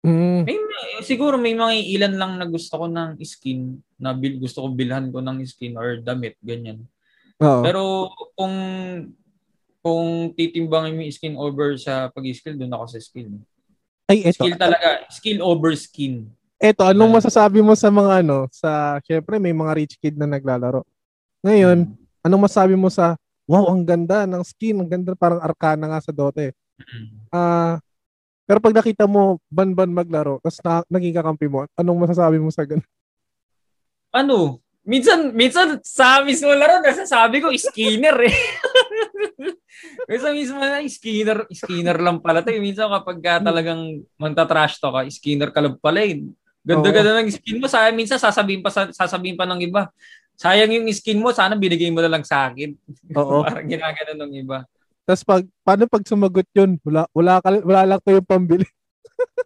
Mm. 0.06 0.46
May, 0.46 0.56
may, 0.56 0.86
siguro 1.04 1.36
may 1.36 1.58
mga 1.58 1.74
ilan 1.98 2.14
lang 2.16 2.34
na 2.38 2.46
gusto 2.48 2.78
ko 2.78 2.86
ng 2.88 3.20
skin, 3.26 3.76
na 3.98 4.14
bil, 4.14 4.38
gusto 4.38 4.64
ko 4.64 4.68
bilhan 4.72 5.10
ko 5.10 5.20
ng 5.20 5.42
skin 5.44 5.76
or 5.76 6.00
damit, 6.00 6.38
ganyan. 6.40 6.86
Oo. 7.42 7.62
Pero 7.66 7.82
kung 8.38 8.56
kung 9.88 10.36
titimbangin 10.36 11.00
mo 11.00 11.02
yung 11.08 11.16
skin 11.16 11.36
over 11.40 11.80
sa 11.80 12.12
pag-skill, 12.12 12.60
doon 12.60 12.76
ako 12.76 12.86
sa 12.92 13.00
skill. 13.00 13.40
Ay, 14.12 14.28
eto. 14.28 14.44
Skill 14.44 14.60
talaga. 14.60 14.88
Skill 15.08 15.40
over 15.40 15.72
skin. 15.80 16.28
Eto, 16.60 16.84
anong 16.84 17.24
masasabi 17.24 17.64
mo 17.64 17.72
sa 17.72 17.88
mga 17.88 18.20
ano, 18.20 18.52
sa, 18.52 19.00
syempre 19.08 19.40
may 19.40 19.56
mga 19.56 19.72
rich 19.80 19.96
kid 19.96 20.20
na 20.20 20.28
naglalaro. 20.28 20.84
Ngayon, 21.40 21.88
hmm. 21.88 22.28
anong 22.28 22.44
masabi 22.52 22.76
mo 22.76 22.92
sa, 22.92 23.16
wow, 23.48 23.72
ang 23.72 23.88
ganda 23.88 24.28
ng 24.28 24.44
skin, 24.44 24.76
ang 24.76 24.92
ganda, 24.92 25.16
parang 25.16 25.40
arkana 25.40 25.88
nga 25.88 26.04
sa 26.04 26.12
Dota 26.12 26.44
eh. 26.44 26.54
Hmm. 26.84 27.08
Ah, 27.32 27.40
uh, 27.40 27.74
pero 28.48 28.64
pag 28.64 28.76
nakita 28.76 29.08
mo 29.08 29.40
ban-ban 29.52 29.92
maglaro, 29.92 30.40
tapos 30.44 30.60
na, 30.64 30.84
naging 30.92 31.16
kakampi 31.16 31.48
mo, 31.48 31.64
anong 31.80 32.00
masasabi 32.08 32.40
mo 32.40 32.52
sa 32.52 32.64
ganun? 32.68 32.88
Ano? 34.12 34.64
Minsan, 34.88 35.36
minsan 35.36 35.84
sa 35.84 36.24
mismo 36.24 36.48
laro, 36.56 36.80
nasasabi 36.80 37.44
ko, 37.44 37.52
skinner 37.56 38.16
eh. 38.24 38.36
minsan 40.10 40.34
mismo 40.34 40.58
na, 40.58 40.82
skinner, 40.86 41.46
skinner 41.50 41.98
lang 41.98 42.18
pala 42.20 42.42
tayo. 42.42 42.58
Minsan 42.60 42.90
kapag 42.90 43.18
ka 43.20 43.34
talagang 43.42 44.02
magta-trash 44.18 44.82
to 44.82 44.90
ka, 44.90 45.02
skinner 45.10 45.50
ka 45.54 45.60
lang 45.64 45.76
pala 45.78 46.02
eh. 46.04 46.24
Ganda-ganda 46.68 47.24
ng 47.24 47.32
skin 47.32 47.58
mo. 47.62 47.66
Sa, 47.72 47.88
minsan 47.96 48.20
sasabihin 48.20 48.60
pa, 48.60 48.70
sasabihin 48.72 49.40
pa 49.40 49.48
ng 49.48 49.64
iba, 49.64 49.88
sayang 50.36 50.74
yung 50.76 50.88
skin 50.92 51.22
mo, 51.22 51.32
sana 51.32 51.56
binigay 51.56 51.90
mo 51.90 52.04
na 52.04 52.12
lang 52.12 52.24
sa 52.28 52.52
akin. 52.52 52.76
Oo. 53.20 53.46
Parang 53.46 53.68
ginagano 53.68 54.14
ng 54.26 54.34
iba. 54.44 54.68
Tapos 55.08 55.24
pag, 55.24 55.44
paano 55.64 55.88
pag 55.88 56.04
sumagot 56.04 56.48
yun? 56.52 56.76
Wala, 56.84 57.08
wala, 57.16 57.34
ka, 57.40 57.50
wala 57.64 57.82
lang 57.88 58.00
ko 58.04 58.10
yung 58.12 58.28
pambili. 58.28 58.68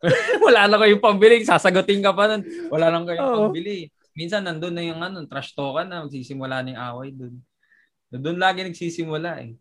wala 0.45 0.65
lang 0.65 0.77
ko 0.81 0.85
yung 0.89 1.03
pambili. 1.03 1.45
Sasagutin 1.45 2.01
ka 2.01 2.11
pa 2.11 2.25
nun. 2.25 2.41
Wala 2.73 2.89
lang 2.89 3.05
ko 3.05 3.13
yung 3.13 3.31
pambili 3.47 3.93
minsan 4.15 4.43
nandun 4.43 4.75
na 4.75 4.83
yung 4.83 4.99
ano, 4.99 5.23
trash 5.27 5.55
talk 5.55 5.83
na, 5.87 6.03
magsisimula 6.03 6.63
na 6.63 6.69
yung 6.75 6.81
away 6.81 7.09
dun. 7.15 7.35
Doon 8.11 8.39
lagi 8.39 8.67
nagsisimula 8.67 9.39
eh. 9.39 9.55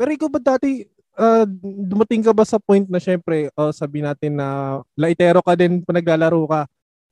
Pero 0.00 0.16
ikaw 0.16 0.32
ba 0.32 0.40
dati, 0.40 0.88
uh, 1.20 1.44
dumating 1.84 2.24
ka 2.24 2.32
ba 2.32 2.48
sa 2.48 2.56
point 2.56 2.88
na 2.88 2.96
syempre, 2.96 3.52
oh, 3.52 3.68
sabi 3.68 4.00
natin 4.00 4.40
na 4.40 4.80
laitero 4.96 5.44
ka 5.44 5.52
din 5.52 5.84
pa 5.84 5.92
naglalaro 5.92 6.40
ka. 6.48 6.64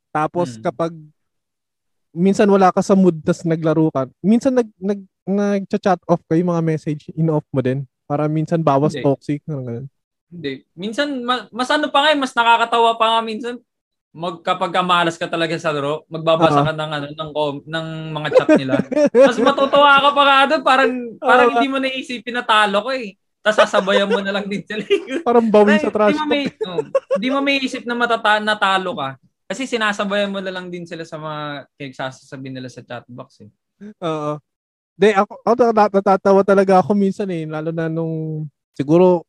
Tapos 0.09 0.57
hmm. 0.57 0.65
kapag 0.65 0.97
minsan 2.17 2.49
wala 2.49 2.73
ka 2.73 2.81
sa 2.81 2.97
mood 2.97 3.21
tas 3.21 3.45
naglaro 3.45 3.93
ka, 3.93 4.09
minsan 4.25 4.57
nag, 4.57 4.73
nag, 4.81 5.05
nag-chat 5.29 6.01
off 6.09 6.25
kayo 6.33 6.41
mga 6.41 6.65
message, 6.65 7.13
in-off 7.13 7.45
mo 7.53 7.61
din. 7.61 7.85
Para 8.09 8.25
minsan 8.25 8.65
bawas 8.65 8.97
Hindi. 8.97 9.05
toxic. 9.05 9.45
Ganun. 9.45 9.85
Hindi. 10.33 10.65
Minsan, 10.73 11.21
mas 11.53 11.69
ano 11.69 11.93
pa 11.93 12.09
nga, 12.09 12.17
mas 12.17 12.33
nakakatawa 12.33 12.97
pa 12.97 13.07
nga 13.13 13.21
minsan 13.21 13.61
mag 14.13 14.41
kapag 14.41 14.73
malas 14.81 15.21
ka 15.21 15.29
talaga 15.29 15.55
sa 15.61 15.69
laro, 15.69 16.09
magbabasa 16.09 16.65
uh-huh. 16.65 16.69
ka 16.69 16.75
ng 16.75 16.91
ano 16.91 17.07
ng 17.13 17.31
ng 17.69 17.87
mga 18.17 18.29
chat 18.35 18.51
nila. 18.57 18.75
Tapos 19.13 19.39
matutuwa 19.39 20.01
ka 20.01 20.11
pa 20.17 20.23
nga 20.25 20.39
doon, 20.49 20.63
parang 20.65 20.93
parang 21.21 21.49
uh-huh. 21.53 21.55
hindi 21.61 21.69
mo 21.69 21.79
naisipin 21.79 22.37
na 22.41 22.45
talo 22.45 22.89
ko 22.89 22.91
eh. 22.97 23.15
Tapos 23.45 23.59
sasabayan 23.65 24.11
mo 24.11 24.19
na 24.19 24.33
lang 24.35 24.49
din 24.49 24.65
sila. 24.65 24.83
parang 25.29 25.47
bawi 25.47 25.79
sa 25.79 25.93
trash. 25.93 26.17
Hindi 26.17 26.21
mo 26.21 26.29
may, 26.29 26.45
oh, 26.67 26.83
hindi 27.15 27.29
mo 27.31 27.39
may 27.45 27.57
isip 27.63 27.85
na 27.85 27.95
matata 27.95 28.41
natalo 28.41 28.97
ka. 28.97 29.09
Kasi 29.49 29.65
sinasabayan 29.65 30.33
mo 30.33 30.41
na 30.45 30.53
lang 30.53 30.69
din 30.69 30.85
sila 30.85 31.05
sa 31.09 31.17
mga 31.17 31.69
kaysasasabi 31.81 32.49
nila 32.53 32.69
sa 32.69 32.85
chat 32.85 33.05
box 33.09 33.45
eh. 33.45 33.51
Oo. 34.05 34.37
De, 34.99 35.15
ako, 35.15 35.33
ako 35.47 35.53
natatawa 35.95 36.43
talaga 36.43 36.83
ako 36.83 36.91
minsan 36.99 37.31
eh, 37.31 37.47
lalo 37.47 37.71
na 37.71 37.87
nung 37.87 38.45
siguro 38.75 39.23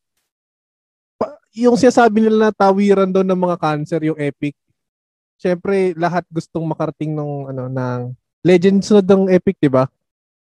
pa, 1.13 1.37
yung 1.53 1.77
sinasabi 1.77 2.25
nila 2.25 2.49
na 2.49 2.51
tawiran 2.51 3.13
daw 3.13 3.21
ng 3.21 3.37
mga 3.37 3.57
cancer, 3.61 4.01
yung 4.01 4.17
epic 4.17 4.57
syempre 5.39 5.95
lahat 5.95 6.27
gustong 6.27 6.67
makarating 6.67 7.15
nung 7.15 7.47
ano 7.47 7.71
ng 7.71 8.13
Legend 8.43 8.83
sunod 8.83 9.07
ng 9.07 9.31
Epic, 9.31 9.55
'di 9.57 9.71
ba? 9.71 9.87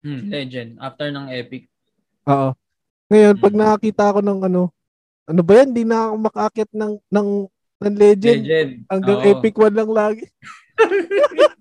Hmm, 0.02 0.28
Legend 0.28 0.82
after 0.82 1.08
ng 1.14 1.30
Epic. 1.30 1.70
Oo. 2.26 2.50
Ngayon 3.08 3.36
pag 3.38 3.54
hmm. 3.54 3.60
nakakita 3.62 4.02
ako 4.10 4.20
ng 4.20 4.40
ano 4.50 4.62
ano 5.30 5.40
ba 5.46 5.52
yan? 5.62 5.68
Hindi 5.70 5.84
na 5.86 6.10
ako 6.10 6.14
makakit 6.18 6.70
ng 6.74 6.92
ng 6.98 7.28
ng 7.82 7.94
Legend. 7.96 8.42
Legend. 8.42 8.72
Hanggang 8.90 9.18
Oo. 9.22 9.28
Epic 9.30 9.54
1 9.54 9.78
lang 9.78 9.90
lagi. 9.90 10.26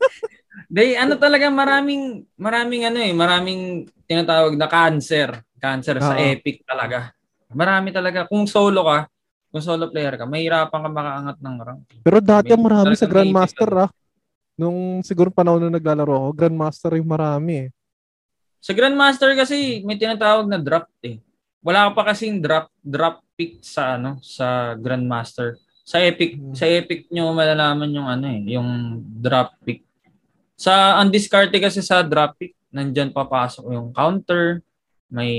They, 0.72 0.96
ano 0.96 1.20
talaga, 1.20 1.52
maraming, 1.52 2.24
maraming 2.40 2.88
ano 2.88 3.04
eh, 3.04 3.12
maraming 3.12 3.92
tinatawag 4.08 4.56
na 4.56 4.72
cancer. 4.72 5.44
Cancer 5.60 6.00
uh-huh. 6.00 6.16
sa 6.16 6.20
epic 6.20 6.64
talaga. 6.64 7.12
Marami 7.52 7.92
talaga. 7.92 8.24
Kung 8.24 8.48
solo 8.48 8.88
ka, 8.88 9.11
kung 9.52 9.64
solo 9.64 9.92
player 9.92 10.16
ka, 10.16 10.24
mahirapan 10.24 10.80
ka 10.80 10.90
makaangat 10.90 11.38
ng 11.44 11.58
rank. 11.60 11.82
Pero 12.02 12.18
dati 12.24 12.50
ang 12.56 12.64
marami 12.64 12.96
sa 12.96 13.06
Grandmaster 13.06 13.70
ah. 13.76 13.90
Nung 14.56 15.04
siguro 15.04 15.28
panahon 15.28 15.60
nung 15.60 15.76
naglalaro 15.76 16.12
ako, 16.16 16.30
Grandmaster 16.32 16.96
yung 16.96 17.12
marami 17.12 17.68
eh. 17.68 17.70
Sa 18.64 18.72
Grandmaster 18.72 19.36
kasi 19.36 19.84
may 19.84 20.00
tinatawag 20.00 20.48
na 20.48 20.58
draft 20.58 20.96
eh. 21.04 21.20
Wala 21.62 21.92
ka 21.92 22.00
pa 22.00 22.04
kasing 22.16 22.42
drop 22.42 22.72
drop 22.82 23.22
pick 23.38 23.62
sa 23.62 24.00
ano 24.00 24.18
sa 24.24 24.74
Grandmaster. 24.80 25.60
Sa 25.84 26.00
Epic, 26.00 26.40
hmm. 26.40 26.56
sa 26.56 26.66
Epic 26.66 27.12
nyo 27.12 27.36
malalaman 27.36 27.92
yung 27.92 28.08
ano 28.08 28.26
eh, 28.32 28.56
yung 28.56 29.02
drop 29.20 29.60
pick 29.68 29.84
sa 30.62 31.02
undiscarded 31.02 31.58
kasi 31.58 31.82
sa 31.82 32.06
drop 32.06 32.38
pick, 32.38 32.54
nandyan 32.70 33.10
papasok 33.10 33.66
yung 33.74 33.90
counter, 33.90 34.62
may 35.10 35.34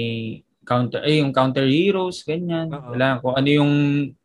counter, 0.62 1.02
eh, 1.04 1.20
yung 1.22 1.34
counter 1.34 1.66
heroes, 1.66 2.22
ganyan. 2.22 2.70
Wala, 2.70 3.18
kung 3.18 3.34
ano 3.34 3.48
yung 3.48 3.72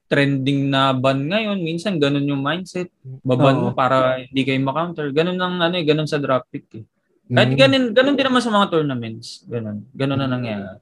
trending 0.08 0.72
na 0.72 0.96
ban 0.96 1.20
ngayon, 1.20 1.60
minsan 1.60 2.00
ganun 2.00 2.24
yung 2.24 2.40
mindset. 2.40 2.88
Baban 3.04 3.60
mo 3.60 3.76
para 3.76 4.24
hindi 4.24 4.42
kayo 4.48 4.60
ma-counter. 4.64 5.12
Ganun 5.12 5.36
ang 5.36 5.60
ano 5.60 5.76
eh, 5.76 5.84
ganun 5.84 6.08
sa 6.08 6.22
drop 6.22 6.48
pick 6.48 6.68
eh. 6.80 6.86
Kahit 7.28 7.52
mm. 7.54 7.60
ganun, 7.60 7.86
ganun 7.92 8.16
din 8.16 8.26
naman 8.26 8.40
sa 8.40 8.56
mga 8.56 8.72
tournaments. 8.72 9.44
Ganun. 9.44 9.84
Ganun 9.92 10.20
na 10.20 10.32
nangyayari. 10.32 10.80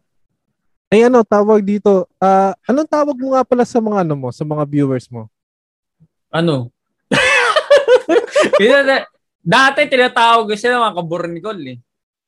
Ay 0.93 1.01
ano, 1.09 1.25
tawag 1.25 1.65
dito. 1.65 2.05
Uh, 2.21 2.53
anong 2.69 2.85
tawag 2.85 3.17
mo 3.17 3.33
nga 3.33 3.41
pala 3.41 3.65
sa 3.65 3.81
mga 3.81 4.05
ano 4.05 4.13
mo, 4.13 4.29
sa 4.29 4.45
mga 4.45 4.63
viewers 4.69 5.09
mo? 5.09 5.25
Ano? 6.29 6.69
Dati 9.45 9.85
tinatawag 9.85 10.49
ko 10.49 10.53
sila 10.57 10.89
mga 10.89 10.97
kaburnikol 11.01 11.59
eh. 11.65 11.77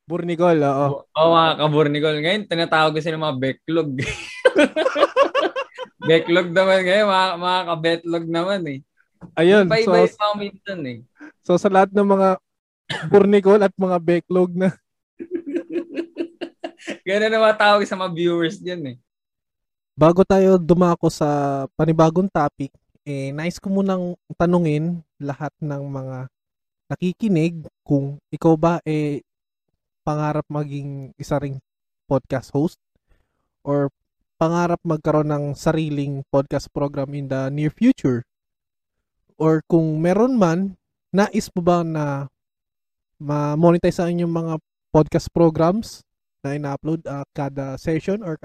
Burnikol, 0.08 0.56
oo. 0.64 1.04
Oo, 1.04 1.30
mga 1.36 1.52
kaburnikol. 1.60 2.16
Ngayon, 2.24 2.48
tinatawag 2.48 2.96
ko 2.96 3.00
sila 3.04 3.20
mga 3.20 3.40
backlog. 3.44 3.92
backlog 6.08 6.50
naman 6.56 6.80
ngayon, 6.88 7.08
mga, 7.12 7.28
mga 7.36 7.60
kabetlog 7.68 8.26
naman 8.32 8.62
eh. 8.72 8.80
Ayun. 9.36 9.68
Iba-iba 9.68 10.08
so, 10.08 10.16
yung 10.16 10.40
minsan 10.40 10.80
eh. 10.88 10.98
So 11.44 11.60
sa 11.60 11.68
lahat 11.68 11.92
ng 11.92 12.08
mga 12.08 12.40
burnikol 13.12 13.60
at 13.60 13.76
mga 13.76 13.98
backlog 14.00 14.56
na. 14.56 14.72
Ganun 17.08 17.28
na 17.28 17.44
matawag 17.44 17.84
sa 17.84 18.00
mga 18.00 18.16
viewers 18.16 18.64
dyan 18.64 18.96
eh. 18.96 18.98
Bago 19.98 20.24
tayo 20.24 20.56
dumako 20.56 21.12
sa 21.12 21.28
panibagong 21.76 22.32
topic, 22.32 22.72
eh, 23.04 23.36
nice 23.36 23.60
ko 23.60 23.68
munang 23.68 24.16
tanungin 24.40 25.04
lahat 25.20 25.52
ng 25.60 25.84
mga 25.84 26.32
nakikinig 26.88 27.68
kung 27.84 28.16
ikaw 28.32 28.56
ba 28.56 28.80
eh 28.88 29.27
pangarap 30.08 30.48
maging 30.48 31.12
isa 31.20 31.36
ring 31.36 31.60
podcast 32.08 32.56
host 32.56 32.80
or 33.68 33.92
pangarap 34.40 34.80
magkaroon 34.88 35.28
ng 35.28 35.46
sariling 35.52 36.24
podcast 36.32 36.72
program 36.72 37.12
in 37.12 37.28
the 37.28 37.52
near 37.52 37.68
future? 37.68 38.24
Or 39.36 39.60
kung 39.68 40.00
meron 40.00 40.40
man 40.40 40.80
nais 41.12 41.52
mo 41.52 41.60
ba 41.60 41.84
na 41.84 42.32
ma-monetize 43.20 44.00
ang 44.00 44.16
inyong 44.16 44.32
mga 44.32 44.54
podcast 44.96 45.28
programs 45.36 46.08
na 46.40 46.56
ina-upload 46.56 47.04
uh, 47.04 47.28
kada 47.36 47.76
session 47.76 48.24
or 48.24 48.40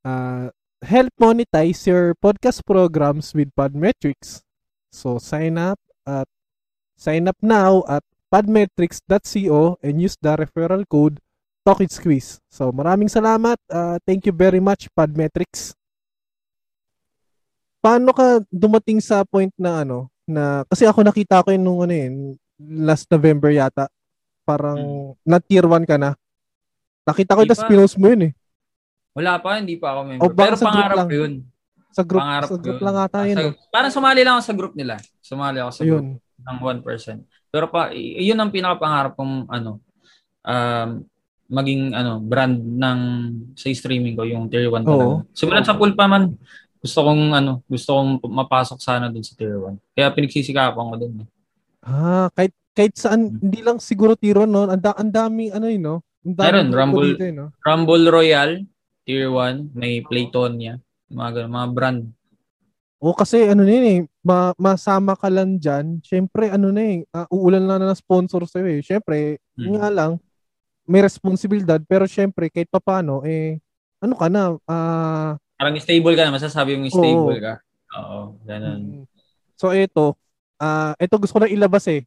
Uh, 0.00 0.48
help 0.80 1.12
monetize 1.20 1.84
your 1.84 2.16
podcast 2.16 2.64
programs 2.64 3.36
with 3.36 3.52
Podmetrics. 3.52 4.40
So 4.88 5.20
sign 5.20 5.60
up 5.60 5.76
at 6.08 6.24
sign 6.96 7.28
up 7.28 7.36
now 7.44 7.84
at 7.84 8.00
podmetrics.co 8.32 9.78
and 9.84 10.00
use 10.00 10.16
the 10.16 10.32
referral 10.36 10.88
code 10.88 11.20
Talk 11.66 11.82
with 11.82 11.92
Squeeze. 11.92 12.40
So 12.48 12.72
maraming 12.72 13.12
salamat. 13.12 13.60
Uh, 13.68 14.00
thank 14.08 14.24
you 14.24 14.32
very 14.32 14.64
much 14.64 14.88
Podmetrics. 14.96 15.76
Paano 17.84 18.16
ka 18.16 18.40
dumating 18.48 19.02
sa 19.04 19.28
point 19.28 19.52
na 19.60 19.84
ano 19.84 20.08
na 20.26 20.64
kasi 20.66 20.88
ako 20.88 21.06
nakita 21.06 21.44
ko 21.44 21.54
yun 21.54 21.62
nung 21.62 21.80
ano 21.86 21.94
yun 21.94 22.14
last 22.58 23.06
November 23.14 23.52
yata 23.54 23.86
parang 24.42 25.14
hmm. 25.14 25.22
na 25.22 25.38
tier 25.42 25.66
1 25.68 25.84
ka 25.84 26.00
na. 26.00 26.16
Nakita 27.06 27.38
ko 27.38 27.40
yung 27.46 27.70
pinost 27.70 27.96
mo 27.96 28.06
yun 28.10 28.22
eh. 28.28 28.32
Wala 29.16 29.38
pa, 29.38 29.62
hindi 29.62 29.78
pa 29.78 29.94
ako 29.96 30.00
member. 30.04 30.26
O, 30.26 30.34
Pero 30.34 30.54
pangarap 30.58 31.06
ko 31.06 31.14
yun. 31.14 31.34
Sa 31.94 32.02
group, 32.04 32.20
pangarap 32.20 32.48
sa 32.50 32.58
group 32.60 32.76
yun. 32.76 32.84
lang 32.84 32.96
ata 33.00 33.20
yun. 33.24 33.36
Sa, 33.38 33.42
eh. 33.46 33.52
Parang 33.72 33.92
sumali 33.94 34.20
lang 34.26 34.34
ako 34.36 34.44
sa 34.44 34.54
group 34.58 34.74
nila. 34.76 34.94
Sumali 35.24 35.58
ako 35.62 35.70
sa 35.72 35.82
Ayun. 35.86 36.04
group 36.18 36.20
ng 36.20 36.58
1%. 36.60 37.24
Pero 37.48 37.66
pa, 37.72 37.94
yun 37.96 38.36
ang 38.36 38.52
pinakapangarap 38.52 39.16
kong 39.16 39.48
ano, 39.48 39.80
um, 40.44 40.88
maging 41.46 41.94
ano 41.94 42.18
brand 42.18 42.58
ng 42.58 43.00
sa 43.54 43.70
streaming 43.70 44.18
ko 44.18 44.26
yung 44.26 44.50
tier 44.50 44.66
1 44.66 44.82
talaga. 44.82 45.22
Simulan 45.30 45.64
sa 45.64 45.78
pool 45.78 45.94
pa 45.94 46.10
man 46.10 46.34
gusto 46.82 46.98
kong 47.06 47.22
ano, 47.32 47.62
gusto 47.70 47.96
kong 47.96 48.10
mapasok 48.28 48.78
sana 48.82 49.08
dun 49.08 49.22
sa 49.24 49.38
tier 49.38 49.56
1. 49.56 49.96
Kaya 49.96 50.10
pinagsisikapan 50.12 50.86
ko 50.90 50.94
dun. 50.98 51.14
Eh. 51.22 51.28
Ah, 51.86 52.28
kahit 52.34 52.52
kahit 52.76 52.92
saan, 52.92 53.32
hmm. 53.32 53.40
hindi 53.40 53.60
lang 53.64 53.80
siguro 53.80 54.12
tiro, 54.20 54.44
no? 54.44 54.68
Ang, 54.68 54.84
ang 54.84 55.08
daming, 55.08 55.48
ano 55.56 55.64
yun, 55.72 55.80
no? 55.80 55.96
Meron, 56.34 56.74
Rumble, 56.74 57.14
dito, 57.14 57.22
eh, 57.22 57.34
no? 57.34 57.54
Rumble 57.62 58.06
Royal, 58.10 58.50
Tier 59.06 59.30
1, 59.30 59.78
may 59.78 60.02
Playtonia, 60.02 60.82
mga, 61.06 61.30
ganun, 61.46 61.52
mga 61.54 61.68
brand. 61.70 62.00
O 62.98 63.14
kasi 63.14 63.46
ano 63.46 63.62
yun 63.62 63.84
eh, 63.86 64.00
ma- 64.24 64.56
masama 64.58 65.14
ka 65.14 65.30
lang 65.30 65.60
dyan, 65.60 66.00
syempre 66.02 66.50
ano 66.50 66.72
na 66.74 66.82
eh, 66.82 67.06
uh, 67.14 67.28
uulan 67.30 67.62
na 67.62 67.78
na 67.78 67.94
sponsor 67.94 68.48
sa'yo 68.48 68.66
eh. 68.66 68.80
Syempre, 68.82 69.38
hmm. 69.54 69.78
nga 69.78 69.88
lang, 69.92 70.12
may 70.88 71.04
responsibilidad, 71.04 71.78
pero 71.86 72.10
syempre, 72.10 72.50
kahit 72.50 72.66
papano, 72.66 73.22
eh, 73.22 73.62
ano 74.02 74.14
ka 74.18 74.26
na, 74.26 74.58
ah... 74.66 75.38
Uh, 75.38 75.56
Parang 75.56 75.78
stable 75.78 76.14
ka 76.18 76.26
na, 76.26 76.34
masasabi 76.34 76.74
mong 76.74 76.92
stable 76.92 77.38
oo. 77.38 77.44
ka. 77.44 77.54
Oo, 77.96 78.20
ganun. 78.42 78.80
Hmm. 78.82 79.04
So, 79.54 79.70
ito, 79.72 80.18
ah, 80.58 80.92
uh, 80.92 80.92
ito 80.98 81.14
gusto 81.16 81.36
ko 81.36 81.40
na 81.46 81.52
ilabas 81.52 81.86
eh. 81.88 82.02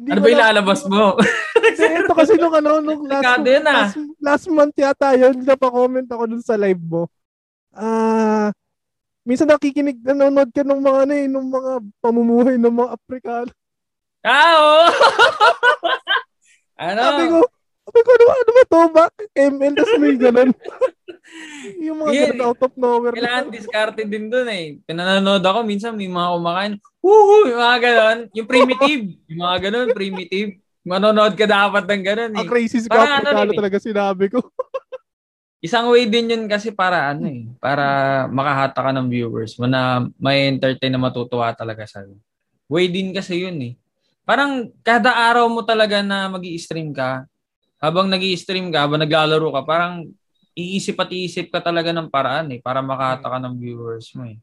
Hindi 0.00 0.16
ano 0.16 0.20
ba 0.24 0.28
ilalabas 0.32 0.80
mo? 0.88 1.20
ito 1.92 2.12
kasi 2.14 2.32
nung 2.38 2.54
ano, 2.54 2.78
nung 2.78 3.02
last, 3.06 3.26
ah. 3.26 3.38
last, 3.42 3.96
last 4.20 4.46
month 4.46 4.76
yata 4.78 5.18
yun, 5.18 5.42
napakomment 5.42 6.08
ako 6.10 6.22
dun 6.30 6.44
sa 6.44 6.54
live 6.54 6.80
mo. 6.80 7.10
Ah, 7.70 7.84
uh, 7.84 8.48
minsan 9.24 9.46
nakikinig, 9.46 10.00
nanonood 10.02 10.50
ka 10.50 10.66
ng 10.66 10.80
mga 10.80 10.98
ano 11.06 11.12
eh, 11.14 11.26
ng 11.28 11.46
mga 11.50 11.72
pamumuhay 12.02 12.56
ng 12.58 12.74
mga 12.74 12.90
Afrikano. 12.96 13.52
Ah, 14.20 14.52
oo! 14.58 14.84
ano? 16.90 17.00
Sabi 17.00 17.24
ko, 17.30 17.38
sabi 17.88 18.00
ko, 18.04 18.10
ano, 18.12 18.24
ano 18.30 18.50
ba 18.52 18.62
to? 18.64 18.80
Back 18.92 19.14
ML, 19.32 19.72
tapos 19.78 19.94
may 19.96 20.16
ganun. 20.20 20.50
yung 21.86 21.96
mga 22.04 22.10
yeah, 22.12 22.28
ganun 22.32 22.46
out 22.52 22.60
of 22.64 22.74
nowhere. 22.76 23.16
Kailangan 23.16 23.54
discarded 23.54 24.08
din 24.08 24.26
dun 24.28 24.48
eh. 24.50 24.76
Pinanonood 24.84 25.44
ako, 25.44 25.58
minsan 25.64 25.96
may 25.96 26.10
mga 26.10 26.28
kumakain, 26.36 26.74
woohoo, 27.00 27.48
yung 27.48 27.60
mga 27.60 27.78
ganun. 27.80 28.18
Yung 28.36 28.48
primitive. 28.48 29.04
yung 29.30 29.40
mga 29.40 29.56
ganun, 29.68 29.88
primitive. 29.96 30.50
Manonood 30.80 31.36
ka 31.36 31.44
dapat 31.44 31.84
ng 31.84 32.04
ganun 32.04 32.34
eh. 32.34 32.40
Ang 32.40 32.48
crazy 32.48 32.80
Parang 32.88 33.20
ano, 33.20 33.52
talaga 33.52 33.76
sinabi 33.76 34.32
ko. 34.32 34.40
Isang 35.66 35.92
way 35.92 36.08
din 36.08 36.32
yun 36.32 36.44
kasi 36.48 36.72
para 36.72 37.12
ano 37.12 37.28
eh, 37.28 37.44
para 37.60 38.24
makahata 38.32 38.80
ka 38.80 38.90
ng 38.96 39.12
viewers 39.12 39.60
mo 39.60 39.68
na 39.68 40.08
may 40.16 40.48
entertain 40.48 40.88
na 40.88 40.96
matutuwa 40.96 41.52
talaga 41.52 41.84
sa 41.84 42.00
Way 42.70 42.88
din 42.88 43.12
kasi 43.12 43.44
yun 43.44 43.60
eh. 43.60 43.74
Parang 44.24 44.72
kada 44.80 45.12
araw 45.12 45.50
mo 45.52 45.60
talaga 45.60 46.00
na 46.00 46.32
magi 46.32 46.56
stream 46.56 46.96
ka, 46.96 47.28
habang 47.76 48.08
nag 48.08 48.24
stream 48.40 48.72
ka, 48.72 48.88
habang 48.88 49.04
naglalaro 49.04 49.52
ka, 49.52 49.60
parang 49.68 50.08
iisip 50.56 50.96
at 50.96 51.12
iisip 51.12 51.52
ka 51.52 51.60
talaga 51.60 51.92
ng 51.92 52.08
paraan 52.08 52.56
eh, 52.56 52.60
para 52.62 52.80
makata 52.80 53.26
ka 53.28 53.38
ng 53.42 53.54
viewers 53.60 54.12
mo 54.16 54.24
eh. 54.30 54.38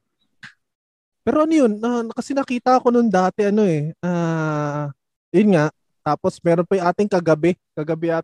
Pero 1.25 1.43
ano 1.43 1.53
yun, 1.55 1.81
uh, 1.81 2.07
kasi 2.13 2.37
nakita 2.37 2.77
ko 2.77 2.93
noon 2.93 3.09
dati 3.09 3.47
ano 3.47 3.63
eh, 3.65 3.91
uh, 3.99 4.87
yun 5.33 5.55
nga, 5.55 5.71
tapos 6.07 6.39
meron 6.39 6.63
pa 6.63 6.79
yung 6.79 6.87
ating 6.87 7.11
kagabi, 7.11 7.59
kagabi 7.75 8.15
at 8.15 8.23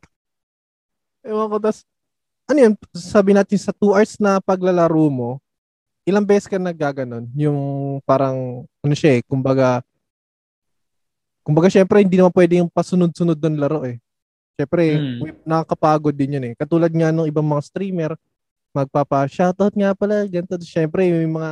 ewan 1.27 1.51
ko, 1.51 1.59
tas 1.59 1.83
ano 2.47 2.59
yun, 2.59 2.73
sabi 2.95 3.35
natin 3.35 3.59
sa 3.59 3.75
2 3.75 3.91
hours 3.91 4.15
na 4.23 4.39
paglalaro 4.39 5.07
mo, 5.11 5.43
ilang 6.07 6.23
beses 6.23 6.47
ka 6.47 6.55
naggaganon? 6.55 7.27
Yung 7.35 7.59
parang, 8.07 8.63
ano 8.83 8.95
siya 8.95 9.19
eh, 9.19 9.21
kumbaga, 9.23 9.83
kumbaga 11.43 11.67
syempre 11.67 12.03
hindi 12.03 12.19
naman 12.19 12.31
pwede 12.31 12.63
yung 12.63 12.71
pasunod-sunod 12.71 13.35
ng 13.35 13.59
laro 13.59 13.83
eh. 13.83 13.99
Syempre, 14.55 14.95
hmm. 14.95 15.43
nakakapagod 15.43 16.15
din 16.15 16.39
yun 16.39 16.45
eh. 16.51 16.53
Katulad 16.55 16.91
nga 16.91 17.11
ng 17.11 17.27
ibang 17.27 17.47
mga 17.47 17.63
streamer, 17.67 18.11
magpapa-shoutout 18.71 19.75
nga 19.75 19.91
pala, 19.91 20.23
ganito. 20.27 20.55
Syempre, 20.63 21.09
may 21.09 21.27
mga, 21.27 21.49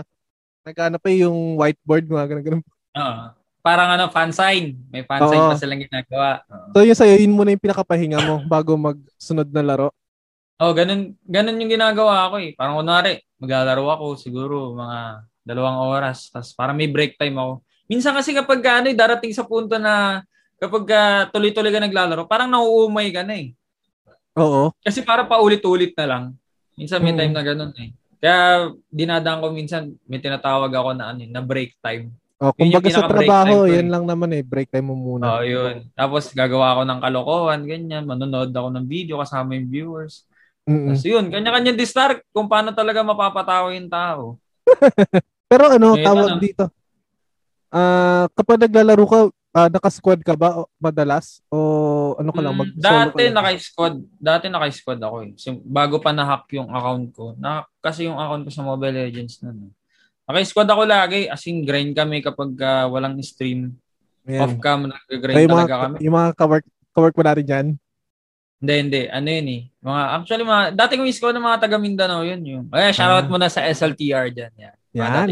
nagkana 0.63 0.95
pa 0.95 1.09
yung 1.11 1.59
whiteboard, 1.59 2.07
mga 2.07 2.25
ganun-ganun. 2.29 2.63
Oo. 2.63 3.03
Uh, 3.03 3.40
parang 3.61 3.93
ano, 3.93 4.09
fan 4.09 4.33
sign. 4.33 4.77
May 4.89 5.05
fan 5.05 5.21
sign 5.29 5.41
pa 5.41 5.55
silang 5.55 5.81
ginagawa. 5.81 6.41
Uh-huh. 6.45 6.73
So, 6.75 6.85
yun 6.85 6.97
sa'yo, 6.97 7.15
yun 7.21 7.33
muna 7.33 7.53
yung 7.53 7.63
pinakapahinga 7.63 8.19
mo 8.25 8.35
bago 8.49 8.75
magsunod 8.75 9.47
na 9.53 9.63
laro? 9.63 9.89
Oh, 10.61 10.73
ganun, 10.77 11.17
ganun 11.25 11.57
yung 11.57 11.73
ginagawa 11.73 12.29
ko 12.29 12.37
eh. 12.37 12.53
Parang 12.53 12.77
kunwari, 12.77 13.21
maglalaro 13.41 13.85
ako 13.97 14.05
siguro 14.17 14.77
mga 14.77 15.25
dalawang 15.41 15.89
oras. 15.89 16.29
Tapos 16.29 16.53
parang 16.53 16.77
may 16.77 16.89
break 16.89 17.17
time 17.17 17.37
ako. 17.37 17.65
Minsan 17.89 18.13
kasi 18.13 18.33
kapag 18.33 18.61
ano, 18.61 18.87
eh, 18.89 18.97
darating 18.97 19.33
sa 19.33 19.45
punto 19.45 19.81
na 19.81 20.21
kapag 20.61 20.85
uh, 20.85 21.21
tuloy-tuloy 21.33 21.73
ka 21.73 21.81
naglalaro, 21.81 22.29
parang 22.29 22.49
nauumay 22.49 23.09
ka 23.09 23.25
na 23.25 23.41
eh. 23.41 23.57
Oo. 24.37 24.69
Kasi 24.85 25.01
para 25.01 25.25
paulit-ulit 25.25 25.97
na 25.97 26.05
lang. 26.05 26.23
Minsan 26.77 27.01
may 27.01 27.17
time 27.17 27.33
na 27.33 27.43
ganun 27.43 27.73
eh. 27.81 27.91
Kaya 28.21 28.69
dinadaan 28.93 29.41
ko 29.41 29.49
minsan, 29.49 29.97
may 30.05 30.21
tinatawag 30.21 30.69
ako 30.69 30.93
na 30.93 31.09
ano, 31.09 31.25
na 31.25 31.41
break 31.41 31.73
time. 31.81 32.13
Oh, 32.41 32.49
kumbaga 32.57 32.89
sa 32.89 33.05
trabaho, 33.05 33.69
yan 33.69 33.93
lang 33.93 34.09
naman 34.09 34.33
eh, 34.33 34.41
break 34.41 34.73
time 34.73 34.89
mo 34.89 34.97
muna. 34.97 35.37
Oh, 35.37 35.45
yun. 35.45 35.85
Tapos 35.93 36.33
gagawa 36.33 36.73
ako 36.73 36.81
ng 36.89 36.99
kalokohan, 37.05 37.61
ganyan, 37.69 38.09
manonood 38.09 38.49
ako 38.49 38.73
ng 38.73 38.85
video 38.89 39.21
kasama 39.21 39.53
yung 39.53 39.69
viewers. 39.69 40.25
Mm-mm. 40.65 40.89
Tapos 40.89 41.05
yun, 41.05 41.29
kanya-kanya 41.29 41.77
distract 41.77 42.25
kung 42.33 42.49
paano 42.49 42.73
talaga 42.73 43.05
mapapatawa 43.05 43.69
yung 43.77 43.93
tao. 43.93 44.41
Pero 45.53 45.69
ano, 45.69 45.93
Ngayon, 45.93 46.05
tawag 46.09 46.29
ano? 46.33 46.41
dito. 46.41 46.65
Uh, 47.69 48.25
kapag 48.33 48.65
naglalaro 48.65 49.05
ka, 49.05 49.19
uh, 49.29 49.69
naka-squad 49.69 50.19
ka 50.25 50.33
ba 50.33 50.65
madalas 50.81 51.45
o 51.53 52.17
ano 52.17 52.33
ka 52.33 52.41
lang 52.41 52.57
mag 52.57 52.73
mm, 52.73 52.81
Dati 52.81 53.23
naka-squad, 53.29 53.95
dati 54.17 54.45
naka-squad 54.49 54.97
ako 54.97 55.15
eh. 55.29 55.31
Bago 55.61 56.01
pa 56.01 56.09
na-hack 56.09 56.49
yung 56.57 56.73
account 56.73 57.05
ko. 57.13 57.25
Na 57.37 57.69
kasi 57.85 58.09
yung 58.09 58.17
account 58.17 58.49
ko 58.49 58.51
sa 58.51 58.65
Mobile 58.65 58.97
Legends 58.97 59.39
na 59.45 59.53
no. 59.53 59.69
Naka-squad 60.29 60.69
ako 60.69 60.83
lagi, 60.85 61.27
as 61.27 61.43
in 61.49 61.65
grind 61.65 61.93
kami 61.97 62.21
kapag 62.21 62.53
uh, 62.61 62.85
walang 62.87 63.17
stream. 63.25 63.75
Ayan. 64.29 64.41
Off 64.45 64.55
cam 64.61 64.85
nag-grind 64.85 65.49
talaga 65.49 65.73
mga, 65.75 65.83
kami. 65.85 65.95
Yung 66.05 66.15
mga 66.15 66.29
ka-work, 66.37 66.65
ka-work 66.93 67.15
mo 67.17 67.23
na 67.25 67.35
rin 67.35 67.47
yan? 67.49 67.67
Hindi, 68.61 68.73
hindi. 68.77 69.01
Ano 69.09 69.27
yun 69.27 69.47
eh. 69.49 69.61
Mga, 69.81 70.01
actually, 70.13 70.45
mga, 70.45 70.63
dati 70.77 70.93
kong 70.93 71.09
squad 71.09 71.33
ng 71.33 71.47
mga 71.49 71.61
taga 71.65 71.77
Mindanao 71.81 72.21
yun. 72.21 72.41
Yung, 72.45 72.65
ay, 72.69 72.93
shoutout 72.93 73.25
ah. 73.25 73.31
mo 73.33 73.37
na 73.41 73.49
sa 73.49 73.65
SLTR 73.65 74.29
dyan. 74.29 74.53
Yan. 74.61 74.77
Yan. 74.93 75.29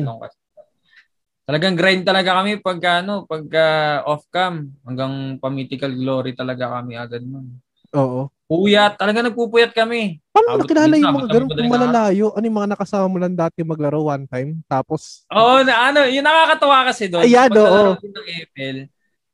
Talagang 1.45 1.77
grind 1.77 2.05
talaga 2.05 2.41
kami 2.41 2.57
pagka, 2.57 3.05
ano, 3.05 3.29
pagka 3.29 3.65
off-cam. 4.09 4.73
Hanggang 4.81 5.37
pamitical 5.37 5.93
glory 5.93 6.33
talaga 6.33 6.81
kami 6.81 6.97
agad 6.97 7.21
nun. 7.21 7.61
Oo. 7.93 8.33
Puyat. 8.49 8.97
Talaga 8.97 9.21
nagpupuyat 9.21 9.77
kami. 9.77 10.17
Paano 10.33 10.57
Abot 10.57 10.65
nakilala 10.65 10.97
yung 10.97 11.13
mga 11.13 11.29
ganun 11.29 11.49
kung 11.53 11.69
malalayo? 11.69 12.25
Ano 12.33 12.43
yung 12.49 12.57
mga 12.57 12.71
nakasama 12.73 13.05
mo 13.05 13.17
lang 13.21 13.37
dati 13.37 13.61
maglaro 13.61 14.01
one 14.01 14.25
time? 14.25 14.57
Tapos? 14.65 15.21
Oo, 15.29 15.61
na, 15.61 15.93
ano, 15.93 16.09
yung 16.09 16.25
nakakatawa 16.25 16.89
kasi 16.89 17.05
doon. 17.13 17.29
Ayan, 17.29 17.53
oo. 17.53 17.93
ng 17.93 18.27
FL, 18.49 18.77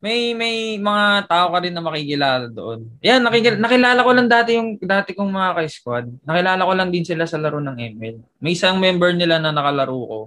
may 0.04 0.36
may 0.36 0.76
mga 0.76 1.32
tao 1.32 1.56
ka 1.56 1.64
rin 1.64 1.72
na 1.72 1.80
makikilala 1.80 2.52
doon. 2.52 2.92
Yan, 3.00 3.24
nakikilala, 3.24 3.64
nakilala 3.64 4.00
ko 4.04 4.12
lang 4.12 4.28
dati 4.28 4.50
yung 4.60 4.70
dati 4.84 5.16
kong 5.16 5.32
mga 5.32 5.50
ka-squad. 5.64 6.06
Nakilala 6.28 6.68
ko 6.68 6.74
lang 6.76 6.90
din 6.92 7.08
sila 7.08 7.24
sa 7.24 7.40
laro 7.40 7.64
ng 7.64 7.80
ML. 7.96 8.16
May 8.44 8.52
isang 8.52 8.76
member 8.84 9.16
nila 9.16 9.40
na 9.40 9.56
nakalaro 9.56 9.96
ko. 9.96 10.20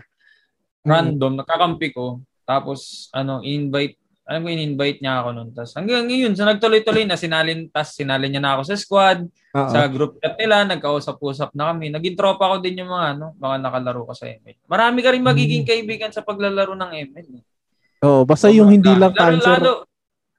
Random, 0.88 1.36
mm. 1.36 1.40
nakakampi 1.44 1.92
ko. 1.92 2.24
Tapos, 2.48 3.12
ano, 3.12 3.44
invite, 3.44 3.97
alam 4.28 4.44
ko, 4.44 4.48
in-invite 4.52 5.00
niya 5.00 5.24
ako 5.24 5.28
noon. 5.32 5.48
Tapos 5.56 5.72
hanggang 5.72 6.04
ngayon, 6.04 6.36
sa 6.36 6.44
so 6.44 6.50
nagtuloy-tuloy 6.52 7.08
na, 7.08 7.16
sinalin, 7.16 7.64
tas 7.72 7.96
sinalin 7.96 8.28
niya 8.28 8.44
na 8.44 8.60
ako 8.60 8.62
sa 8.68 8.76
squad. 8.76 9.24
Uh-oh. 9.56 9.72
Sa 9.72 9.88
group 9.88 10.20
chat 10.20 10.36
nila, 10.36 10.68
nagkausap-usap 10.68 11.56
na 11.56 11.72
kami. 11.72 11.88
Naging 11.88 12.12
tropa 12.12 12.44
ko 12.52 12.60
din 12.60 12.84
yung 12.84 12.92
mga, 12.92 13.16
ano, 13.16 13.32
mga 13.40 13.56
nakalaro 13.64 14.04
ko 14.04 14.12
sa 14.12 14.28
ML. 14.28 14.68
Marami 14.68 14.98
ka 15.00 15.16
rin 15.16 15.24
magiging 15.24 15.64
mm. 15.64 15.70
kaibigan 15.72 16.12
sa 16.12 16.20
paglalaro 16.20 16.76
ng 16.76 16.90
ML. 17.08 17.28
Eh. 17.40 17.44
Oo, 18.04 18.28
basta 18.28 18.52
so, 18.52 18.54
yung 18.54 18.68
hindi 18.68 18.92
lang 18.92 19.16
cancer. 19.16 19.64
Lalo, 19.64 19.88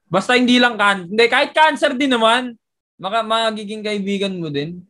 basta 0.06 0.38
hindi 0.38 0.62
lang 0.62 0.78
cancer. 0.78 1.10
Hindi, 1.10 1.26
kahit 1.26 1.52
cancer 1.58 1.92
din 1.98 2.14
naman, 2.14 2.54
maka, 3.02 3.26
magiging 3.26 3.82
kaibigan 3.82 4.38
mo 4.38 4.54
din. 4.54 4.86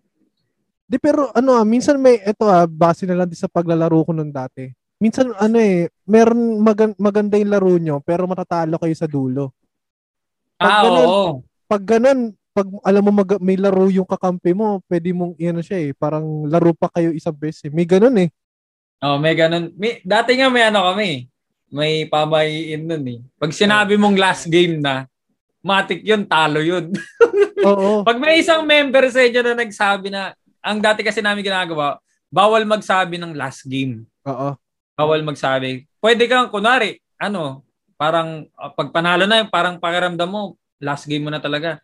Di 0.89 0.97
pero 0.97 1.29
ano 1.37 1.53
ah, 1.53 1.63
minsan 1.63 2.01
may 2.01 2.17
ito 2.17 2.49
ah, 2.49 2.65
base 2.65 3.05
na 3.05 3.13
lang 3.13 3.29
din 3.29 3.37
sa 3.37 3.47
paglalaro 3.47 4.01
ko 4.03 4.11
nung 4.11 4.33
dati. 4.33 4.73
Minsan 4.99 5.31
ano 5.39 5.57
eh, 5.57 5.87
meron 6.03 6.59
magan, 6.59 6.91
maganda 6.99 7.39
yung 7.39 7.51
laro 7.51 7.73
nyo 7.79 8.03
pero 8.03 8.27
matatalo 8.27 8.75
kayo 8.75 8.95
sa 8.95 9.07
dulo. 9.07 9.55
Pag 10.59 10.71
ah, 10.71 10.83
ganun, 10.83 11.07
oo. 11.07 11.29
Pag 11.71 11.83
ganun, 11.87 12.19
pag 12.51 12.67
alam 12.83 13.03
mo 13.07 13.11
mag, 13.23 13.31
may 13.39 13.55
laro 13.55 13.87
yung 13.87 14.07
kakampi 14.07 14.51
mo, 14.51 14.83
pwede 14.91 15.15
mong 15.15 15.39
ano 15.39 15.61
siya 15.63 15.79
eh, 15.87 15.91
parang 15.95 16.43
laro 16.51 16.75
pa 16.75 16.91
kayo 16.91 17.15
isang 17.15 17.35
beses. 17.35 17.65
Eh. 17.67 17.71
May 17.71 17.87
ganun 17.87 18.15
eh. 18.19 18.29
Oh, 18.99 19.15
may 19.15 19.31
ganun. 19.39 19.71
May, 19.79 20.03
dati 20.03 20.35
nga 20.35 20.51
may 20.51 20.67
ano 20.67 20.83
kami 20.83 21.31
may 21.69 22.09
pamahiin 22.09 22.83
nun 22.85 23.05
eh. 23.05 23.19
Pag 23.37 23.53
sinabi 23.53 23.95
mong 23.95 24.17
last 24.17 24.49
game 24.49 24.81
na, 24.81 25.05
matik 25.61 26.01
yun, 26.01 26.25
talo 26.25 26.59
yun. 26.59 26.89
Oo. 27.69 28.01
Pag 28.01 28.17
may 28.17 28.41
isang 28.41 28.65
member 28.65 29.05
sa 29.13 29.21
inyo 29.21 29.41
na 29.45 29.53
nagsabi 29.53 30.09
na, 30.09 30.33
ang 30.59 30.81
dati 30.81 31.05
kasi 31.05 31.21
namin 31.21 31.45
ginagawa, 31.45 32.01
bawal 32.27 32.65
magsabi 32.65 33.21
ng 33.21 33.37
last 33.37 33.69
game. 33.69 34.03
Oo. 34.25 34.57
Bawal 34.99 35.23
magsabi. 35.23 35.87
Pwede 36.03 36.27
kang, 36.27 36.51
kunwari, 36.51 36.99
ano, 37.15 37.63
parang, 37.95 38.43
uh, 38.59 38.71
pag 38.75 38.91
panalo 38.91 39.23
na, 39.23 39.47
parang 39.47 39.79
pakiramdam 39.79 40.27
mo, 40.27 40.59
last 40.83 41.07
game 41.07 41.23
mo 41.23 41.31
na 41.31 41.39
talaga. 41.39 41.79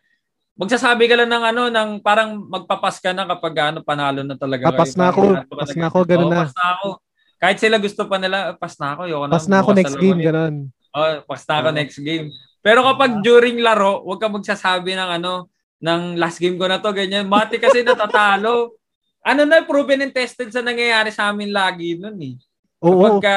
Magsasabi 0.56 1.08
ka 1.08 1.16
lang 1.16 1.32
ng 1.32 1.44
ano, 1.48 1.62
ng 1.72 1.90
parang 2.04 2.36
magpapas 2.44 3.00
ka 3.00 3.16
na 3.16 3.24
kapag 3.24 3.72
ano, 3.72 3.80
panalo 3.80 4.20
na 4.20 4.36
talaga. 4.36 4.68
Papas 4.68 4.92
na 4.92 5.08
ako. 5.08 5.32
Papas 5.48 5.72
na 5.72 5.86
ako, 5.88 5.98
ganun 6.04 6.28
na. 6.28 6.36
Papas 6.44 6.56
na 6.56 6.66
ako. 6.76 6.88
Kahit 7.36 7.58
sila 7.60 7.76
gusto 7.76 8.02
pa 8.04 8.16
nila, 8.16 8.56
pas 8.56 8.74
na 8.80 8.88
ako. 8.96 9.02
Yoko 9.08 9.24
na, 9.28 9.32
pas 9.36 9.48
na 9.48 9.56
ako 9.60 9.70
next 9.72 9.96
game, 9.96 10.20
ganun. 10.20 10.54
Oh, 10.96 11.12
pas 11.28 11.42
na 11.44 11.54
ako 11.60 11.68
uh, 11.68 11.76
next 11.76 11.98
game. 12.00 12.26
Pero 12.64 12.80
kapag 12.84 13.20
during 13.20 13.60
laro, 13.60 14.00
huwag 14.04 14.20
ka 14.20 14.28
magsasabi 14.32 14.96
ng 14.96 15.10
ano, 15.20 15.48
ng 15.80 16.16
last 16.16 16.40
game 16.40 16.56
ko 16.56 16.64
na 16.68 16.80
to, 16.80 16.88
ganyan. 16.92 17.28
Mati 17.28 17.60
kasi 17.60 17.84
natatalo. 17.84 18.76
ano 19.30 19.42
na, 19.44 19.60
proven 19.60 20.08
and 20.08 20.14
tested 20.16 20.48
sa 20.48 20.64
nangyayari 20.64 21.12
sa 21.12 21.28
amin 21.28 21.52
lagi 21.52 22.00
nun 22.00 22.16
eh. 22.22 22.36
Oo. 22.84 23.20
Kapag 23.20 23.24
ka, 23.24 23.36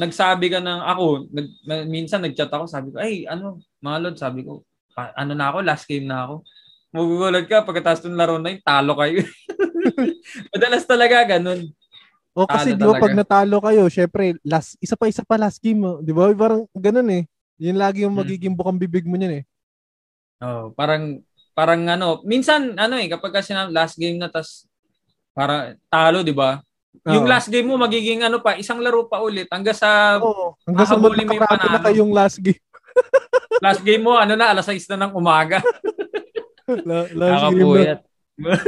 nagsabi 0.00 0.46
ka 0.48 0.60
ng 0.64 0.80
ako, 0.86 1.04
nag, 1.28 1.48
minsan 1.90 2.24
nagchat 2.24 2.48
ako, 2.48 2.64
sabi 2.64 2.88
ko, 2.94 2.96
ay, 3.02 3.28
ano, 3.28 3.60
mga 3.84 3.98
lord, 4.00 4.16
sabi 4.16 4.40
ko, 4.46 4.64
pa, 4.96 5.12
ano 5.12 5.36
na 5.36 5.52
ako, 5.52 5.58
last 5.60 5.84
game 5.84 6.08
na 6.08 6.24
ako. 6.24 6.34
Magugulat 6.90 7.46
ka, 7.46 7.62
pagkatapos 7.62 8.02
ng 8.08 8.18
laro 8.18 8.40
na 8.40 8.50
yun, 8.56 8.62
talo 8.64 8.96
kayo. 8.98 9.20
Madalas 10.54 10.84
talaga 10.88 11.22
ganun. 11.36 11.70
O 12.30 12.46
kasi 12.46 12.78
di 12.78 12.82
ba 12.86 12.96
pag 12.96 13.14
natalo 13.14 13.58
kayo, 13.60 13.90
syempre, 13.90 14.38
last, 14.46 14.78
isa 14.78 14.94
pa 14.94 15.10
isa 15.10 15.26
pa 15.26 15.36
last 15.36 15.58
game 15.58 15.82
mo. 15.82 15.92
Di 16.00 16.14
ba? 16.14 16.30
Parang 16.32 16.64
ganun 16.72 17.10
eh. 17.10 17.22
Yun 17.60 17.76
lagi 17.76 18.06
yung 18.06 18.16
hmm. 18.16 18.22
magiging 18.24 18.54
bukang 18.56 18.80
bibig 18.80 19.04
mo 19.04 19.18
niyan 19.18 19.42
eh. 19.42 19.44
Oh, 20.40 20.72
parang 20.72 21.20
parang 21.52 21.84
ano, 21.84 22.24
minsan 22.24 22.72
ano 22.80 22.96
eh 22.96 23.04
kapag 23.12 23.42
kasi 23.42 23.52
na 23.52 23.68
last 23.68 24.00
game 24.00 24.16
na 24.16 24.32
tas 24.32 24.64
para 25.36 25.76
talo, 25.92 26.24
di 26.24 26.32
ba? 26.32 26.64
Oh. 27.00 27.16
Yung 27.16 27.24
last 27.24 27.48
game 27.48 27.64
mo 27.64 27.80
magiging 27.80 28.20
ano 28.26 28.44
pa, 28.44 28.60
isang 28.60 28.82
laro 28.82 29.08
pa 29.08 29.22
ulit 29.24 29.48
hanggang 29.48 29.72
sa 29.72 30.20
oh, 30.20 30.52
hanggang 30.68 30.84
sa 30.84 30.98
mo 31.00 31.08
yung 31.08 31.40
panalo. 31.40 31.72
na 31.72 31.80
kayong 31.80 32.12
last 32.12 32.42
game. 32.42 32.60
last 33.64 33.80
game 33.80 34.02
mo 34.04 34.18
ano 34.18 34.36
na 34.36 34.52
alas 34.52 34.68
6 34.68 34.90
na 34.92 35.08
ng 35.08 35.14
umaga. 35.16 35.62
La, 36.86 37.08
last 37.10 37.56
game 37.56 37.66
na. 37.66 37.96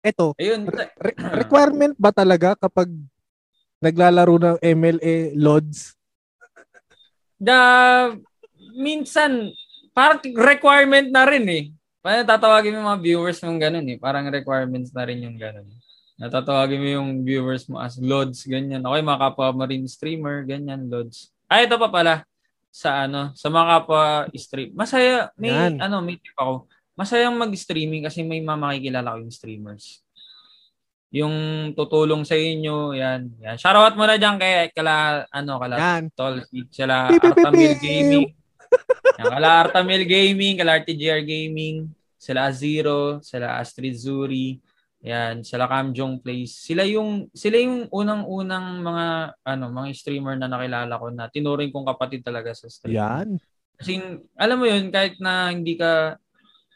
Eto, 0.00 0.32
Ayun. 0.40 0.64
Re- 0.68 1.16
requirement 1.44 1.92
ba 2.00 2.08
talaga 2.12 2.56
kapag 2.56 2.88
naglalaro 3.84 4.36
ng 4.36 4.56
MLA 4.64 5.36
Lods? 5.36 5.92
The, 7.40 7.60
minsan, 8.80 9.52
parang 9.92 10.20
requirement 10.24 11.08
na 11.12 11.24
rin 11.28 11.46
eh. 11.48 11.64
Parang 12.00 12.24
tatawagin 12.24 12.72
mo 12.72 12.76
yung 12.80 12.90
mga 12.90 13.02
viewers 13.04 13.38
mong 13.44 13.60
ganun 13.60 13.86
eh. 13.88 13.98
Parang 14.00 14.24
requirements 14.28 14.90
na 14.92 15.04
rin 15.04 15.20
yung 15.20 15.36
ganun. 15.36 15.68
Natatawagin 16.20 16.80
mo 16.80 16.88
yung 17.00 17.10
viewers 17.24 17.64
mo 17.68 17.80
as 17.80 17.96
Lods, 18.00 18.44
ganyan. 18.44 18.84
Okay, 18.84 19.00
mga 19.04 19.20
kapwa 19.20 19.52
marine 19.52 19.88
streamer, 19.88 20.44
ganyan, 20.44 20.88
Lods. 20.88 21.32
Ay, 21.48 21.64
ito 21.68 21.76
pa 21.76 21.88
pala. 21.88 22.24
Sa 22.72 23.04
ano, 23.08 23.32
sa 23.36 23.48
mga 23.52 23.66
kapwa 23.68 24.04
stream. 24.36 24.70
Masaya, 24.72 25.28
may, 25.36 25.52
Yan. 25.52 25.80
ano, 25.80 26.00
may 26.00 26.16
tip 26.16 26.36
ako 26.36 26.70
masayang 27.00 27.32
mag-streaming 27.40 28.04
kasi 28.04 28.20
may 28.20 28.44
mamakikilala 28.44 29.16
ko 29.16 29.24
yung 29.24 29.32
streamers. 29.32 30.04
Yung 31.10 31.34
tutulong 31.72 32.28
sa 32.28 32.36
inyo, 32.36 32.92
yan. 32.92 33.32
yan. 33.40 33.56
Shoutout 33.56 33.96
mo 33.96 34.04
na 34.04 34.20
dyan 34.20 34.36
kay 34.36 34.68
kala, 34.76 35.24
ano, 35.32 35.56
kala 35.56 35.74
yan. 35.80 36.12
Tol, 36.12 36.44
sila 36.68 37.08
Artamil 37.08 37.80
Gaming. 37.80 38.28
yan, 39.20 39.32
kala 39.36 39.48
Artamil 39.68 40.04
Gaming, 40.08 40.56
kala 40.56 40.80
RTGR 40.80 41.20
Gaming. 41.22 41.92
sila 42.20 42.52
Zero, 42.52 43.20
sila 43.24 43.56
Astrid 43.56 43.96
Zuri, 43.96 44.60
yan, 45.00 45.40
sila 45.40 45.64
Cam 45.64 45.96
Jong 45.96 46.20
Place. 46.20 46.52
Sila 46.52 46.84
yung 46.84 47.32
sila 47.32 47.56
yung 47.56 47.88
unang-unang 47.88 48.84
mga 48.84 49.06
ano, 49.40 49.64
mga 49.72 49.88
streamer 49.96 50.36
na 50.36 50.44
nakilala 50.44 51.00
ko 51.00 51.08
na 51.08 51.32
tinuring 51.32 51.72
kong 51.72 51.88
kapatid 51.88 52.20
talaga 52.20 52.52
sa 52.52 52.68
stream. 52.68 53.00
Yan. 53.00 53.40
Kasi 53.80 53.96
alam 54.36 54.60
mo 54.60 54.68
yun, 54.68 54.92
kahit 54.92 55.16
na 55.16 55.48
hindi 55.48 55.80
ka 55.80 56.20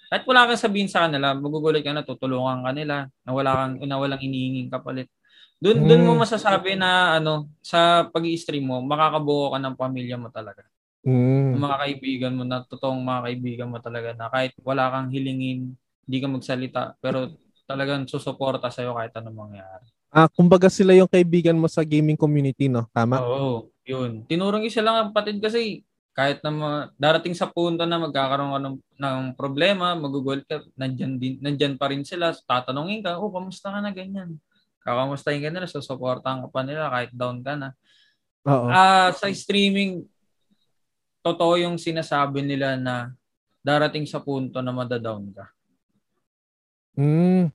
kahit 0.09 0.25
wala 0.25 0.49
kang 0.49 0.57
sabihin 0.57 0.89
sa 0.89 1.05
kanila, 1.05 1.37
magugulat 1.37 1.85
ka 1.85 1.93
na 1.93 2.07
tutulungan 2.07 2.65
ka 2.65 2.73
nila, 2.73 3.13
na 3.29 3.31
wala 3.37 3.51
kang 3.53 3.85
na 3.85 4.01
walang 4.01 4.23
inihinging 4.25 4.73
kapalit. 4.73 5.13
Doon 5.61 5.85
hmm. 5.85 5.89
doon 5.93 6.03
mo 6.09 6.13
masasabi 6.25 6.81
na 6.81 7.21
ano, 7.21 7.53
sa 7.61 8.09
pag-i-stream 8.09 8.65
mo, 8.65 8.81
makakabuo 8.81 9.53
ka 9.53 9.59
ng 9.61 9.77
pamilya 9.77 10.17
mo 10.17 10.33
talaga. 10.33 10.65
Mm. 11.05 11.61
Mga 11.61 11.77
kaibigan 11.85 12.33
mo 12.35 12.43
na 12.49 12.65
totoong 12.65 13.01
mga 13.05 13.21
kaibigan 13.29 13.69
mo 13.69 13.79
talaga 13.79 14.17
na 14.17 14.33
kahit 14.33 14.57
wala 14.65 14.89
kang 14.89 15.09
hilingin, 15.13 15.77
hindi 16.05 16.19
ka 16.19 16.29
magsalita, 16.29 16.83
pero 17.01 17.37
talagang 17.69 18.09
susuporta 18.09 18.69
sa'yo 18.73 18.97
kahit 18.97 19.13
anong 19.21 19.39
mangyari. 19.49 19.87
Ah, 20.15 20.31
kumbaga 20.31 20.71
sila 20.73 20.95
yung 20.95 21.11
kaibigan 21.11 21.59
mo 21.59 21.67
sa 21.69 21.83
gaming 21.83 22.17
community, 22.17 22.71
no? 22.71 22.87
Tama? 22.95 23.21
Oo, 23.21 23.69
yun. 23.85 24.25
Tinurong 24.25 24.65
isa 24.65 24.81
lang 24.81 24.97
ang 24.97 25.11
patid 25.11 25.43
kasi 25.43 25.83
kahit 26.15 26.39
na 26.47 26.51
ma- 26.55 26.89
darating 26.95 27.35
sa 27.35 27.51
punto 27.51 27.83
na 27.83 27.99
magkakaroon 27.99 28.55
ka 28.55 28.61
ng, 28.63 28.77
ng 29.03 29.21
problema, 29.35 29.99
magugol 29.99 30.47
ka, 30.47 30.63
nandyan, 30.79 31.19
din, 31.19 31.43
nandyan 31.43 31.75
pa 31.75 31.91
rin 31.91 32.07
sila, 32.07 32.31
tatanungin 32.31 33.03
ka, 33.03 33.19
oh, 33.19 33.35
kamusta 33.35 33.75
ka 33.75 33.83
na 33.83 33.91
ganyan? 33.91 34.39
Kakamustahin 34.87 35.43
ka 35.43 35.51
nila, 35.51 35.67
susuportahan 35.67 36.47
ka 36.47 36.49
pa 36.55 36.63
nila 36.63 36.87
kahit 36.95 37.11
down 37.11 37.43
ka 37.43 37.59
na. 37.59 37.69
Oo. 38.47 38.71
Ah, 38.71 39.11
uh, 39.11 39.19
sa 39.19 39.27
streaming, 39.35 40.07
totoo 41.25 41.57
yung 41.57 41.81
sinasabi 41.81 42.45
nila 42.45 42.77
na 42.77 43.17
darating 43.65 44.05
sa 44.05 44.21
punto 44.21 44.61
na 44.61 44.77
madadown 44.77 45.33
ka. 45.33 45.49
Mm. 47.01 47.49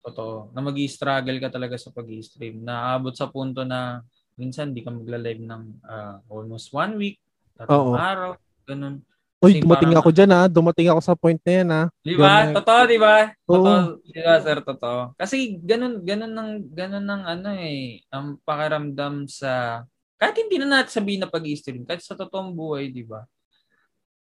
Totoo. 0.00 0.48
Na 0.56 0.64
mag 0.64 0.76
struggle 0.88 1.36
ka 1.36 1.52
talaga 1.52 1.76
sa 1.76 1.92
pag-stream. 1.92 2.64
Naabot 2.64 3.12
sa 3.12 3.28
punto 3.28 3.60
na 3.62 4.00
minsan 4.40 4.72
di 4.72 4.80
ka 4.80 4.88
magla-live 4.88 5.44
ng 5.44 5.64
uh, 5.84 6.16
almost 6.32 6.72
one 6.72 6.96
week, 6.96 7.20
tatlong 7.54 7.92
Oo. 7.92 8.00
araw, 8.00 8.30
ganun. 8.64 9.04
Uy, 9.44 9.60
dumating 9.60 9.92
parang, 9.92 10.00
ako 10.00 10.10
dyan 10.16 10.32
ha. 10.32 10.42
Dumating 10.48 10.88
ako 10.88 11.00
sa 11.04 11.12
point 11.12 11.40
na 11.44 11.52
yan 11.52 11.68
ha. 11.68 11.82
Di 12.00 12.16
ba? 12.16 12.48
Totoo, 12.56 12.80
di 12.88 12.96
ba? 12.96 13.16
Totoo. 13.44 14.00
Di 14.00 14.20
ba, 14.24 14.34
sir? 14.40 14.58
Totoo. 14.64 15.00
Kasi 15.20 15.60
ganun, 15.60 16.00
ganun 16.00 16.32
ng, 16.32 16.50
ganun 16.72 17.04
ng 17.04 17.22
ano 17.28 17.48
eh, 17.60 18.00
ang 18.08 18.40
pakiramdam 18.40 19.28
sa 19.28 19.84
kahit 20.18 20.36
hindi 20.38 20.56
na 20.62 20.80
natin 20.80 20.92
sabihin 20.92 21.22
na 21.22 21.30
pag-stream, 21.30 21.82
kahit 21.84 22.02
sa 22.02 22.14
totoong 22.14 22.54
buhay, 22.54 22.88
di 22.90 23.02
ba? 23.02 23.26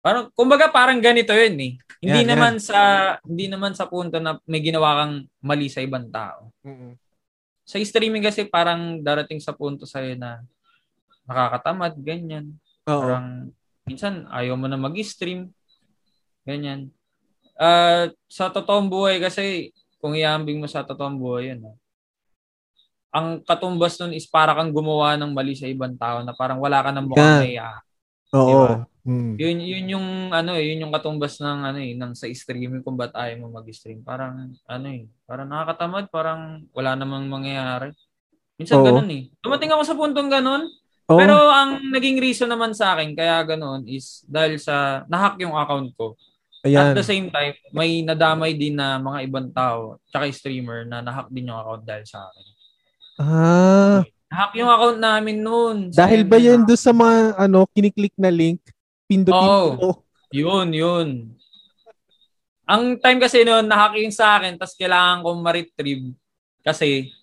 Parang, 0.05 0.29
kumbaga 0.38 0.69
parang 0.69 1.01
ganito 1.01 1.33
yun 1.33 1.57
eh. 1.57 1.73
Hindi 1.97 2.21
yeah, 2.21 2.29
naman 2.36 2.61
yeah. 2.61 2.65
sa, 2.65 2.79
hindi 3.25 3.45
naman 3.49 3.73
sa 3.73 3.89
punto 3.89 4.21
na 4.21 4.38
may 4.45 4.61
ginawa 4.61 5.01
kang 5.01 5.25
mali 5.41 5.65
sa 5.65 5.81
ibang 5.81 6.13
tao. 6.13 6.53
Mm-hmm. 6.61 6.91
Sa 7.65 7.81
streaming 7.81 8.21
kasi 8.21 8.45
parang 8.45 9.01
darating 9.01 9.41
sa 9.41 9.57
punto 9.57 9.89
sa'yo 9.89 10.13
na 10.13 10.45
nakakatamad, 11.25 11.97
ganyan. 11.97 12.53
Oo. 12.86 13.01
Parang, 13.01 13.49
minsan 13.89 14.29
ayaw 14.29 14.53
mo 14.53 14.69
na 14.69 14.77
mag-stream, 14.77 15.49
ganyan. 16.45 16.93
Uh, 17.57 18.13
sa 18.29 18.53
totoong 18.53 18.86
buhay 18.86 19.17
kasi, 19.17 19.73
kung 19.97 20.13
iambing 20.13 20.61
mo 20.61 20.69
sa 20.69 20.86
totoong 20.86 21.17
buhay, 21.17 21.49
yun, 21.49 21.65
ang 23.16 23.39
katumbas 23.47 23.95
nun 24.03 24.11
is 24.11 24.28
para 24.28 24.51
kang 24.51 24.76
gumawa 24.76 25.16
ng 25.16 25.32
mali 25.32 25.55
sa 25.55 25.72
ibang 25.72 25.95
tao 25.95 26.20
na 26.20 26.36
parang 26.36 26.59
wala 26.59 26.84
ka 26.84 26.91
nang 26.91 27.07
mukhang 27.07 27.47
yeah. 27.47 27.80
Oo. 28.36 28.49
Diba? 28.51 28.74
Hmm. 29.05 29.38
Yun 29.38 29.57
yun 29.61 29.86
yung 29.95 30.07
ano 30.34 30.57
eh, 30.57 30.74
yun 30.74 30.84
yung 30.84 30.91
katumbas 30.91 31.38
ng 31.39 31.59
ano 31.72 31.80
eh, 31.80 31.93
ng 31.95 32.11
sa 32.18 32.26
streaming 32.28 32.82
kung 32.84 32.97
ba't 32.97 33.13
ayaw 33.16 33.45
mo 33.45 33.55
mag-stream. 33.55 34.01
Parang 34.03 34.51
ano 34.66 34.88
eh, 34.89 35.07
parang 35.24 35.47
nakakatamad, 35.47 36.11
parang 36.11 36.66
wala 36.76 36.97
namang 36.97 37.30
mangyayari. 37.30 37.93
Minsan 38.59 38.82
Oo. 38.82 38.86
ganun 38.89 39.09
eh. 39.13 39.30
Dumating 39.39 39.72
ako 39.72 39.84
sa 39.86 39.95
puntong 39.95 40.28
ganun. 40.28 40.68
Oo. 41.05 41.20
Pero 41.22 41.38
ang 41.38 41.86
naging 41.93 42.18
reason 42.18 42.49
naman 42.49 42.74
sa 42.74 42.97
akin 42.97 43.13
kaya 43.13 43.45
ganun 43.45 43.86
is 43.86 44.26
dahil 44.26 44.57
sa 44.57 45.05
nahack 45.05 45.38
yung 45.39 45.53
account 45.53 45.93
ko. 45.93 46.18
Ayan. 46.66 46.91
At 46.91 46.97
the 46.97 47.05
same 47.05 47.30
time, 47.30 47.53
may 47.70 48.01
nadamay 48.01 48.57
din 48.57 48.74
na 48.74 48.97
mga 48.97 49.22
ibang 49.30 49.53
tao, 49.53 50.01
tsaka 50.09 50.34
streamer 50.34 50.82
na 50.82 51.05
nahack 51.05 51.30
din 51.30 51.53
yung 51.53 51.61
account 51.61 51.86
dahil 51.86 52.09
sa 52.09 52.26
akin. 52.26 52.55
Ah. 53.16 54.03
Hack 54.28 54.51
yung 54.59 54.68
account 54.68 54.99
namin 54.99 55.39
noon. 55.39 55.78
Dahil 55.95 56.28
ba 56.28 56.36
yan 56.36 56.68
doon 56.68 56.82
sa 56.82 56.91
mga 56.91 57.39
ano, 57.39 57.63
kiniklik 57.72 58.16
na 58.20 58.28
link? 58.28 58.59
Pindutin 59.07 59.47
oh, 59.47 59.70
ko. 59.78 59.89
Yun, 60.36 60.70
yun. 60.76 61.09
Ang 62.66 62.97
time 62.97 63.22
kasi 63.22 63.45
noon, 63.45 63.70
nahack 63.70 63.95
yung 64.01 64.11
sa 64.11 64.41
akin, 64.41 64.57
tapos 64.57 64.74
kailangan 64.74 65.22
kong 65.22 65.39
ma-retrieve 65.45 66.18
kasi 66.66 67.13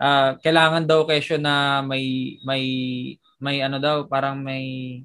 uh, 0.00 0.40
kailangan 0.40 0.88
daw 0.88 1.04
kesyo 1.04 1.36
na 1.36 1.84
may 1.84 2.36
may 2.48 2.64
may 3.36 3.60
ano 3.60 3.76
daw, 3.76 4.08
parang 4.08 4.40
may 4.40 5.04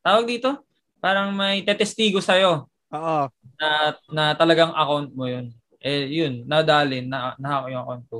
tawag 0.00 0.24
dito? 0.24 0.64
Parang 1.04 1.36
may 1.36 1.60
tetestigo 1.60 2.24
sa 2.24 2.40
iyo. 2.40 2.64
Oo. 2.88 3.28
Na 3.60 3.68
na 4.08 4.24
talagang 4.32 4.72
account 4.72 5.12
mo 5.12 5.28
'yun. 5.28 5.52
Eh 5.84 6.08
'yun, 6.08 6.48
nadalin 6.48 7.04
na 7.04 7.36
nahack 7.36 7.68
yung 7.68 7.84
account 7.84 8.04
ko. 8.08 8.18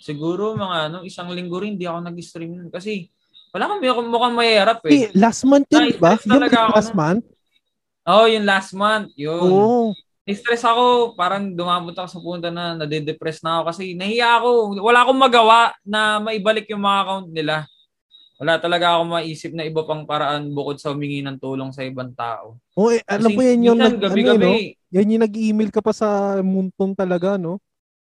Siguro 0.00 0.56
mga 0.56 0.76
ano, 0.88 0.98
isang 1.04 1.28
linggo 1.28 1.60
rin 1.60 1.76
hindi 1.76 1.84
ako 1.84 2.00
nag-stream 2.08 2.72
kasi 2.72 3.12
wala 3.52 3.68
kang 3.68 4.08
mukhang 4.08 4.36
mahirap 4.36 4.80
eh. 4.88 4.90
Hey, 4.90 5.04
last 5.12 5.44
month 5.44 5.68
yun, 5.68 5.92
ba? 6.00 6.16
Yung 6.24 6.48
last 6.48 6.94
month? 6.96 7.24
Oo, 8.08 8.24
oh, 8.24 8.26
yung 8.30 8.46
last 8.48 8.72
month. 8.72 9.12
Yun. 9.18 9.50
Oh. 9.52 9.92
stress 10.30 10.62
ako. 10.62 11.18
Parang 11.18 11.52
dumabot 11.52 11.92
ako 11.92 12.08
sa 12.08 12.22
punta 12.22 12.48
na 12.48 12.78
nade-depress 12.78 13.42
na 13.42 13.60
ako 13.60 13.74
kasi 13.74 13.92
nahiya 13.98 14.40
ako. 14.40 14.78
Wala 14.78 15.02
akong 15.04 15.20
magawa 15.20 15.74
na 15.82 16.22
maibalik 16.22 16.70
yung 16.70 16.80
mga 16.80 16.98
account 17.02 17.28
nila. 17.34 17.56
Wala 18.40 18.56
talaga 18.56 18.96
ako 18.96 19.20
maisip 19.20 19.52
na 19.52 19.68
iba 19.68 19.84
pang 19.84 20.08
paraan 20.08 20.48
bukod 20.54 20.80
sa 20.80 20.96
humingi 20.96 21.20
ng 21.20 21.36
tulong 21.36 21.76
sa 21.76 21.84
ibang 21.84 22.14
tao. 22.16 22.56
Oo, 22.72 22.88
oh, 22.88 22.94
eh, 22.94 23.04
alam 23.04 23.36
mo 23.36 23.42
yan 23.44 23.68
yung 23.68 23.76
nag, 23.76 24.00
gabi-gabi, 24.00 24.40
ano, 24.40 24.48
no? 24.48 24.60
yan 24.96 25.12
yung 25.12 25.22
nag-email 25.28 25.68
ka 25.68 25.84
pa 25.84 25.92
sa 25.92 26.40
Muntong 26.40 26.96
talaga, 26.96 27.36
no? 27.36 27.60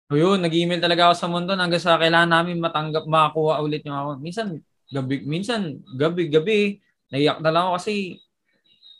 So 0.06 0.22
yun, 0.22 0.38
nag-email 0.38 0.78
talaga 0.78 1.10
ako 1.10 1.16
sa 1.18 1.30
mundo 1.30 1.58
hanggang 1.58 1.82
sa 1.82 1.98
kailangan 1.98 2.30
namin 2.30 2.62
matanggap, 2.62 3.10
makakuha 3.10 3.58
ulit 3.66 3.82
yung 3.82 3.98
ako. 3.98 4.10
Minsan, 4.22 4.62
gabi, 4.94 5.26
minsan, 5.26 5.82
gabi-gabi, 5.98 6.78
naiyak 7.10 7.42
na 7.42 7.50
lang 7.50 7.64
ako 7.70 7.74
kasi 7.82 8.22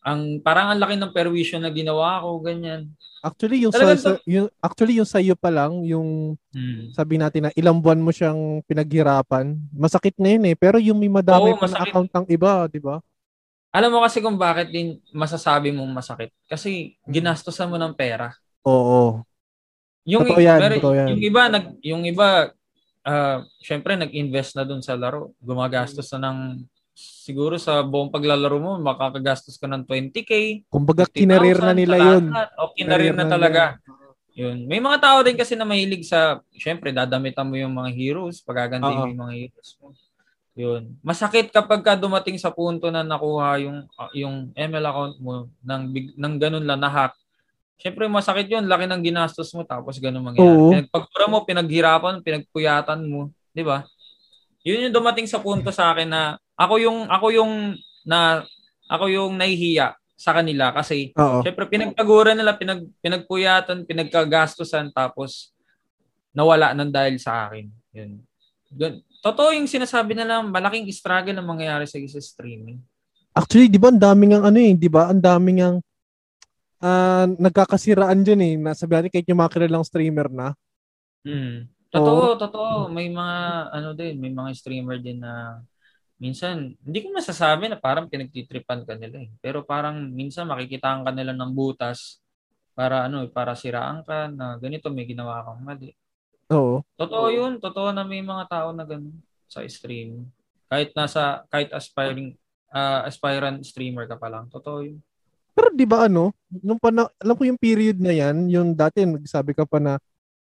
ang 0.06 0.42
parang 0.42 0.74
ang 0.74 0.82
laki 0.82 0.98
ng 0.98 1.14
perwisyon 1.14 1.62
na 1.62 1.70
ginawa 1.70 2.26
ko, 2.26 2.42
ganyan. 2.42 2.90
Actually, 3.26 3.66
yung, 3.66 3.74
sa, 3.74 3.98
sa, 3.98 4.22
yung 4.30 4.54
actually 4.62 5.02
yung 5.02 5.10
sa 5.10 5.18
iyo 5.18 5.34
pa 5.34 5.50
lang, 5.50 5.82
yung 5.82 6.38
hmm. 6.54 6.94
sabi 6.94 7.18
natin 7.18 7.50
na 7.50 7.52
ilang 7.58 7.82
buwan 7.82 7.98
mo 7.98 8.14
siyang 8.14 8.62
pinaghirapan, 8.70 9.58
masakit 9.74 10.14
na 10.22 10.38
yun 10.38 10.46
eh. 10.46 10.54
Pero 10.54 10.78
yung 10.78 11.02
may 11.02 11.10
madami 11.10 11.54
Oo, 11.54 11.58
pa 11.58 11.66
na 11.66 11.82
account 11.82 12.10
ng 12.14 12.28
iba, 12.30 12.70
di 12.70 12.78
ba? 12.78 13.02
Alam 13.74 13.98
mo 13.98 14.06
kasi 14.06 14.22
kung 14.22 14.38
bakit 14.38 14.70
din 14.70 15.02
masasabi 15.10 15.74
mong 15.74 15.90
masakit. 15.90 16.30
Kasi 16.46 17.02
hmm. 17.02 17.10
ginastosan 17.10 17.70
mo 17.70 17.82
ng 17.82 17.98
pera. 17.98 18.30
Oo. 18.62 19.26
Yung 20.06 20.22
totoo 20.22 20.42
yan, 20.42 20.60
pero, 20.62 20.76
totoo 20.78 20.96
yan. 20.96 21.08
yung 21.18 21.22
iba 21.26 21.42
nag 21.50 21.66
yung 21.82 22.04
iba 22.06 22.54
uh, 23.02 23.40
syempre 23.58 23.98
nag-invest 23.98 24.54
na 24.54 24.64
dun 24.64 24.86
sa 24.86 24.94
laro. 24.94 25.34
Gumagastos 25.42 26.06
na 26.14 26.30
ng 26.30 26.62
siguro 26.96 27.58
sa 27.58 27.84
buong 27.84 28.14
paglalaro 28.14 28.56
mo 28.62 28.78
makakagastos 28.78 29.58
ka 29.58 29.66
ng 29.66 29.84
20k. 29.84 30.64
Kumbaga 30.70 31.10
kinarir 31.10 31.58
na 31.58 31.74
nila 31.74 31.98
'yun. 31.98 32.30
O 32.62 32.72
kinarir 32.78 33.18
na, 33.18 33.26
na 33.26 33.34
talaga. 33.34 33.64
Yun. 34.38 34.70
May 34.70 34.84
mga 34.84 35.00
tao 35.02 35.18
din 35.26 35.40
kasi 35.40 35.58
na 35.58 35.66
mahilig 35.66 36.06
sa 36.06 36.44
syempre 36.54 36.94
dadamitan 36.94 37.48
mo 37.48 37.56
yung 37.58 37.74
mga 37.74 37.90
heroes, 37.96 38.44
pagaganti 38.46 38.94
mo 38.94 39.10
yung 39.10 39.22
mga 39.26 39.36
heroes 39.42 39.72
mo. 39.82 39.96
Yun. 40.56 40.96
Masakit 41.04 41.52
kapag 41.52 41.82
ka 41.84 42.00
dumating 42.00 42.40
sa 42.40 42.54
punto 42.54 42.88
na 42.94 43.04
nakuha 43.04 43.60
yung 43.60 43.90
uh, 43.98 44.12
yung 44.14 44.54
ML 44.54 44.86
account 44.86 45.16
mo 45.18 45.50
ng 45.66 45.84
ng 46.16 46.34
ganun 46.38 46.64
lang 46.64 46.80
na 46.80 46.92
hack 46.94 47.16
Siyempre 47.76 48.08
masakit 48.08 48.48
'yun, 48.48 48.66
laki 48.66 48.88
ng 48.88 49.04
ginastos 49.04 49.52
mo 49.52 49.68
tapos 49.68 50.00
ganun 50.00 50.24
mangyayari. 50.24 50.56
Oo. 50.56 50.72
Pinagpagpura 50.72 51.26
mo, 51.28 51.44
pinaghirapan, 51.44 52.24
pinagpuyatan 52.24 53.04
mo, 53.04 53.32
'di 53.52 53.64
ba? 53.68 53.84
'Yun 54.64 54.90
yung 54.90 54.96
dumating 54.96 55.28
sa 55.28 55.44
punto 55.44 55.70
sa 55.70 55.92
akin 55.92 56.10
na 56.10 56.22
ako 56.56 56.80
yung 56.80 57.00
ako 57.12 57.28
yung 57.36 57.54
na 58.08 58.42
ako 58.88 59.06
yung 59.12 59.34
nahihiya 59.36 59.94
sa 60.16 60.32
kanila 60.32 60.72
kasi 60.72 61.12
Oo. 61.20 61.44
syempre 61.44 61.68
pinagpagura 61.68 62.32
nila, 62.32 62.56
pinag 62.56 62.88
pinagpuyatan, 63.04 63.84
pinagkagastusan 63.84 64.96
tapos 64.96 65.52
nawala 66.32 66.72
nang 66.72 66.90
dahil 66.90 67.20
sa 67.20 67.52
akin. 67.52 67.68
'Yun. 67.92 68.24
Totoo 69.20 69.56
yung 69.56 69.68
sinasabi 69.70 70.16
nila, 70.16 70.44
malaking 70.44 70.88
struggle 70.92 71.36
ang 71.36 71.48
mangyayari 71.48 71.88
sa 71.88 72.00
isa 72.00 72.20
streaming. 72.24 72.80
Actually, 73.36 73.68
'di 73.68 73.80
ba, 73.80 73.92
ang 73.92 74.00
daming 74.00 74.32
ang 74.40 74.44
ano 74.48 74.60
eh, 74.64 74.74
'di 74.74 74.90
ba? 74.90 75.12
Ang 75.12 75.20
daming 75.20 75.60
ang 75.60 75.76
uh, 76.82 77.26
nagkakasiraan 77.40 78.24
dyan 78.26 78.42
eh. 78.42 78.54
Nasabi 78.60 78.92
natin 78.98 79.12
kahit 79.14 79.28
yung 79.30 79.40
mga 79.40 79.54
kilalang 79.54 79.86
streamer 79.88 80.28
na. 80.32 80.48
Mm. 81.26 81.70
Totoo, 81.94 82.36
oh. 82.36 82.36
totoo. 82.36 82.74
May 82.92 83.08
mga 83.08 83.38
ano 83.72 83.90
din, 83.96 84.20
may 84.20 84.34
mga 84.34 84.52
streamer 84.58 85.00
din 85.00 85.24
na 85.24 85.64
minsan, 86.20 86.76
hindi 86.84 87.00
ko 87.04 87.12
masasabi 87.16 87.72
na 87.72 87.80
parang 87.80 88.12
pinagtitripan 88.12 88.84
ka 88.84 89.00
nila 89.00 89.24
eh. 89.24 89.30
Pero 89.40 89.64
parang 89.64 89.96
minsan 90.12 90.48
makikita 90.48 91.00
ka 91.00 91.12
nila 91.12 91.32
ng 91.32 91.52
butas 91.56 92.20
para 92.76 93.08
ano, 93.08 93.24
para 93.32 93.56
siraan 93.56 94.04
ka 94.04 94.28
na 94.28 94.60
ganito 94.60 94.92
may 94.92 95.08
ginawa 95.08 95.44
kang 95.48 95.64
mali. 95.64 95.96
Oo. 96.52 96.84
Totoo 97.00 97.28
'yun, 97.32 97.58
totoo 97.58 97.90
na 97.96 98.04
may 98.06 98.22
mga 98.22 98.46
tao 98.52 98.70
na 98.76 98.86
ganun 98.86 99.18
sa 99.48 99.64
stream. 99.66 100.28
Kahit 100.68 100.92
nasa 100.94 101.48
kahit 101.50 101.72
aspiring 101.72 102.36
uh, 102.70 103.08
aspirant 103.08 103.64
streamer 103.64 104.06
ka 104.06 104.20
pa 104.20 104.28
lang, 104.30 104.52
totoo 104.52 104.84
'yun. 104.84 105.00
Pero 105.56 105.72
'di 105.72 105.88
ba 105.88 106.06
ano, 106.12 106.36
nung 106.52 106.78
pana, 106.78 107.08
alam 107.16 107.36
ko 107.40 107.48
yung 107.48 107.58
period 107.60 107.98
na 107.98 108.12
'yan, 108.12 108.52
yung 108.52 108.76
dati 108.76 109.08
nagsabi 109.08 109.56
ka 109.56 109.64
pa 109.64 109.80
na 109.80 109.96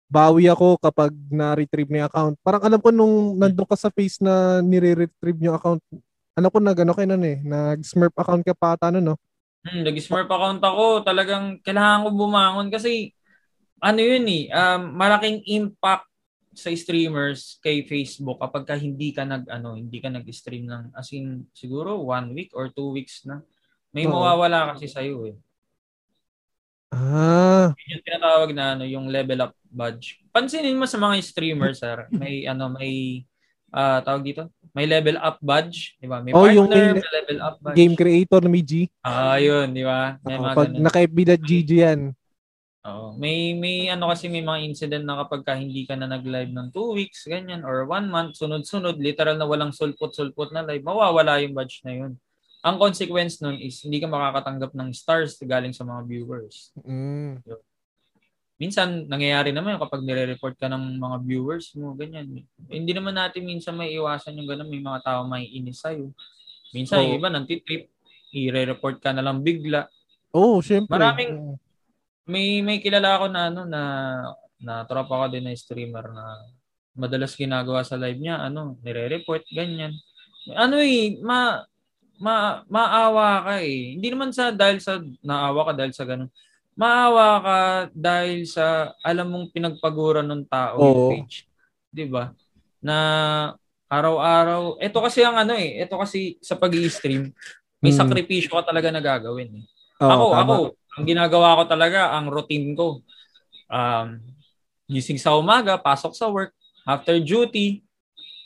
bawi 0.07 0.47
ako 0.47 0.79
kapag 0.79 1.11
na-retrieve 1.27 1.91
na 1.91 1.99
yung 2.03 2.09
account. 2.11 2.35
Parang 2.43 2.63
alam 2.63 2.79
ko 2.79 2.89
nung 2.91 3.35
nandun 3.35 3.67
ka 3.67 3.75
sa 3.75 3.91
face 3.91 4.23
na 4.23 4.63
nire-retrieve 4.63 5.39
yung 5.43 5.55
account, 5.55 5.83
alam 6.35 6.49
ko 6.51 6.57
nag 6.63 6.79
ano 6.79 6.93
kayo 6.95 7.07
nun 7.11 7.25
eh, 7.27 7.37
nag-smurf 7.43 8.15
account 8.15 8.43
ka 8.43 8.55
pa 8.55 8.75
ata 8.79 8.91
no? 8.91 9.19
Hmm, 9.67 9.83
nag-smurf 9.83 10.27
account 10.31 10.63
ako. 10.63 11.03
Talagang 11.03 11.59
kailangan 11.59 12.07
ko 12.07 12.09
bumangon 12.15 12.67
kasi 12.71 13.11
ano 13.83 13.99
yun 13.99 14.25
eh, 14.31 14.43
um, 14.55 14.95
malaking 14.95 15.43
impact 15.49 16.07
sa 16.57 16.73
streamers 16.73 17.61
kay 17.61 17.85
Facebook 17.85 18.41
kapag 18.41 18.65
ka 18.65 18.75
hindi 18.79 19.13
ka 19.13 19.27
nag 19.27 19.45
ano, 19.45 19.77
hindi 19.77 20.01
ka 20.01 20.09
nag-stream 20.09 20.65
ng 20.65 20.83
as 20.97 21.11
in 21.13 21.45
siguro 21.53 22.01
one 22.01 22.33
week 22.33 22.49
or 22.57 22.71
two 22.73 22.95
weeks 22.95 23.27
na. 23.27 23.43
May 23.95 24.05
Oo. 24.05 24.13
mawawala 24.13 24.75
kasi 24.75 24.87
sa 24.91 25.03
iyo 25.03 25.27
eh. 25.27 25.35
Ah. 26.91 27.75
Yung 27.75 28.03
tinatawag 28.03 28.51
na 28.55 28.75
ano, 28.75 28.83
yung 28.87 29.11
level 29.11 29.43
up 29.43 29.53
badge. 29.67 30.23
Pansinin 30.31 30.79
mo 30.79 30.87
sa 30.87 30.95
mga 30.95 31.19
streamers, 31.19 31.83
sir, 31.83 32.07
may 32.15 32.43
ano, 32.51 32.71
may 32.71 33.23
uh, 33.75 33.99
tawag 34.03 34.23
dito, 34.23 34.47
may 34.71 34.87
level 34.87 35.19
up 35.19 35.37
badge, 35.43 35.99
di 35.99 36.07
ba? 36.07 36.23
May 36.23 36.31
oh, 36.31 36.47
partner, 36.47 36.55
yung 36.55 36.69
may, 36.71 37.03
level 37.03 37.39
up 37.43 37.55
badge. 37.59 37.75
Game 37.75 37.95
creator 37.95 38.39
na 38.39 38.49
may 38.51 38.63
G. 38.63 38.87
Ah, 39.03 39.35
yun, 39.35 39.67
di 39.75 39.83
ba? 39.83 40.15
May 40.23 40.37
uh, 40.39 40.55
pag 40.55 40.71
naka-FB.gg 40.71 41.71
yan. 41.71 42.01
Oo. 42.87 43.19
May 43.19 43.51
may 43.51 43.91
ano 43.91 44.07
kasi 44.07 44.31
may 44.31 44.39
mga 44.39 44.63
incident 44.63 45.03
na 45.03 45.19
kapag 45.19 45.43
ka 45.43 45.59
hindi 45.59 45.83
ka 45.83 45.99
na 45.99 46.07
nag-live 46.07 46.55
ng 46.55 46.71
2 46.71 46.95
weeks, 46.95 47.27
ganyan, 47.27 47.67
or 47.67 47.83
1 47.83 48.07
month, 48.07 48.39
sunod-sunod, 48.39 48.95
literal 48.95 49.35
na 49.35 49.43
walang 49.43 49.75
sulpot-sulpot 49.75 50.55
na 50.55 50.63
live, 50.63 50.87
mawawala 50.87 51.43
yung 51.43 51.51
badge 51.51 51.83
na 51.83 51.91
yun. 51.91 52.15
Ang 52.65 52.75
consequence 52.81 53.37
nun 53.41 53.57
is 53.61 53.79
hindi 53.85 54.01
ka 54.01 54.09
makakatanggap 54.09 54.71
ng 54.73 54.89
stars 54.93 55.37
galing 55.41 55.73
sa 55.73 55.85
mga 55.85 56.01
viewers. 56.09 56.73
Mm. 56.81 57.41
Minsan, 58.57 59.05
nangyayari 59.05 59.53
naman 59.53 59.77
kapag 59.77 60.01
nire-report 60.01 60.57
ka 60.57 60.65
ng 60.65 60.97
mga 60.97 61.17
viewers 61.21 61.77
mo, 61.77 61.93
ganyan. 61.93 62.41
Hindi 62.65 62.91
naman 62.97 63.13
natin 63.13 63.45
minsan 63.45 63.77
may 63.77 63.93
iwasan 63.93 64.33
yung 64.33 64.49
ganun. 64.49 64.73
May 64.73 64.81
mga 64.81 65.05
tao 65.05 65.29
may 65.29 65.45
inis 65.45 65.85
sa'yo. 65.85 66.09
Minsan, 66.73 66.97
oh. 66.97 67.03
yung 67.05 67.21
iba 67.21 67.29
nantitrip, 67.29 67.85
i-report 68.33 68.97
ka 68.97 69.13
na 69.13 69.21
lang 69.21 69.45
bigla. 69.45 69.85
Oo, 70.33 70.57
oh, 70.57 70.65
syempre. 70.65 70.97
Maraming, 70.97 71.61
may 72.27 72.59
may 72.59 72.83
kilala 72.83 73.17
ako 73.17 73.25
na 73.31 73.41
ano 73.47 73.61
na 73.63 73.81
na 74.59 74.83
tropa 74.83 75.25
ko 75.25 75.25
din 75.31 75.47
na 75.47 75.55
streamer 75.55 76.11
na 76.11 76.43
madalas 76.91 77.33
ginagawa 77.39 77.87
sa 77.87 77.95
live 77.95 78.19
niya 78.19 78.43
ano 78.43 78.75
nire-report 78.83 79.47
ganyan 79.47 79.95
ano 80.51 80.75
eh 80.83 81.15
ma 81.23 81.63
ma, 82.17 82.65
maawa 82.67 83.45
ka 83.45 83.53
eh. 83.61 83.97
Hindi 83.97 84.07
naman 84.11 84.29
sa 84.33 84.49
dahil 84.53 84.81
sa 84.81 85.01
naawa 85.21 85.71
ka 85.71 85.73
dahil 85.77 85.93
sa 85.93 86.05
ganun. 86.05 86.29
Maawa 86.77 87.29
ka 87.41 87.57
dahil 87.93 88.45
sa 88.45 88.93
alam 89.01 89.29
mong 89.29 89.49
pinagpaguran 89.53 90.27
ng 90.29 90.43
tao 90.45 90.77
Oo. 90.77 90.85
yung 90.85 91.25
page. 91.25 91.49
'Di 91.89 92.05
ba? 92.05 92.33
Na 92.81 92.97
araw-araw, 93.87 94.83
ito 94.83 94.99
kasi 94.99 95.23
ang 95.23 95.39
ano 95.39 95.55
eh, 95.55 95.79
ito 95.79 95.95
kasi 95.95 96.35
sa 96.43 96.59
pag-i-stream, 96.59 97.31
may 97.79 97.95
hmm. 97.95 97.99
sakripisyo 98.03 98.51
ka 98.51 98.67
talaga 98.67 98.91
na 98.91 98.99
gagawin 98.99 99.63
eh. 99.63 99.65
Oo, 100.03 100.11
ako, 100.11 100.25
tama. 100.27 100.41
ako, 100.43 100.55
ang 100.99 101.05
ginagawa 101.07 101.57
ko 101.57 101.63
talaga, 101.71 102.11
ang 102.11 102.27
routine 102.27 102.75
ko, 102.75 102.99
um, 103.71 104.07
gising 104.91 105.15
sa 105.15 105.39
umaga, 105.39 105.79
pasok 105.79 106.13
sa 106.13 106.27
work, 106.27 106.51
after 106.83 107.15
duty, 107.23 107.86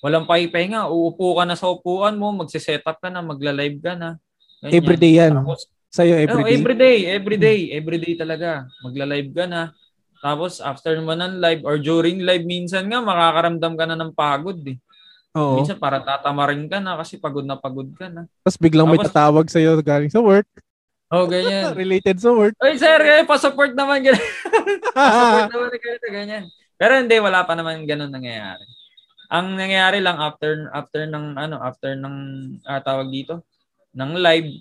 Walang 0.02 0.26
pahipahinga. 0.26 0.90
Uupo 0.90 1.38
ka 1.38 1.46
na 1.46 1.56
sa 1.56 1.70
upuan 1.70 2.18
mo, 2.18 2.34
magse-set 2.34 2.82
up 2.84 2.98
ka 2.98 3.14
na, 3.14 3.22
magla-live 3.22 3.80
ka 3.80 3.94
na. 3.94 4.18
Ganyan. 4.62 4.78
Everyday 4.82 5.14
yan. 5.18 5.34
Tapos, 5.38 5.70
Sa'yo 5.92 6.16
everyday? 6.16 6.40
Oh, 6.40 6.48
everyday. 6.48 6.98
Everyday. 7.12 7.60
Everyday 7.76 8.14
talaga. 8.16 8.64
Magla-live 8.80 9.36
ka 9.36 9.44
na. 9.44 9.76
Tapos 10.24 10.64
after 10.64 10.96
naman 10.96 11.20
ng 11.20 11.36
live 11.44 11.62
or 11.68 11.76
during 11.76 12.24
live, 12.24 12.48
minsan 12.48 12.88
nga 12.88 13.04
makakaramdam 13.04 13.76
ka 13.76 13.84
na 13.84 14.00
ng 14.00 14.16
pagod 14.16 14.56
eh. 14.64 14.80
Oo. 15.36 15.60
Minsan 15.60 15.76
para 15.76 16.00
tatamarin 16.00 16.64
ka 16.72 16.80
na 16.80 16.96
kasi 16.96 17.20
pagod 17.20 17.44
na 17.44 17.60
pagod 17.60 17.92
ka 17.92 18.08
na. 18.08 18.24
Tapos 18.40 18.56
biglang 18.56 18.88
Tapos, 18.88 19.04
may 19.04 19.08
tatawag 19.12 19.48
sa'yo 19.52 19.76
galing 19.84 20.14
sa 20.14 20.24
work. 20.24 20.48
Oh, 21.12 21.28
ganyan. 21.28 21.76
Related 21.84 22.24
sa 22.24 22.32
work. 22.32 22.56
Oy, 22.64 22.80
sir, 22.80 23.02
eh, 23.04 23.28
pa-support 23.28 23.76
naman 23.76 24.00
ganyan. 24.00 24.32
pa-support 24.96 25.52
naman 25.52 25.70
ganyan, 25.76 26.00
ganyan. 26.08 26.44
Pero 26.80 26.92
hindi, 26.96 27.16
wala 27.20 27.44
pa 27.44 27.52
naman 27.52 27.84
ganun 27.84 28.16
nangyayari. 28.16 28.64
Ang 29.32 29.56
nangyayari 29.56 30.04
lang 30.04 30.20
after 30.20 30.68
after 30.76 31.08
ng 31.08 31.40
ano, 31.40 31.56
after 31.64 31.96
ng 31.96 32.16
uh, 32.68 32.82
tawag 32.84 33.08
dito, 33.08 33.40
ng 33.96 34.20
live, 34.20 34.52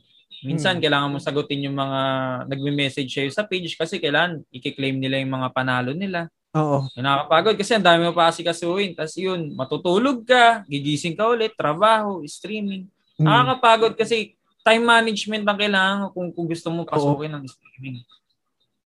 minsan 0.46 0.78
hmm. 0.78 0.82
kailangan 0.86 1.10
mo 1.10 1.18
sagutin 1.18 1.66
yung 1.66 1.74
mga 1.74 2.00
nagme-message 2.46 3.10
sa'yo 3.10 3.30
sa 3.34 3.42
page 3.42 3.74
kasi 3.74 3.98
kailangan 3.98 4.46
i-claim 4.54 4.94
nila 4.94 5.18
yung 5.18 5.34
mga 5.42 5.50
panalo 5.50 5.90
nila. 5.90 6.30
Oo. 6.54 6.86
Nakakapagod 6.98 7.54
kasi 7.58 7.78
ang 7.78 7.86
dami 7.86 8.06
mo 8.06 8.14
pa 8.14 8.30
kasi 8.30 8.42
kasuhin. 8.42 8.94
Tapos 8.94 9.14
yun, 9.14 9.54
matutulog 9.54 10.26
ka, 10.26 10.66
gigising 10.66 11.14
ka 11.14 11.30
ulit, 11.30 11.54
trabaho, 11.54 12.22
streaming. 12.26 12.90
Hmm. 13.18 13.26
Nakakapagod 13.26 13.94
kasi 13.94 14.34
time 14.62 14.84
management 14.86 15.46
ang 15.46 15.58
kailangan 15.58 15.98
kung, 16.14 16.30
kung 16.34 16.46
gusto 16.46 16.68
mo 16.70 16.82
pasukin 16.86 17.32
ng 17.34 17.46
streaming. 17.46 18.02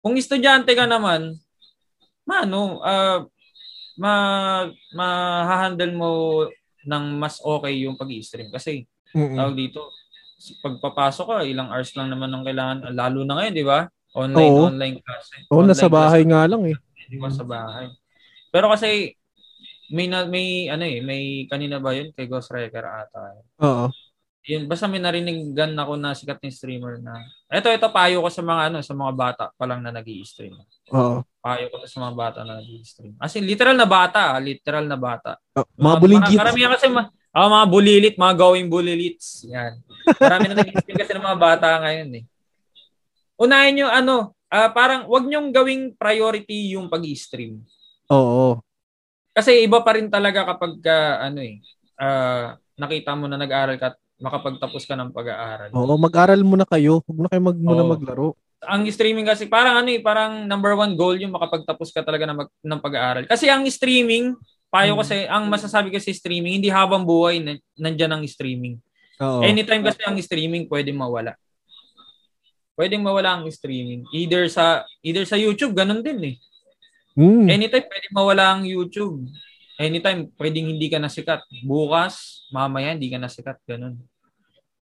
Kung 0.02 0.16
estudyante 0.18 0.72
ka 0.72 0.84
naman, 0.88 1.36
mano, 2.24 2.80
uh, 2.82 3.28
ma 4.00 4.14
ma-handle 4.96 5.94
mo 5.94 6.10
ng 6.82 7.04
mas 7.20 7.38
okay 7.44 7.84
yung 7.84 7.96
pag-i-stream 7.96 8.48
kasi 8.48 8.88
mm-hmm. 9.12 9.36
tawag 9.38 9.56
dito 9.56 9.92
pagpapasok 10.64 11.26
ka 11.26 11.36
ilang 11.46 11.70
hours 11.70 11.94
lang 11.94 12.10
naman 12.10 12.32
ang 12.32 12.42
kailangan 12.42 12.90
lalo 12.90 13.22
na 13.22 13.38
ngayon 13.38 13.54
di 13.54 13.66
ba 13.66 13.86
online 14.12 14.52
Oo. 14.52 14.68
online 14.68 14.98
class 15.00 15.26
eh. 15.38 15.42
Oo, 15.48 15.62
nasa 15.62 15.86
bahay 15.86 16.26
nga 16.26 16.44
lang 16.48 16.62
eh 16.66 16.76
di 17.06 17.16
ba 17.20 17.30
sa 17.30 17.46
bahay 17.46 17.92
pero 18.50 18.68
kasi 18.72 19.14
may 19.92 20.08
na, 20.08 20.24
may 20.24 20.72
ano 20.72 20.84
eh 20.88 20.98
may 21.04 21.46
kanina 21.46 21.76
ba 21.78 21.94
yun 21.94 22.10
kay 22.16 22.26
Ghost 22.26 22.50
Wrecker 22.50 22.82
ata 22.82 23.20
eh. 23.38 23.42
Oo 23.62 23.86
yun 24.42 24.66
basta 24.66 24.90
may 24.90 24.98
nariniggan 24.98 25.78
ako 25.78 25.94
na 25.94 26.18
sikat 26.18 26.42
na 26.42 26.50
streamer 26.50 26.98
na 26.98 27.14
ito 27.46 27.70
ito 27.70 27.88
payo 27.94 28.26
ko 28.26 28.28
sa 28.28 28.42
mga 28.42 28.62
ano 28.74 28.78
sa 28.82 28.94
mga 28.94 29.12
bata 29.14 29.44
pa 29.54 29.64
lang 29.70 29.86
na 29.86 29.94
nag-i-stream. 29.94 30.58
Oo. 30.90 31.22
Payo 31.42 31.66
ko 31.74 31.82
sa 31.82 31.98
mga 32.06 32.14
bata 32.14 32.38
na 32.46 32.62
nag-i-stream. 32.62 33.18
As 33.18 33.34
in 33.34 33.42
literal 33.42 33.74
na 33.74 33.82
bata, 33.82 34.30
ah, 34.30 34.38
literal 34.38 34.86
na 34.86 34.94
bata. 34.94 35.42
Oh, 35.58 35.66
mga 35.74 35.96
bulingit. 35.98 36.38
Marami 36.38 36.60
kasi 36.70 36.86
ma- 36.86 37.10
oh, 37.10 37.50
mga 37.50 37.66
bulilit, 37.66 38.14
mga 38.14 38.34
going 38.38 38.70
bulilits. 38.70 39.42
Yan. 39.50 39.82
Marami 40.22 40.46
na 40.46 40.62
nag-i-stream 40.62 40.98
kasi 41.02 41.10
ng 41.18 41.26
mga 41.26 41.40
bata 41.42 41.68
ngayon 41.82 42.10
eh. 42.22 42.24
Unahin 43.42 43.74
nyo 43.74 43.90
ano, 43.90 44.38
uh, 44.54 44.70
parang 44.70 45.10
wag 45.10 45.26
nyong 45.26 45.50
gawing 45.50 45.84
priority 45.98 46.78
yung 46.78 46.86
pag-i-stream. 46.86 47.58
Oo. 48.14 48.62
Kasi 49.34 49.66
iba 49.66 49.82
pa 49.82 49.98
rin 49.98 50.06
talaga 50.06 50.46
kapag 50.46 50.78
uh, 50.78 51.26
ano 51.26 51.42
eh, 51.42 51.58
uh, 51.98 52.54
nakita 52.78 53.18
mo 53.18 53.26
na 53.26 53.34
nag-aaral 53.34 53.82
ka 53.82 53.98
makapagtapos 54.22 54.86
ka 54.86 54.94
ng 54.94 55.10
pag-aaral. 55.10 55.74
Oo, 55.74 55.98
mag-aral 55.98 56.38
muna 56.46 56.62
kayo. 56.62 57.02
Huwag 57.02 57.26
na 57.26 57.28
kayo 57.34 57.42
mag, 57.42 57.58
muna 57.58 57.82
maglaro. 57.82 58.38
Ang 58.62 58.86
streaming 58.90 59.26
kasi, 59.26 59.50
parang 59.50 59.82
ano 59.82 59.90
eh, 59.90 59.98
parang 59.98 60.46
number 60.46 60.78
one 60.78 60.94
goal 60.94 61.18
yung 61.18 61.34
makapagtapos 61.34 61.90
ka 61.90 62.06
talaga 62.06 62.30
ng, 62.30 62.38
mag, 62.46 62.50
ng 62.62 62.80
pag-aaral. 62.80 63.24
Kasi 63.26 63.50
ang 63.50 63.66
streaming, 63.66 64.38
payo 64.70 64.94
hmm. 64.94 65.00
kasi, 65.02 65.16
ang 65.26 65.50
masasabi 65.50 65.90
kasi 65.90 66.14
streaming, 66.14 66.62
hindi 66.62 66.70
habang 66.70 67.02
buhay, 67.02 67.42
nandiyan 67.74 68.18
ang 68.18 68.22
streaming. 68.30 68.78
Oo. 69.22 69.42
Anytime 69.42 69.82
kasi 69.82 70.02
ang 70.06 70.18
streaming, 70.22 70.70
pwede 70.70 70.94
mawala. 70.94 71.34
Pwedeng 72.72 73.04
mawala 73.04 73.36
ang 73.36 73.44
streaming. 73.52 74.08
Either 74.16 74.48
sa 74.48 74.88
either 75.04 75.28
sa 75.28 75.36
YouTube, 75.36 75.76
ganun 75.76 76.00
din 76.00 76.34
eh. 76.34 76.36
Mm. 77.12 77.46
Anytime 77.52 77.84
pwede 77.84 78.06
mawala 78.10 78.56
ang 78.56 78.64
YouTube. 78.64 79.28
Anytime 79.76 80.32
pwedeng 80.40 80.72
hindi 80.72 80.88
ka 80.88 80.96
nasikat. 80.96 81.44
Bukas, 81.62 82.48
mamaya 82.48 82.96
hindi 82.96 83.12
ka 83.12 83.20
nasikat, 83.20 83.60
ganun. 83.68 84.00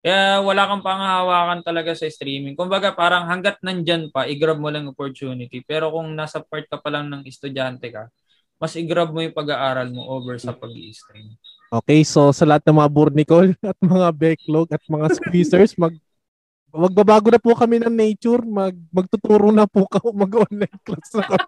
Kaya 0.04 0.43
wala 0.43 0.68
kang 0.68 0.84
panghahawakan 0.84 1.64
talaga 1.64 1.95
sa 1.95 2.04
streaming. 2.12 2.60
Kumbaga 2.60 2.91
parang 2.91 3.24
hanggat 3.24 3.64
nandyan 3.64 4.12
pa, 4.12 4.28
i-grab 4.28 4.60
mo 4.60 4.68
lang 4.68 4.91
opportunity. 4.91 5.64
Pero 5.64 5.95
kung 5.95 6.12
nasa 6.12 6.43
part 6.43 6.68
ka 6.68 6.76
pa 6.76 6.91
lang 6.91 7.08
ng 7.08 7.24
estudyante 7.24 7.88
ka, 7.88 8.12
mas 8.60 8.76
i-grab 8.76 9.16
mo 9.16 9.24
yung 9.24 9.32
pag-aaral 9.32 9.88
mo 9.95 10.04
over 10.12 10.36
sa 10.36 10.51
pag 10.51 10.76
stream 10.91 11.39
Okay, 11.74 12.06
so 12.06 12.30
sa 12.30 12.45
lahat 12.45 12.68
ng 12.70 12.78
mga 12.84 12.91
burnicol 12.91 13.47
at 13.72 13.80
mga 13.80 14.10
backlog 14.14 14.68
at 14.76 14.84
mga 14.86 15.08
squeezers, 15.18 15.74
mag 15.80 15.95
magbabago 16.70 17.34
na 17.34 17.41
po 17.41 17.56
kami 17.58 17.82
ng 17.82 17.89
nature, 17.89 18.43
mag 18.45 18.76
magtuturo 18.91 19.49
na 19.49 19.66
po 19.66 19.88
ka 19.89 20.04
mag-online 20.12 20.80
class 20.86 21.10
na 21.16 21.24
kami. 21.26 21.47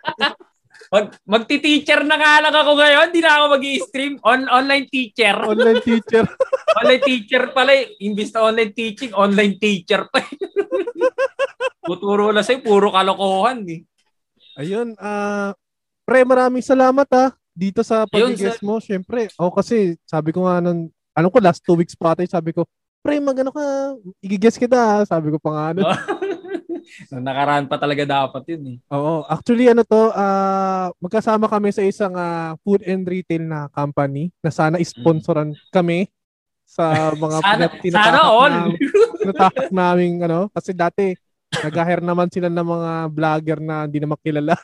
Mag, 0.94 1.06
magti-teacher 1.26 2.06
na 2.06 2.16
nga 2.16 2.40
lang 2.46 2.56
ako 2.56 2.72
ngayon. 2.78 3.06
Hindi 3.10 3.22
na 3.22 3.32
ako 3.36 3.46
mag-i-stream. 3.58 4.14
On, 4.22 4.42
online 4.48 4.88
teacher. 4.88 5.36
Online 5.42 5.82
teacher. 5.82 6.26
online 6.80 7.04
teacher 7.04 7.44
pala. 7.52 7.72
Eh. 7.74 8.00
Imbis 8.06 8.32
na 8.32 8.46
online 8.46 8.74
teaching, 8.76 9.12
online 9.16 9.56
teacher 9.58 10.08
pa. 10.08 10.22
Tuturo 11.86 12.34
lang 12.34 12.46
sa'yo, 12.46 12.66
puro 12.66 12.90
kalokohan 12.90 13.62
eh. 13.70 13.82
Ayun, 14.56 14.96
ah, 14.98 15.06
uh, 15.06 15.50
pre, 16.08 16.24
maraming 16.24 16.64
salamat 16.64 17.06
ah 17.12 17.30
dito 17.56 17.84
sa 17.84 18.08
pag-guest 18.08 18.64
mo. 18.66 18.80
Syempre, 18.80 19.30
oh, 19.38 19.52
kasi 19.52 20.00
sabi 20.08 20.32
ko 20.32 20.48
nga 20.48 20.60
nung, 20.60 20.90
ano 21.16 21.28
ko, 21.32 21.38
last 21.40 21.64
two 21.64 21.78
weeks 21.78 21.96
pa 21.96 22.16
tayo, 22.16 22.28
sabi 22.28 22.52
ko, 22.52 22.66
pre, 23.06 23.22
magano 23.22 23.54
ka, 23.54 23.96
i-guess 24.24 24.58
kita 24.58 24.76
ah. 24.76 25.02
Sabi 25.06 25.30
ko 25.30 25.38
pa 25.38 25.50
nga 25.54 25.64
ano. 25.72 25.82
Nakaraan 27.12 27.66
pa 27.70 27.78
talaga 27.78 28.04
dapat 28.06 28.44
yun 28.56 28.64
eh. 28.76 28.78
Oo. 28.94 29.26
Actually, 29.26 29.72
ano 29.72 29.82
to, 29.86 30.12
uh, 30.14 30.90
magkasama 31.02 31.50
kami 31.50 31.70
sa 31.74 31.84
isang 31.84 32.14
uh, 32.14 32.56
food 32.62 32.86
and 32.86 33.06
retail 33.06 33.44
na 33.46 33.68
company 33.72 34.34
na 34.40 34.52
sana 34.54 34.82
sponsoran 34.82 35.54
mm. 35.54 35.72
kami 35.74 36.10
sa 36.66 36.92
mga 37.24 37.38
sana, 37.42 37.66
sana 37.94 38.22
all. 38.26 38.74
Natakot 39.22 39.70
namin, 39.70 40.20
ano, 40.26 40.52
kasi 40.52 40.74
dati, 40.74 41.14
nag-hire 41.52 42.04
naman 42.04 42.28
sila 42.28 42.52
ng 42.52 42.68
mga 42.68 42.92
vlogger 43.14 43.60
na 43.62 43.86
hindi 43.88 44.00
na 44.02 44.10
makilala. 44.12 44.56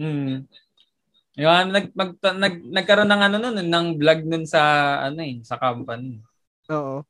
Hmm. 0.00 0.48
Yung 1.38 1.70
nag, 1.70 1.86
mag, 1.94 2.10
nag, 2.18 2.54
nagkaroon 2.68 3.10
ng 3.10 3.22
ano 3.22 3.36
nun, 3.38 3.58
ng 3.62 3.86
vlog 3.96 4.20
nun 4.26 4.44
sa 4.44 4.60
ano 5.06 5.20
eh, 5.22 5.38
sa 5.46 5.60
company. 5.60 6.18
Oo. 6.72 7.06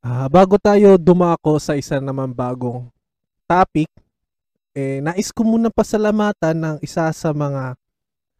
Ah, 0.00 0.30
bago 0.32 0.56
tayo 0.56 0.96
dumako 0.96 1.60
sa 1.60 1.76
isa 1.76 2.00
naman 2.00 2.32
bagong 2.32 2.88
topic, 3.50 3.90
eh, 4.78 5.02
nais 5.02 5.34
ko 5.34 5.42
muna 5.42 5.74
pasalamatan 5.74 6.54
ng 6.54 6.76
isa 6.86 7.10
sa 7.10 7.34
mga 7.34 7.74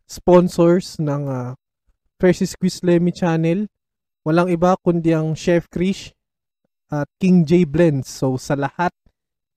sponsors 0.06 1.02
ng 1.02 1.26
uh, 1.26 1.50
Fresh 2.22 2.46
Squeeze 2.54 2.86
Lemmy 2.86 3.10
channel. 3.10 3.66
Walang 4.22 4.54
iba 4.54 4.78
kundi 4.78 5.10
ang 5.10 5.34
Chef 5.34 5.66
Krish 5.66 6.14
at 6.94 7.10
King 7.18 7.42
J 7.42 7.66
Blends. 7.66 8.06
So 8.06 8.38
sa 8.38 8.54
lahat 8.54 8.94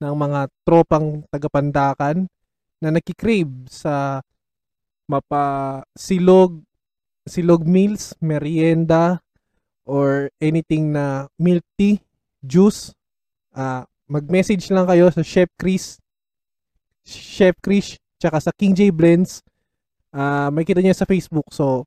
ng 0.02 0.10
mga 0.10 0.50
tropang 0.66 1.22
tagapandakan 1.30 2.26
na 2.82 2.88
nakikrave 2.90 3.70
sa 3.70 4.18
mapa 5.06 5.84
silog 5.94 6.66
silog 7.24 7.62
meals, 7.64 8.18
merienda 8.18 9.22
or 9.86 10.32
anything 10.42 10.90
na 10.92 11.28
milk 11.38 11.64
tea, 11.78 12.00
juice, 12.42 12.92
uh, 13.54 13.84
mag-message 14.08 14.68
lang 14.72 14.84
kayo 14.84 15.08
sa 15.08 15.22
Chef 15.24 15.48
Chris, 15.56 15.96
Chef 17.04 17.56
Chris, 17.60 17.96
tsaka 18.20 18.40
sa 18.40 18.52
King 18.56 18.72
J 18.76 18.88
Blends. 18.92 19.44
Uh, 20.14 20.48
may 20.54 20.64
kita 20.64 20.80
niya 20.80 20.96
sa 20.96 21.08
Facebook. 21.08 21.48
So, 21.50 21.84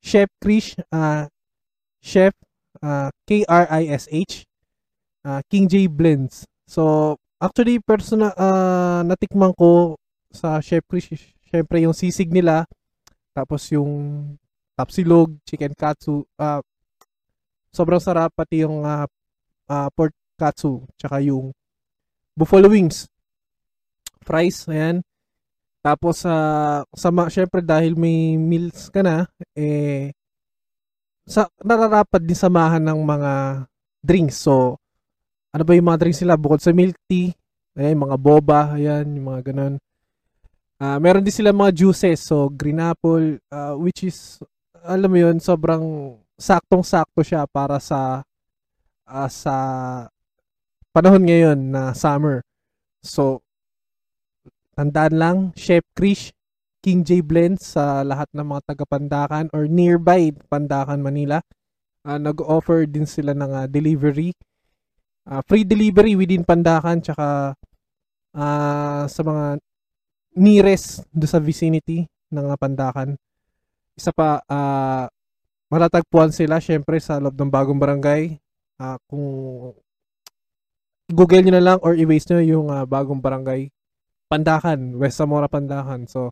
Chef 0.00 0.30
Chris, 0.38 0.78
uh, 0.92 1.26
Chef, 1.98 2.32
uh, 2.80 3.10
K-R-I-S-H, 3.26 4.46
uh, 5.26 5.40
King 5.50 5.66
J 5.66 5.90
Blends. 5.90 6.46
So, 6.68 7.16
actually, 7.40 7.82
personal, 7.82 8.32
uh, 8.38 9.02
natikman 9.04 9.52
ko 9.58 9.98
sa 10.30 10.60
Chef 10.60 10.84
Chris, 10.86 11.08
syempre 11.48 11.82
yung 11.82 11.96
sisig 11.96 12.30
nila, 12.30 12.68
tapos 13.32 13.64
yung 13.72 14.36
tapsilog, 14.78 15.34
chicken 15.42 15.74
katsu, 15.74 16.22
uh, 16.38 16.62
sobrang 17.74 18.00
sarap, 18.00 18.30
pati 18.36 18.62
yung 18.62 18.84
uh, 18.86 19.08
uh, 19.68 19.88
pork 19.94 20.14
katsu, 20.38 20.86
tsaka 20.94 21.18
yung 21.18 21.50
buffalo 22.38 22.70
wings. 22.70 23.10
Fries, 24.22 24.70
ayan. 24.70 25.02
Tapos, 25.82 26.22
uh, 26.22 26.86
sama, 26.94 27.26
syempre 27.26 27.58
dahil 27.58 27.98
may 27.98 28.38
meals 28.38 28.86
ka 28.94 29.02
na, 29.02 29.26
eh, 29.58 30.14
sa, 31.26 31.50
nararapat 31.60 32.22
din 32.22 32.38
samahan 32.38 32.82
ng 32.82 33.00
mga 33.02 33.32
drinks. 34.00 34.38
So, 34.46 34.78
ano 35.50 35.62
ba 35.66 35.74
yung 35.74 35.88
mga 35.90 36.00
drinks 36.06 36.22
nila? 36.22 36.38
Bukod 36.38 36.62
sa 36.62 36.70
milk 36.70 36.96
tea, 37.10 37.34
ayan, 37.74 37.98
mga 37.98 38.16
boba, 38.16 38.78
ayan, 38.78 39.06
yung 39.18 39.26
mga 39.34 39.52
ganun. 39.52 39.74
Uh, 40.78 40.98
meron 41.02 41.26
din 41.26 41.34
sila 41.34 41.50
mga 41.50 41.74
juices. 41.74 42.22
So, 42.22 42.46
green 42.48 42.78
apple, 42.78 43.42
uh, 43.50 43.74
which 43.74 44.06
is, 44.06 44.38
alam 44.86 45.10
mo 45.10 45.18
yun, 45.18 45.42
sobrang 45.42 46.14
saktong-sakto 46.38 47.26
siya 47.26 47.50
para 47.50 47.82
sa 47.82 48.22
uh, 49.10 49.28
sa 49.28 49.54
panahon 50.92 51.24
ngayon 51.24 51.58
na 51.72 51.92
summer. 51.92 52.42
So, 53.04 53.42
tandaan 54.74 55.14
lang, 55.16 55.36
Chef 55.54 55.84
Krish, 55.94 56.34
King 56.78 57.02
J 57.02 57.20
Blend 57.22 57.58
sa 57.58 58.06
lahat 58.06 58.30
ng 58.34 58.46
mga 58.46 58.62
taga-Pandakan 58.74 59.50
or 59.50 59.66
nearby 59.66 60.30
Pandakan, 60.46 61.02
Manila. 61.02 61.42
Uh, 62.06 62.16
nag-offer 62.16 62.86
din 62.86 63.04
sila 63.04 63.34
ng 63.34 63.50
uh, 63.50 63.66
delivery. 63.66 64.32
Uh, 65.28 65.42
free 65.44 65.66
delivery 65.66 66.16
within 66.16 66.46
Pandakan 66.46 67.02
tsaka 67.04 67.52
uh, 68.32 69.04
sa 69.04 69.22
mga 69.26 69.60
nearest 70.38 71.04
do 71.10 71.26
sa 71.26 71.42
vicinity 71.42 72.06
ng 72.30 72.46
uh, 72.48 72.56
Pandakan. 72.56 73.18
Isa 73.98 74.14
pa, 74.14 74.38
uh, 74.46 75.04
matatagpuan 75.68 76.30
sila 76.30 76.62
syempre 76.62 77.02
sa 77.02 77.18
loob 77.18 77.34
ng 77.34 77.50
bagong 77.50 77.76
barangay. 77.76 78.38
Uh, 78.78 78.96
kung 79.10 79.26
Google 81.08 81.40
nyo 81.40 81.52
na 81.56 81.64
lang 81.64 81.78
or 81.80 81.96
i-waste 81.96 82.28
nyo 82.36 82.40
yung 82.44 82.66
uh, 82.68 82.84
bagong 82.84 83.20
barangay 83.20 83.72
Pandakan, 84.28 84.92
West 85.00 85.16
Zamora 85.16 85.48
Pandakan. 85.48 86.04
So, 86.04 86.28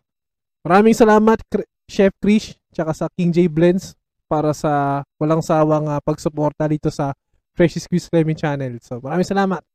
maraming 0.61 0.93
salamat 0.93 1.41
Chef 1.89 2.13
Krish 2.21 2.53
tsaka 2.69 2.93
sa 2.93 3.05
King 3.17 3.33
J 3.33 3.49
Blends 3.49 3.97
para 4.29 4.53
sa 4.53 5.01
walang 5.17 5.41
sawang 5.41 5.89
uh, 5.89 5.97
pagsuporta 6.05 6.69
dito 6.69 6.93
sa 6.93 7.17
Fresh 7.57 7.81
Squeeze 7.81 8.05
Lemon 8.13 8.37
Channel. 8.37 8.77
So, 8.85 9.01
maraming 9.01 9.25
salamat. 9.25 9.65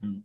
Hmm. 0.00 0.24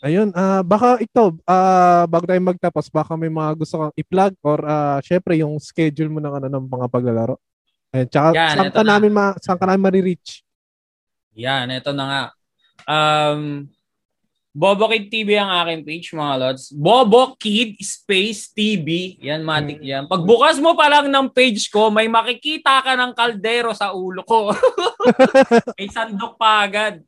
Ayun, 0.00 0.32
uh, 0.32 0.62
baka 0.64 1.02
ito, 1.04 1.36
uh, 1.42 2.04
bago 2.08 2.24
tayo 2.24 2.40
magtapos, 2.40 2.88
baka 2.88 3.12
may 3.18 3.28
mga 3.28 3.50
gusto 3.58 3.76
kang 3.76 3.94
i-plug 3.98 4.32
or 4.40 4.62
uh, 4.64 5.02
syempre 5.04 5.36
yung 5.36 5.58
schedule 5.60 6.08
mo 6.08 6.22
ng, 6.22 6.32
ano, 6.38 6.46
ng 6.48 6.64
mga 6.64 6.86
paglalaro. 6.88 7.36
Ayun, 7.92 8.08
tsaka 8.08 8.28
Yan, 8.32 8.56
saan 8.56 8.70
ka, 8.72 8.82
namin 8.86 9.10
ma, 9.12 9.36
saan 9.36 9.58
ka 9.58 9.66
namin 9.68 9.84
ma-reach? 9.84 10.47
Yan, 11.38 11.70
ito 11.70 11.94
na 11.94 12.04
nga. 12.04 12.22
Um, 12.90 13.70
Bobo 14.58 14.90
Kid 14.90 15.06
TV 15.06 15.38
ang 15.38 15.54
aking 15.62 15.86
page, 15.86 16.10
mga 16.10 16.34
lods. 16.34 16.74
Bobo 16.74 17.38
Kid 17.38 17.78
Space 17.78 18.50
TV. 18.50 19.14
Yan, 19.22 19.46
matik 19.46 19.78
yan. 19.78 20.10
Pagbukas 20.10 20.58
mo 20.58 20.74
pa 20.74 20.90
lang 20.90 21.06
ng 21.06 21.30
page 21.30 21.70
ko, 21.70 21.94
may 21.94 22.10
makikita 22.10 22.82
ka 22.82 22.98
ng 22.98 23.14
kaldero 23.14 23.70
sa 23.70 23.94
ulo 23.94 24.26
ko. 24.26 24.50
may 25.78 25.86
sandok 25.86 26.34
pa 26.34 26.66
agad. 26.66 26.98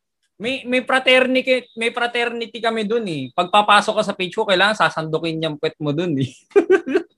May 0.41 0.65
may 0.65 0.81
fraternity 0.87 1.69
may 1.77 1.91
fraternity 1.91 2.63
kami 2.63 2.87
doon 2.87 3.05
eh. 3.11 3.23
Pagpapasok 3.35 3.99
ka 3.99 4.03
sa 4.07 4.17
page 4.17 4.33
ko, 4.33 4.47
kailangan 4.47 4.79
sasandukin 4.79 5.43
yung 5.43 5.59
pet 5.59 5.75
mo 5.83 5.91
doon 5.91 6.23
eh. 6.23 6.31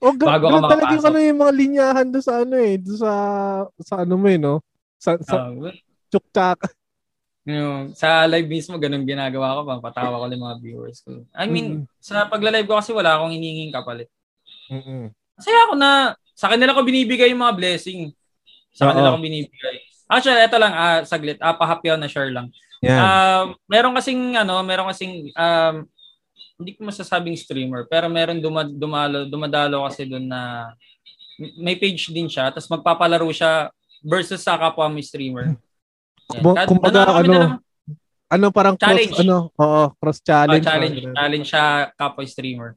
o, 0.01 0.11
oh, 0.11 0.13
Bago 0.17 0.49
ka 0.49 0.59
makapasok. 0.59 0.81
Talaga 0.81 1.07
ano 1.13 1.19
yung 1.21 1.39
mga 1.45 1.53
linyahan 1.55 2.07
doon 2.09 2.25
sa 2.25 2.33
ano 2.41 2.55
eh, 2.57 2.73
doon 2.81 2.99
sa 2.99 3.13
sa 3.85 3.95
ano 4.01 4.17
mo 4.17 4.27
eh, 4.27 4.41
no? 4.41 4.65
Sa, 4.97 5.15
sa 5.21 5.45
uh, 5.45 5.71
chukchak. 6.09 6.82
Yung, 7.43 7.91
sa 7.91 8.23
live 8.23 8.47
mismo, 8.47 8.79
ganun 8.79 9.03
ginagawa 9.03 9.59
ko. 9.59 9.61
Bang 9.67 9.83
patawa 9.83 10.15
ko 10.15 10.25
yung 10.31 10.45
mga 10.47 10.59
viewers 10.63 11.03
ko. 11.03 11.27
I 11.35 11.45
mean, 11.47 11.83
mm-hmm. 11.83 11.99
sa 11.99 12.27
pagla-live 12.31 12.67
ko 12.67 12.79
kasi 12.79 12.95
wala 12.95 13.19
akong 13.19 13.35
hininging 13.35 13.75
kapalit. 13.75 14.07
Mm-hmm. 14.71 15.11
Kasi 15.35 15.49
ako 15.51 15.73
na, 15.75 16.15
sa 16.33 16.47
kanila 16.47 16.71
ko 16.71 16.81
binibigay 16.87 17.35
yung 17.35 17.43
mga 17.43 17.57
blessing. 17.59 18.15
Sa 18.71 18.89
kanila 18.89 19.11
ko 19.11 19.19
binibigay. 19.19 19.83
Actually, 20.07 20.43
ito 20.45 20.57
lang, 20.59 20.73
ah, 20.73 21.01
saglit. 21.03 21.39
Ah, 21.43 21.55
pahapyaw 21.55 21.99
na 21.99 22.07
share 22.07 22.31
lang. 22.31 22.47
Yeah. 22.83 22.99
Um, 22.99 23.45
meron 23.67 23.95
kasing, 23.95 24.39
ano, 24.39 24.59
meron 24.63 24.91
kasing, 24.91 25.31
um, 25.35 25.87
hindi 26.59 26.79
ko 26.79 26.87
masasabing 26.87 27.35
streamer, 27.35 27.87
pero 27.87 28.07
meron 28.07 28.39
duma, 28.39 28.63
dumalo, 28.63 29.25
dumadalo 29.27 29.83
kasi 29.87 30.05
doon 30.07 30.27
na 30.27 30.71
may 31.57 31.75
page 31.75 32.13
din 32.13 32.29
siya, 32.29 32.53
tapos 32.53 32.69
magpapalaro 32.69 33.25
siya 33.33 33.73
versus 34.05 34.43
sa 34.43 34.59
kapwa 34.59 34.87
mo 34.87 34.99
streamer. 35.01 35.55
Yan. 36.31 36.67
Kumbaga, 36.67 37.09
ano, 37.19 37.59
ano 38.31 38.45
parang 38.49 38.75
challenge. 38.79 39.13
cross, 39.13 39.21
ano, 39.21 39.37
oo, 39.53 39.83
cross 39.99 40.19
challenge. 40.23 40.65
Oh, 40.65 40.69
challenge, 40.71 40.97
ano. 41.03 41.13
challenge 41.13 41.47
siya 41.47 41.65
kapwa 41.93 42.23
streamer. 42.25 42.71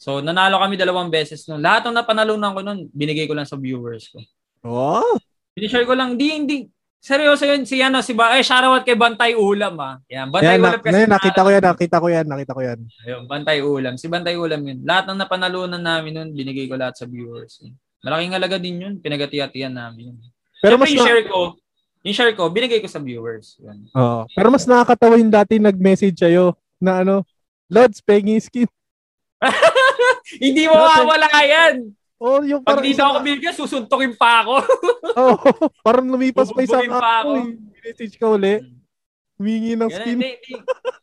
So, 0.00 0.18
nanalo 0.18 0.58
kami 0.58 0.74
dalawang 0.74 1.12
beses 1.12 1.46
noon. 1.46 1.62
Lahat 1.62 1.86
ng 1.86 1.94
napanalunan 1.94 2.54
ko 2.56 2.60
noon, 2.64 2.90
binigay 2.90 3.28
ko 3.30 3.38
lang 3.38 3.46
sa 3.46 3.54
viewers 3.54 4.10
ko. 4.10 4.18
Oh! 4.66 5.14
Binishare 5.54 5.86
ko 5.86 5.94
lang, 5.94 6.18
di, 6.18 6.26
hindi, 6.32 6.56
seryoso 6.98 7.46
yun, 7.46 7.62
si 7.62 7.78
ano, 7.78 8.02
si 8.02 8.10
ba, 8.10 8.34
eh, 8.34 8.42
shoutout 8.42 8.82
kay 8.82 8.98
Bantay 8.98 9.38
Ulam, 9.38 9.78
ah. 9.78 10.02
Yan, 10.10 10.26
Bantay 10.32 10.58
yan, 10.58 10.62
Ulam 10.64 10.80
kasi. 10.82 10.94
Na, 11.06 11.18
nakita 11.18 11.40
ko 11.44 11.50
yan, 11.54 11.62
nakita 11.62 11.96
ko 12.02 12.06
yan, 12.10 12.26
nakita 12.26 12.52
ko 12.56 12.62
yan. 12.66 12.78
Ayun, 13.06 13.22
Bantay 13.30 13.58
Ulam. 13.62 13.94
Si 13.94 14.06
Bantay 14.10 14.34
Ulam 14.34 14.58
yun. 14.64 14.78
Lahat 14.82 15.06
ng 15.06 15.18
napanalunan 15.22 15.82
namin 15.82 16.18
noon, 16.18 16.28
binigay 16.34 16.66
ko 16.66 16.74
lahat 16.74 16.98
sa 16.98 17.06
viewers. 17.06 17.62
Malaking 18.02 18.34
halaga 18.34 18.58
din 18.58 18.82
yun, 18.82 18.94
pinagati-atian 18.98 19.70
namin. 19.70 20.18
Pero 20.58 20.78
Siyempre, 20.78 20.90
mas 20.90 20.94
na- 20.98 21.06
share 21.06 21.24
ko, 21.30 21.61
yung 22.02 22.16
share 22.18 22.34
ko, 22.34 22.50
binigay 22.50 22.82
ko 22.82 22.90
sa 22.90 22.98
viewers. 22.98 23.58
Yan. 23.62 23.86
Oo. 23.94 24.26
Pero 24.34 24.48
mas 24.50 24.66
nakakatawa 24.66 25.14
yung 25.18 25.30
dati 25.30 25.62
nag-message 25.62 26.18
sa'yo 26.18 26.58
na 26.82 27.06
ano, 27.06 27.22
Lods, 27.72 28.04
pengi 28.04 28.36
skin. 28.36 28.68
Hindi 30.44 30.68
mo 30.68 30.76
mawawala 30.76 31.28
yan. 31.40 31.74
Oh, 32.22 32.44
yung 32.44 32.62
Pag 32.62 32.84
di 32.84 32.94
ako 32.94 33.18
binigyan, 33.24 33.56
susuntokin 33.56 34.14
pa 34.14 34.44
ako. 34.44 34.54
oh, 35.18 35.36
parang 35.82 36.06
lumipas 36.06 36.52
pa 36.52 36.62
isang 36.62 36.86
ako. 36.86 37.48
Eh. 37.48 37.58
Message 37.82 38.14
ka 38.20 38.28
uli. 38.28 38.62
Humingi 39.40 39.74
ng 39.74 39.90
skin. 39.90 40.18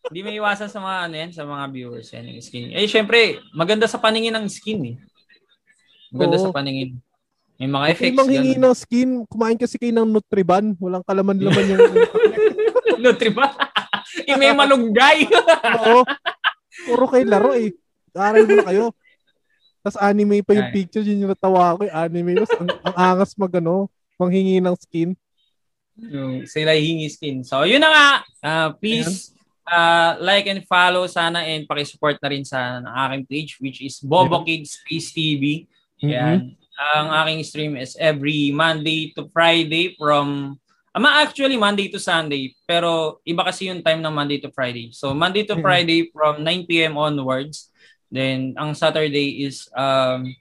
Hindi 0.07 0.19
may 0.23 0.39
iwasan 0.39 0.71
sa 0.71 0.79
mga 0.79 0.97
ano 1.09 1.15
yan, 1.19 1.31
sa 1.35 1.43
mga 1.43 1.65
viewers 1.73 2.07
yan, 2.13 2.31
yung 2.31 2.45
skin. 2.45 2.71
Eh, 2.71 2.87
syempre, 2.87 3.41
maganda 3.51 3.83
sa 3.89 3.99
paningin 3.99 4.31
ng 4.37 4.47
skin 4.47 4.79
eh. 4.93 4.95
Maganda 6.13 6.37
Oo. 6.39 6.45
sa 6.47 6.55
paningin. 6.55 7.01
May 7.59 7.67
mga 7.67 7.85
okay, 7.91 7.93
effects. 7.93 8.17
Kung 8.23 8.31
hingi 8.31 8.53
ng 8.55 8.75
skin, 8.75 9.09
kumain 9.27 9.59
kasi 9.59 9.75
kayo 9.75 9.91
ng 9.91 10.07
Nutriban. 10.15 10.79
Walang 10.79 11.03
kalaman-laman 11.03 11.65
yung... 11.67 11.81
Nutriban? 13.03 13.51
yung 14.23 14.39
may 14.39 14.55
malunggay. 14.55 15.27
Oo. 15.83 16.07
Puro 16.87 17.05
kayo 17.11 17.25
laro 17.27 17.51
eh. 17.59 17.75
Aral 18.15 18.47
mo 18.47 18.53
na 18.55 18.67
kayo. 18.71 18.85
Tapos 19.83 19.99
anime 19.99 20.39
pa 20.39 20.55
yung 20.55 20.71
Ay. 20.71 20.75
picture, 20.75 21.03
yun 21.03 21.27
yung 21.27 21.31
natawa 21.35 21.75
ko. 21.75 21.83
Eh. 21.83 21.91
Anime, 21.91 22.39
mas 22.39 22.51
ang, 22.55 22.69
ang 22.83 22.95
angas 22.95 23.35
magano, 23.35 23.91
manghingi 24.15 24.63
ng 24.63 24.75
skin. 24.79 25.09
Yung 25.99 26.47
sila 26.47 26.71
hingi 26.75 27.11
skin. 27.11 27.43
So, 27.43 27.67
yun 27.67 27.83
na 27.83 27.91
nga. 27.91 28.09
Uh, 28.39 28.69
please, 28.79 29.35
uh, 29.67 30.15
like 30.23 30.47
and 30.47 30.63
follow 30.63 31.07
sana 31.11 31.43
and 31.43 31.67
pakisupport 31.67 32.15
na 32.23 32.29
rin 32.31 32.43
sa 32.47 32.79
ng 32.79 32.95
aking 33.07 33.23
page 33.27 33.51
which 33.59 33.79
is 33.83 33.99
Bobo 33.99 34.43
Kids 34.47 34.79
Space 34.79 35.11
TV. 35.11 35.67
Yan. 35.99 36.55
Mm-hmm. 36.55 36.58
Ang 36.79 37.11
aking 37.11 37.43
stream 37.43 37.73
is 37.75 37.99
every 37.99 38.55
Monday 38.55 39.11
to 39.19 39.27
Friday 39.35 39.99
from 39.99 40.55
Ama 40.95 41.21
actually 41.21 41.59
Monday 41.59 41.91
to 41.91 42.01
Sunday, 42.01 42.55
pero 42.65 43.21
iba 43.21 43.45
kasi 43.45 43.69
yung 43.69 43.85
time 43.85 44.01
ng 44.01 44.15
Monday 44.15 44.41
to 44.41 44.49
Friday. 44.49 44.89
So 44.89 45.13
Monday 45.13 45.45
to 45.45 45.53
mm-hmm. 45.53 45.61
Friday 45.61 45.99
from 46.09 46.41
9 46.41 46.65
p.m. 46.65 46.97
onwards. 46.97 47.69
Then 48.09 48.57
ang 48.57 48.73
Saturday 48.73 49.45
is 49.45 49.69
um 49.77 50.33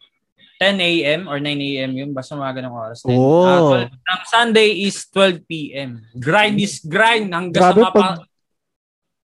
10 0.59 0.83
a.m. 0.83 1.31
or 1.31 1.39
9 1.39 1.55
a.m. 1.55 1.91
yun. 1.95 2.11
Basta 2.11 2.35
mga 2.35 2.63
ganong 2.63 2.75
oras. 2.75 2.99
Then, 3.07 3.15
oh. 3.15 3.47
uh, 3.47 3.87
12, 3.87 4.11
ang 4.11 4.23
Sunday 4.27 4.71
is 4.83 5.07
12 5.15 5.47
p.m. 5.47 6.03
Grind 6.19 6.59
is 6.59 6.83
grind 6.83 7.31
hanggang 7.31 7.63
Grabe, 7.63 7.79
sa 7.79 7.87
mapa... 7.87 8.01
Pag, 8.03 8.19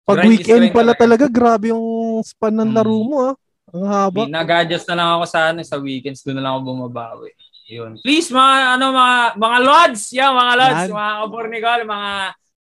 pag 0.07 0.19
weekend 0.31 0.71
pala 0.71 0.95
talaga, 0.95 1.27
grabe 1.27 1.75
yung 1.75 2.23
span 2.23 2.55
ng 2.55 2.71
laro 2.71 3.03
mo 3.03 3.17
ah. 3.33 3.35
Ang 3.75 3.85
haba. 3.91 4.31
Nag-adjust 4.31 4.87
na 4.87 4.97
lang 4.97 5.09
ako 5.19 5.25
sa 5.27 5.41
ano, 5.51 5.59
sa 5.67 5.77
weekends, 5.83 6.23
doon 6.23 6.39
na 6.39 6.43
lang 6.47 6.53
ako 6.55 6.63
bumabawi. 6.71 7.35
Yun. 7.67 7.99
Please 8.05 8.31
mga 8.31 8.79
ano 8.79 8.93
mga 8.93 9.17
mga 9.41 9.59
lods, 9.65 10.03
yan 10.13 10.33
mga 10.37 10.55
yan. 10.55 10.89
mga 10.95 11.13
kabornicol, 11.27 11.81
mga 11.89 12.11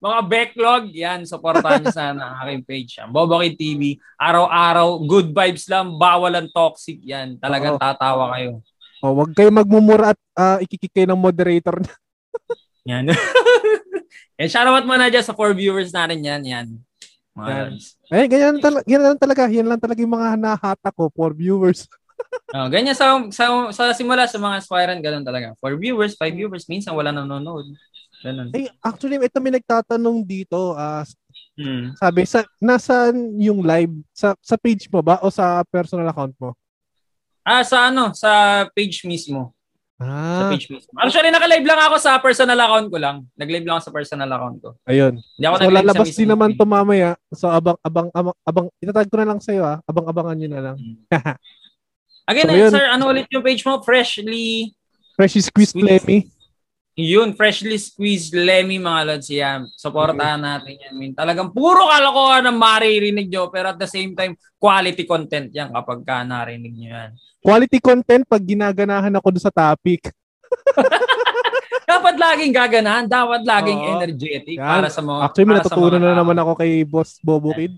mga 0.05 0.21
backlog, 0.29 0.85
yan, 0.93 1.21
supportahan 1.25 1.81
niyo 1.81 1.95
sana 1.97 2.21
ang 2.29 2.37
aking 2.45 2.65
page. 2.69 2.91
Yan. 3.01 3.09
Bobokid 3.09 3.57
TV, 3.57 3.97
araw-araw, 4.21 5.01
good 5.09 5.33
vibes 5.33 5.65
lang, 5.65 5.97
bawalan 5.97 6.45
toxic 6.53 7.01
yan. 7.01 7.41
Talagang 7.41 7.77
Oo. 7.77 7.81
tatawa 7.81 8.37
kayo. 8.37 8.61
Oh, 9.01 9.17
wag 9.17 9.33
kayo 9.33 9.49
magmumura 9.49 10.13
at 10.13 10.21
uh, 10.37 10.59
ikikik 10.61 10.93
kayo 10.93 11.09
ng 11.09 11.21
moderator. 11.21 11.81
yan. 12.85 13.09
eh, 14.41 14.49
shoutout 14.49 14.85
mo 14.85 14.93
na 14.97 15.09
dyan 15.09 15.25
sa 15.25 15.37
four 15.37 15.57
viewers 15.57 15.89
natin 15.93 16.21
yan. 16.21 16.43
Yan. 16.45 16.67
Mga 17.35 17.51
yan. 17.51 17.73
Eh, 18.15 18.27
ganyan, 18.31 18.57
tal- 18.63 18.87
ganyan 18.87 19.05
lang 19.11 19.19
talaga. 19.19 19.43
Yan 19.51 19.69
lang 19.69 19.81
talaga 19.83 19.99
yung 19.99 20.15
mga 20.15 20.39
nahata 20.39 20.91
ko 20.95 21.11
for 21.11 21.35
viewers. 21.35 21.91
oh, 22.57 22.69
ganyan 22.71 22.95
sa, 22.95 23.19
sa, 23.35 23.45
sa 23.75 23.91
simula 23.91 24.31
sa 24.31 24.39
mga 24.39 24.63
aspirant, 24.63 25.03
ganun 25.03 25.27
talaga. 25.27 25.51
For 25.59 25.75
viewers, 25.75 26.15
five 26.15 26.35
viewers, 26.35 26.71
minsan 26.71 26.95
wala 26.95 27.11
nanonood. 27.11 27.75
Ganun. 28.23 28.55
Eh, 28.55 28.71
actually, 28.81 29.19
ito 29.19 29.43
may 29.43 29.53
nagtatanong 29.53 30.23
dito. 30.23 30.73
Uh, 30.79 31.05
hmm. 31.59 31.99
Sabi, 31.99 32.23
sa, 32.25 32.47
nasaan 32.63 33.35
yung 33.37 33.61
live? 33.67 33.93
Sa, 34.15 34.39
sa 34.39 34.55
page 34.55 34.87
mo 34.89 35.03
ba 35.03 35.19
o 35.21 35.29
sa 35.29 35.61
personal 35.67 36.09
account 36.09 36.33
mo? 36.39 36.55
Ah, 37.45 37.67
sa 37.67 37.93
ano? 37.93 38.15
Sa 38.17 38.65
page 38.73 39.05
mismo. 39.05 39.53
Ah. 40.03 40.51
Sa 40.51 40.51
page 40.51 40.67
mismo. 40.75 40.91
Actually, 40.99 41.31
naka-live 41.31 41.63
lang 41.63 41.81
ako 41.87 41.97
sa 42.03 42.19
personal 42.19 42.59
account 42.59 42.89
ko 42.91 42.99
lang. 42.99 43.17
Nag-live 43.39 43.63
lang 43.63 43.79
ako 43.79 43.85
sa 43.87 43.95
personal 43.95 44.31
account 44.31 44.57
ko. 44.59 44.71
Ayun. 44.91 45.23
Hindi 45.23 45.47
ako 45.47 45.57
so, 45.57 45.71
lalabas 45.71 46.11
din 46.11 46.31
naman 46.31 46.51
to 46.59 46.67
mamaya. 46.67 47.11
So, 47.31 47.47
abang, 47.47 47.79
abang, 47.79 48.11
abang, 48.11 48.37
abang, 48.43 48.67
itatag 48.83 49.07
ko 49.07 49.17
na 49.23 49.29
lang 49.31 49.39
sa'yo 49.39 49.63
ah. 49.63 49.79
Abang-abangan 49.87 50.35
nyo 50.35 50.49
na 50.51 50.63
lang. 50.71 50.77
Hmm. 50.79 50.99
Again, 52.31 52.49
so, 52.51 52.55
eh, 52.57 52.73
sir, 52.75 52.87
ano 52.91 53.03
ulit 53.07 53.31
yung 53.31 53.45
page 53.45 53.63
mo? 53.63 53.79
Freshly... 53.87 54.75
Freshly 55.15 55.47
Squeezed 55.47 55.79
Lemmy. 55.79 56.27
Yun, 56.99 57.39
Freshly 57.39 57.79
Squeezed 57.79 58.35
Lemmy, 58.35 58.83
mga 58.83 59.03
lods. 59.07 59.31
Yan. 59.31 59.71
Supportahan 59.79 60.43
okay. 60.43 60.51
natin 60.51 60.75
yan. 60.75 60.91
I 60.91 60.99
mean, 60.99 61.15
talagang 61.15 61.55
puro 61.55 61.87
kalokohan 61.87 62.51
ang 62.51 62.59
maririnig 62.59 63.31
nyo, 63.31 63.47
pero 63.47 63.71
at 63.71 63.79
the 63.79 63.87
same 63.87 64.19
time, 64.19 64.35
quality 64.59 65.07
content 65.07 65.55
yan 65.55 65.71
kapag 65.71 66.03
ka 66.03 66.27
narinig 66.27 66.75
nyo 66.75 66.91
yan 66.91 67.13
quality 67.45 67.77
content 67.77 68.25
pag 68.25 68.41
ginaganahan 68.41 69.13
ako 69.21 69.37
doon 69.37 69.45
sa 69.45 69.53
topic. 69.53 70.09
dapat 71.85 72.17
laging 72.17 72.57
gaganahan, 72.57 73.05
dapat 73.05 73.45
laging 73.45 73.77
Oo. 73.77 74.01
energetic 74.01 74.57
Yan. 74.57 74.65
para 74.65 74.89
sa 74.89 75.05
mga 75.05 75.21
Actually, 75.29 75.49
may 75.53 75.57
natutunan 75.61 76.01
na 76.01 76.17
naman 76.17 76.41
ako 76.41 76.57
kay 76.57 76.81
Boss 76.89 77.21
Bobo 77.21 77.53
Kid. 77.53 77.77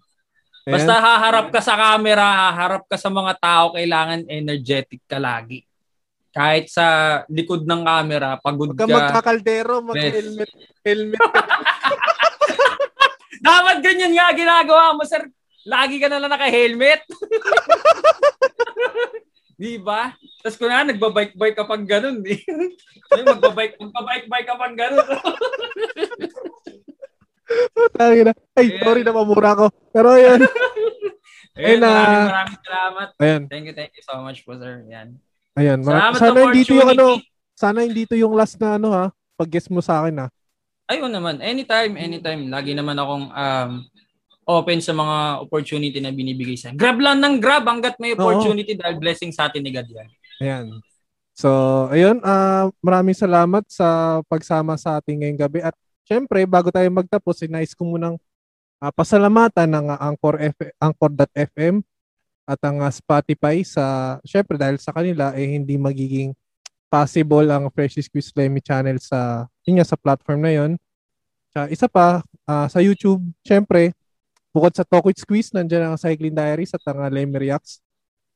Ayan. 0.67 0.75
Basta 0.79 0.95
haharap 0.99 1.51
ka 1.51 1.61
sa 1.62 1.75
camera, 1.75 2.27
haharap 2.27 2.83
ka 2.87 2.99
sa 2.99 3.11
mga 3.11 3.33
tao, 3.39 3.75
kailangan 3.75 4.27
energetic 4.31 5.03
ka 5.07 5.19
lagi. 5.19 5.67
Kahit 6.31 6.71
sa 6.71 7.23
likod 7.31 7.67
ng 7.67 7.83
camera, 7.87 8.39
pagod 8.39 8.71
Huwag 8.71 8.79
ka. 8.79 8.87
Huwag 8.87 9.11
magkakaldero, 9.11 9.83
mag-helmet. 9.83 10.51
Helmet 10.87 11.19
ka. 11.19 11.43
dapat 13.43 13.83
ganyan 13.83 14.14
nga 14.14 14.31
ginagawa 14.35 14.95
mo, 14.95 15.03
sir. 15.07 15.27
Lagi 15.67 15.99
ka 15.99 16.07
na 16.07 16.23
lang 16.23 16.31
naka-helmet. 16.31 17.03
Di 19.57 19.81
ba? 19.81 20.13
Tapos 20.45 20.57
kung 20.61 20.69
na, 20.69 20.85
nagbabike-bike 20.85 21.57
ka 21.57 21.65
pang 21.65 21.89
ganun. 21.89 22.21
Di? 22.21 22.37
magbabike, 23.33 23.81
magbabike-bike 23.81 24.49
ka 24.53 24.57
pang 24.61 24.77
ganun. 24.77 25.09
Ay, 27.97 28.27
Ay, 28.53 28.67
sorry 28.85 29.01
na 29.01 29.17
mamura 29.17 29.57
ko. 29.57 29.67
Pero 29.97 30.13
ayun. 30.13 30.45
ayun, 31.57 31.81
na. 31.81 31.89
Maraming, 31.89 32.29
maraming 32.29 32.61
salamat. 32.61 33.09
Ayun. 33.17 33.43
Thank 33.49 33.65
you, 33.65 33.75
thank 33.75 33.93
you 33.97 34.05
so 34.05 34.21
much 34.21 34.45
po, 34.45 34.53
sir. 34.61 34.85
Yan. 34.93 35.17
Ayun. 35.57 35.81
Salamat 35.81 36.21
sana 36.21 36.39
hindi 36.53 36.63
to 36.69 36.75
yung 36.77 36.91
ano, 36.93 37.07
sana 37.57 37.79
hindi 37.81 38.03
to 38.05 38.17
yung 38.19 38.37
last 38.37 38.61
na 38.61 38.77
ano 38.77 38.93
ha, 38.93 39.09
pag-guess 39.41 39.73
mo 39.73 39.81
sa 39.81 40.05
akin 40.05 40.27
ha. 40.27 40.29
Ayun 40.93 41.09
naman. 41.09 41.41
Anytime, 41.41 41.97
anytime. 41.97 42.53
Lagi 42.53 42.77
naman 42.77 43.01
akong 43.01 43.33
um, 43.33 43.71
open 44.47 44.79
sa 44.79 44.95
mga 44.95 45.43
opportunity 45.43 45.99
na 45.99 46.15
binibigay 46.15 46.55
sa 46.55 46.71
Grab 46.71 47.03
lang 47.03 47.19
ng 47.19 47.43
grab 47.43 47.67
hanggat 47.67 47.99
may 47.99 48.15
opportunity 48.15 48.79
Oo. 48.79 48.81
dahil 48.81 48.97
blessing 49.03 49.35
sa 49.35 49.51
atin 49.51 49.61
ni 49.61 49.75
God 49.75 49.91
yan. 49.91 50.09
Ayan. 50.39 50.67
So, 51.37 51.51
ayun, 51.93 52.23
uh, 52.25 52.73
maraming 52.81 53.13
salamat 53.13 53.67
sa 53.69 54.19
pagsama 54.25 54.79
sa 54.81 55.03
ating 55.03 55.21
ngayong 55.21 55.41
gabi. 55.43 55.61
At 55.61 55.77
syempre, 56.07 56.47
bago 56.49 56.73
tayo 56.73 56.89
magtapos, 56.89 57.45
sinais 57.45 57.77
ko 57.77 57.85
munang 57.85 58.17
uh, 58.81 58.93
pasalamatan 58.95 59.69
ng 59.69 59.87
uh, 59.93 59.99
Anchor 60.01 60.41
F- 60.41 60.73
Anchor.fm 60.81 61.85
at 62.47 62.61
ang 62.63 62.79
uh, 62.81 62.89
Spotify 62.89 63.61
sa, 63.67 64.17
syempre 64.23 64.57
dahil 64.57 64.79
sa 64.81 64.95
kanila, 64.95 65.35
eh 65.37 65.45
hindi 65.45 65.77
magiging 65.77 66.33
possible 66.87 67.45
ang 67.51 67.69
Fresh 67.75 68.01
Squeeze 68.07 68.33
Lemmy 68.33 68.63
channel 68.63 68.97
sa, 69.03 69.45
yun 69.67 69.83
sa 69.83 69.99
platform 69.99 70.41
na 70.41 70.53
yon. 70.55 70.71
Uh, 71.53 71.69
isa 71.69 71.85
pa, 71.91 72.25
uh, 72.49 72.67
sa 72.71 72.79
YouTube, 72.81 73.21
syempre, 73.43 73.93
bukod 74.57 74.73
sa 74.73 74.89
Talk 74.89 75.05
with 75.05 75.21
Squeeze, 75.21 75.53
nandiyan 75.53 75.93
ang 75.93 76.01
Cycling 76.01 76.33
Diaries 76.33 76.73
at 76.73 76.81
ang 76.89 77.05
uh, 77.05 77.13
Lemmy 77.13 77.37
Reacts. 77.37 77.85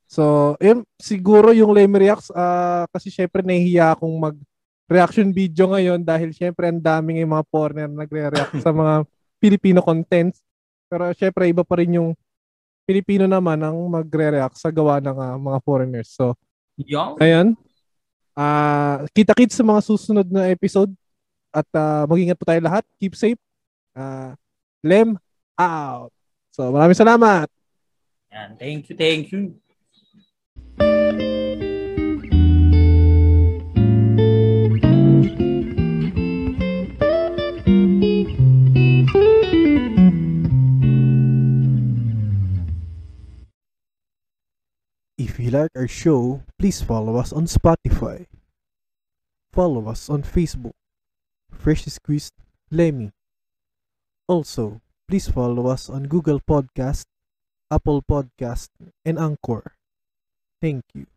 So, 0.04 0.52
yun, 0.60 0.84
siguro 1.00 1.56
yung 1.56 1.72
Lemmy 1.72 2.04
Reacts, 2.04 2.28
uh, 2.28 2.84
kasi 2.92 3.08
syempre 3.08 3.40
nahihiya 3.40 3.96
akong 3.96 4.12
mag 4.20 4.36
reaction 4.90 5.30
video 5.30 5.70
ngayon 5.70 6.02
dahil 6.02 6.34
syempre 6.34 6.66
ang 6.66 6.82
daming 6.82 7.22
yung 7.22 7.32
mga 7.32 7.46
foreigner 7.46 7.88
nagre-react 7.88 8.58
sa 8.66 8.74
mga 8.74 9.06
Filipino 9.40 9.80
contents. 9.80 10.44
Pero 10.90 11.14
syempre 11.14 11.46
iba 11.46 11.62
pa 11.62 11.78
rin 11.80 11.96
yung 11.96 12.10
Filipino 12.84 13.24
naman 13.30 13.62
ang 13.62 13.78
magre-react 13.86 14.58
sa 14.58 14.68
gawa 14.74 14.98
ng 14.98 15.14
uh, 15.14 15.38
mga 15.38 15.58
foreigners. 15.62 16.10
So, 16.10 16.34
yeah. 16.74 17.14
ayan. 17.22 17.54
Uh, 18.34 19.06
kita-kits 19.14 19.54
sa 19.54 19.62
mga 19.62 19.80
susunod 19.86 20.26
na 20.26 20.50
episode 20.50 20.90
at 21.54 21.66
uh, 21.70 22.02
mag-ingat 22.10 22.34
po 22.34 22.42
tayo 22.42 22.58
lahat. 22.58 22.82
Keep 22.98 23.14
safe. 23.14 23.40
Uh, 23.94 24.34
Lem, 24.82 25.14
out. 25.60 26.10
So 26.56 26.72
maraming 26.72 26.96
salamat. 26.96 27.52
Yan. 28.32 28.56
Thank 28.56 28.88
you, 28.88 28.96
thank 28.96 29.28
you. 29.28 29.60
If 45.20 45.36
you 45.36 45.52
like 45.52 45.70
our 45.76 45.88
show, 45.88 46.40
please 46.56 46.80
follow 46.80 47.16
us 47.20 47.32
on 47.32 47.44
Spotify. 47.44 48.24
Follow 49.52 49.88
us 49.88 50.08
on 50.08 50.22
Facebook. 50.22 50.72
Fresh 51.52 51.84
Squeezed 51.84 52.32
Lemmy. 52.70 53.12
Also, 54.26 54.80
Please 55.10 55.26
follow 55.26 55.66
us 55.66 55.90
on 55.90 56.06
Google 56.06 56.38
Podcast, 56.38 57.02
Apple 57.66 57.98
Podcast, 57.98 58.70
and 59.02 59.18
Anchor. 59.18 59.74
Thank 60.62 60.86
you. 60.94 61.10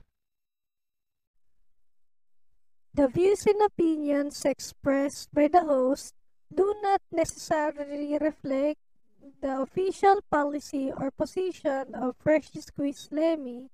The 2.97 3.05
views 3.05 3.45
and 3.45 3.61
opinions 3.61 4.49
expressed 4.49 5.29
by 5.29 5.45
the 5.45 5.61
host 5.61 6.17
do 6.49 6.73
not 6.81 7.05
necessarily 7.13 8.17
reflect 8.17 8.81
the 9.45 9.61
official 9.61 10.25
policy 10.25 10.89
or 10.89 11.13
position 11.13 11.93
of 11.93 12.17
Fresh 12.17 12.49
Squeeze 12.65 13.13
Lemmy. 13.13 13.69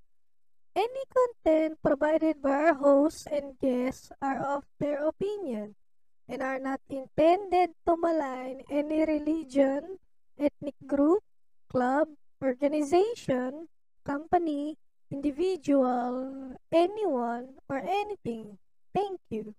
Any 0.76 1.04
content 1.16 1.80
provided 1.80 2.44
by 2.44 2.68
our 2.68 2.76
hosts 2.76 3.24
and 3.24 3.56
guests 3.56 4.12
are 4.20 4.44
of 4.44 4.68
their 4.84 5.00
opinion 5.00 5.80
and 6.28 6.44
are 6.44 6.60
not 6.60 6.84
intended 6.92 7.72
to 7.88 7.96
malign 7.96 8.68
any 8.70 9.08
religion, 9.08 9.96
ethnic 10.40 10.76
group, 10.88 11.24
club, 11.70 12.10
organization, 12.42 13.68
company, 14.06 14.78
individual, 15.12 16.56
anyone, 16.72 17.58
or 17.70 17.78
anything. 17.80 18.58
Thank 18.94 19.20
you. 19.30 19.56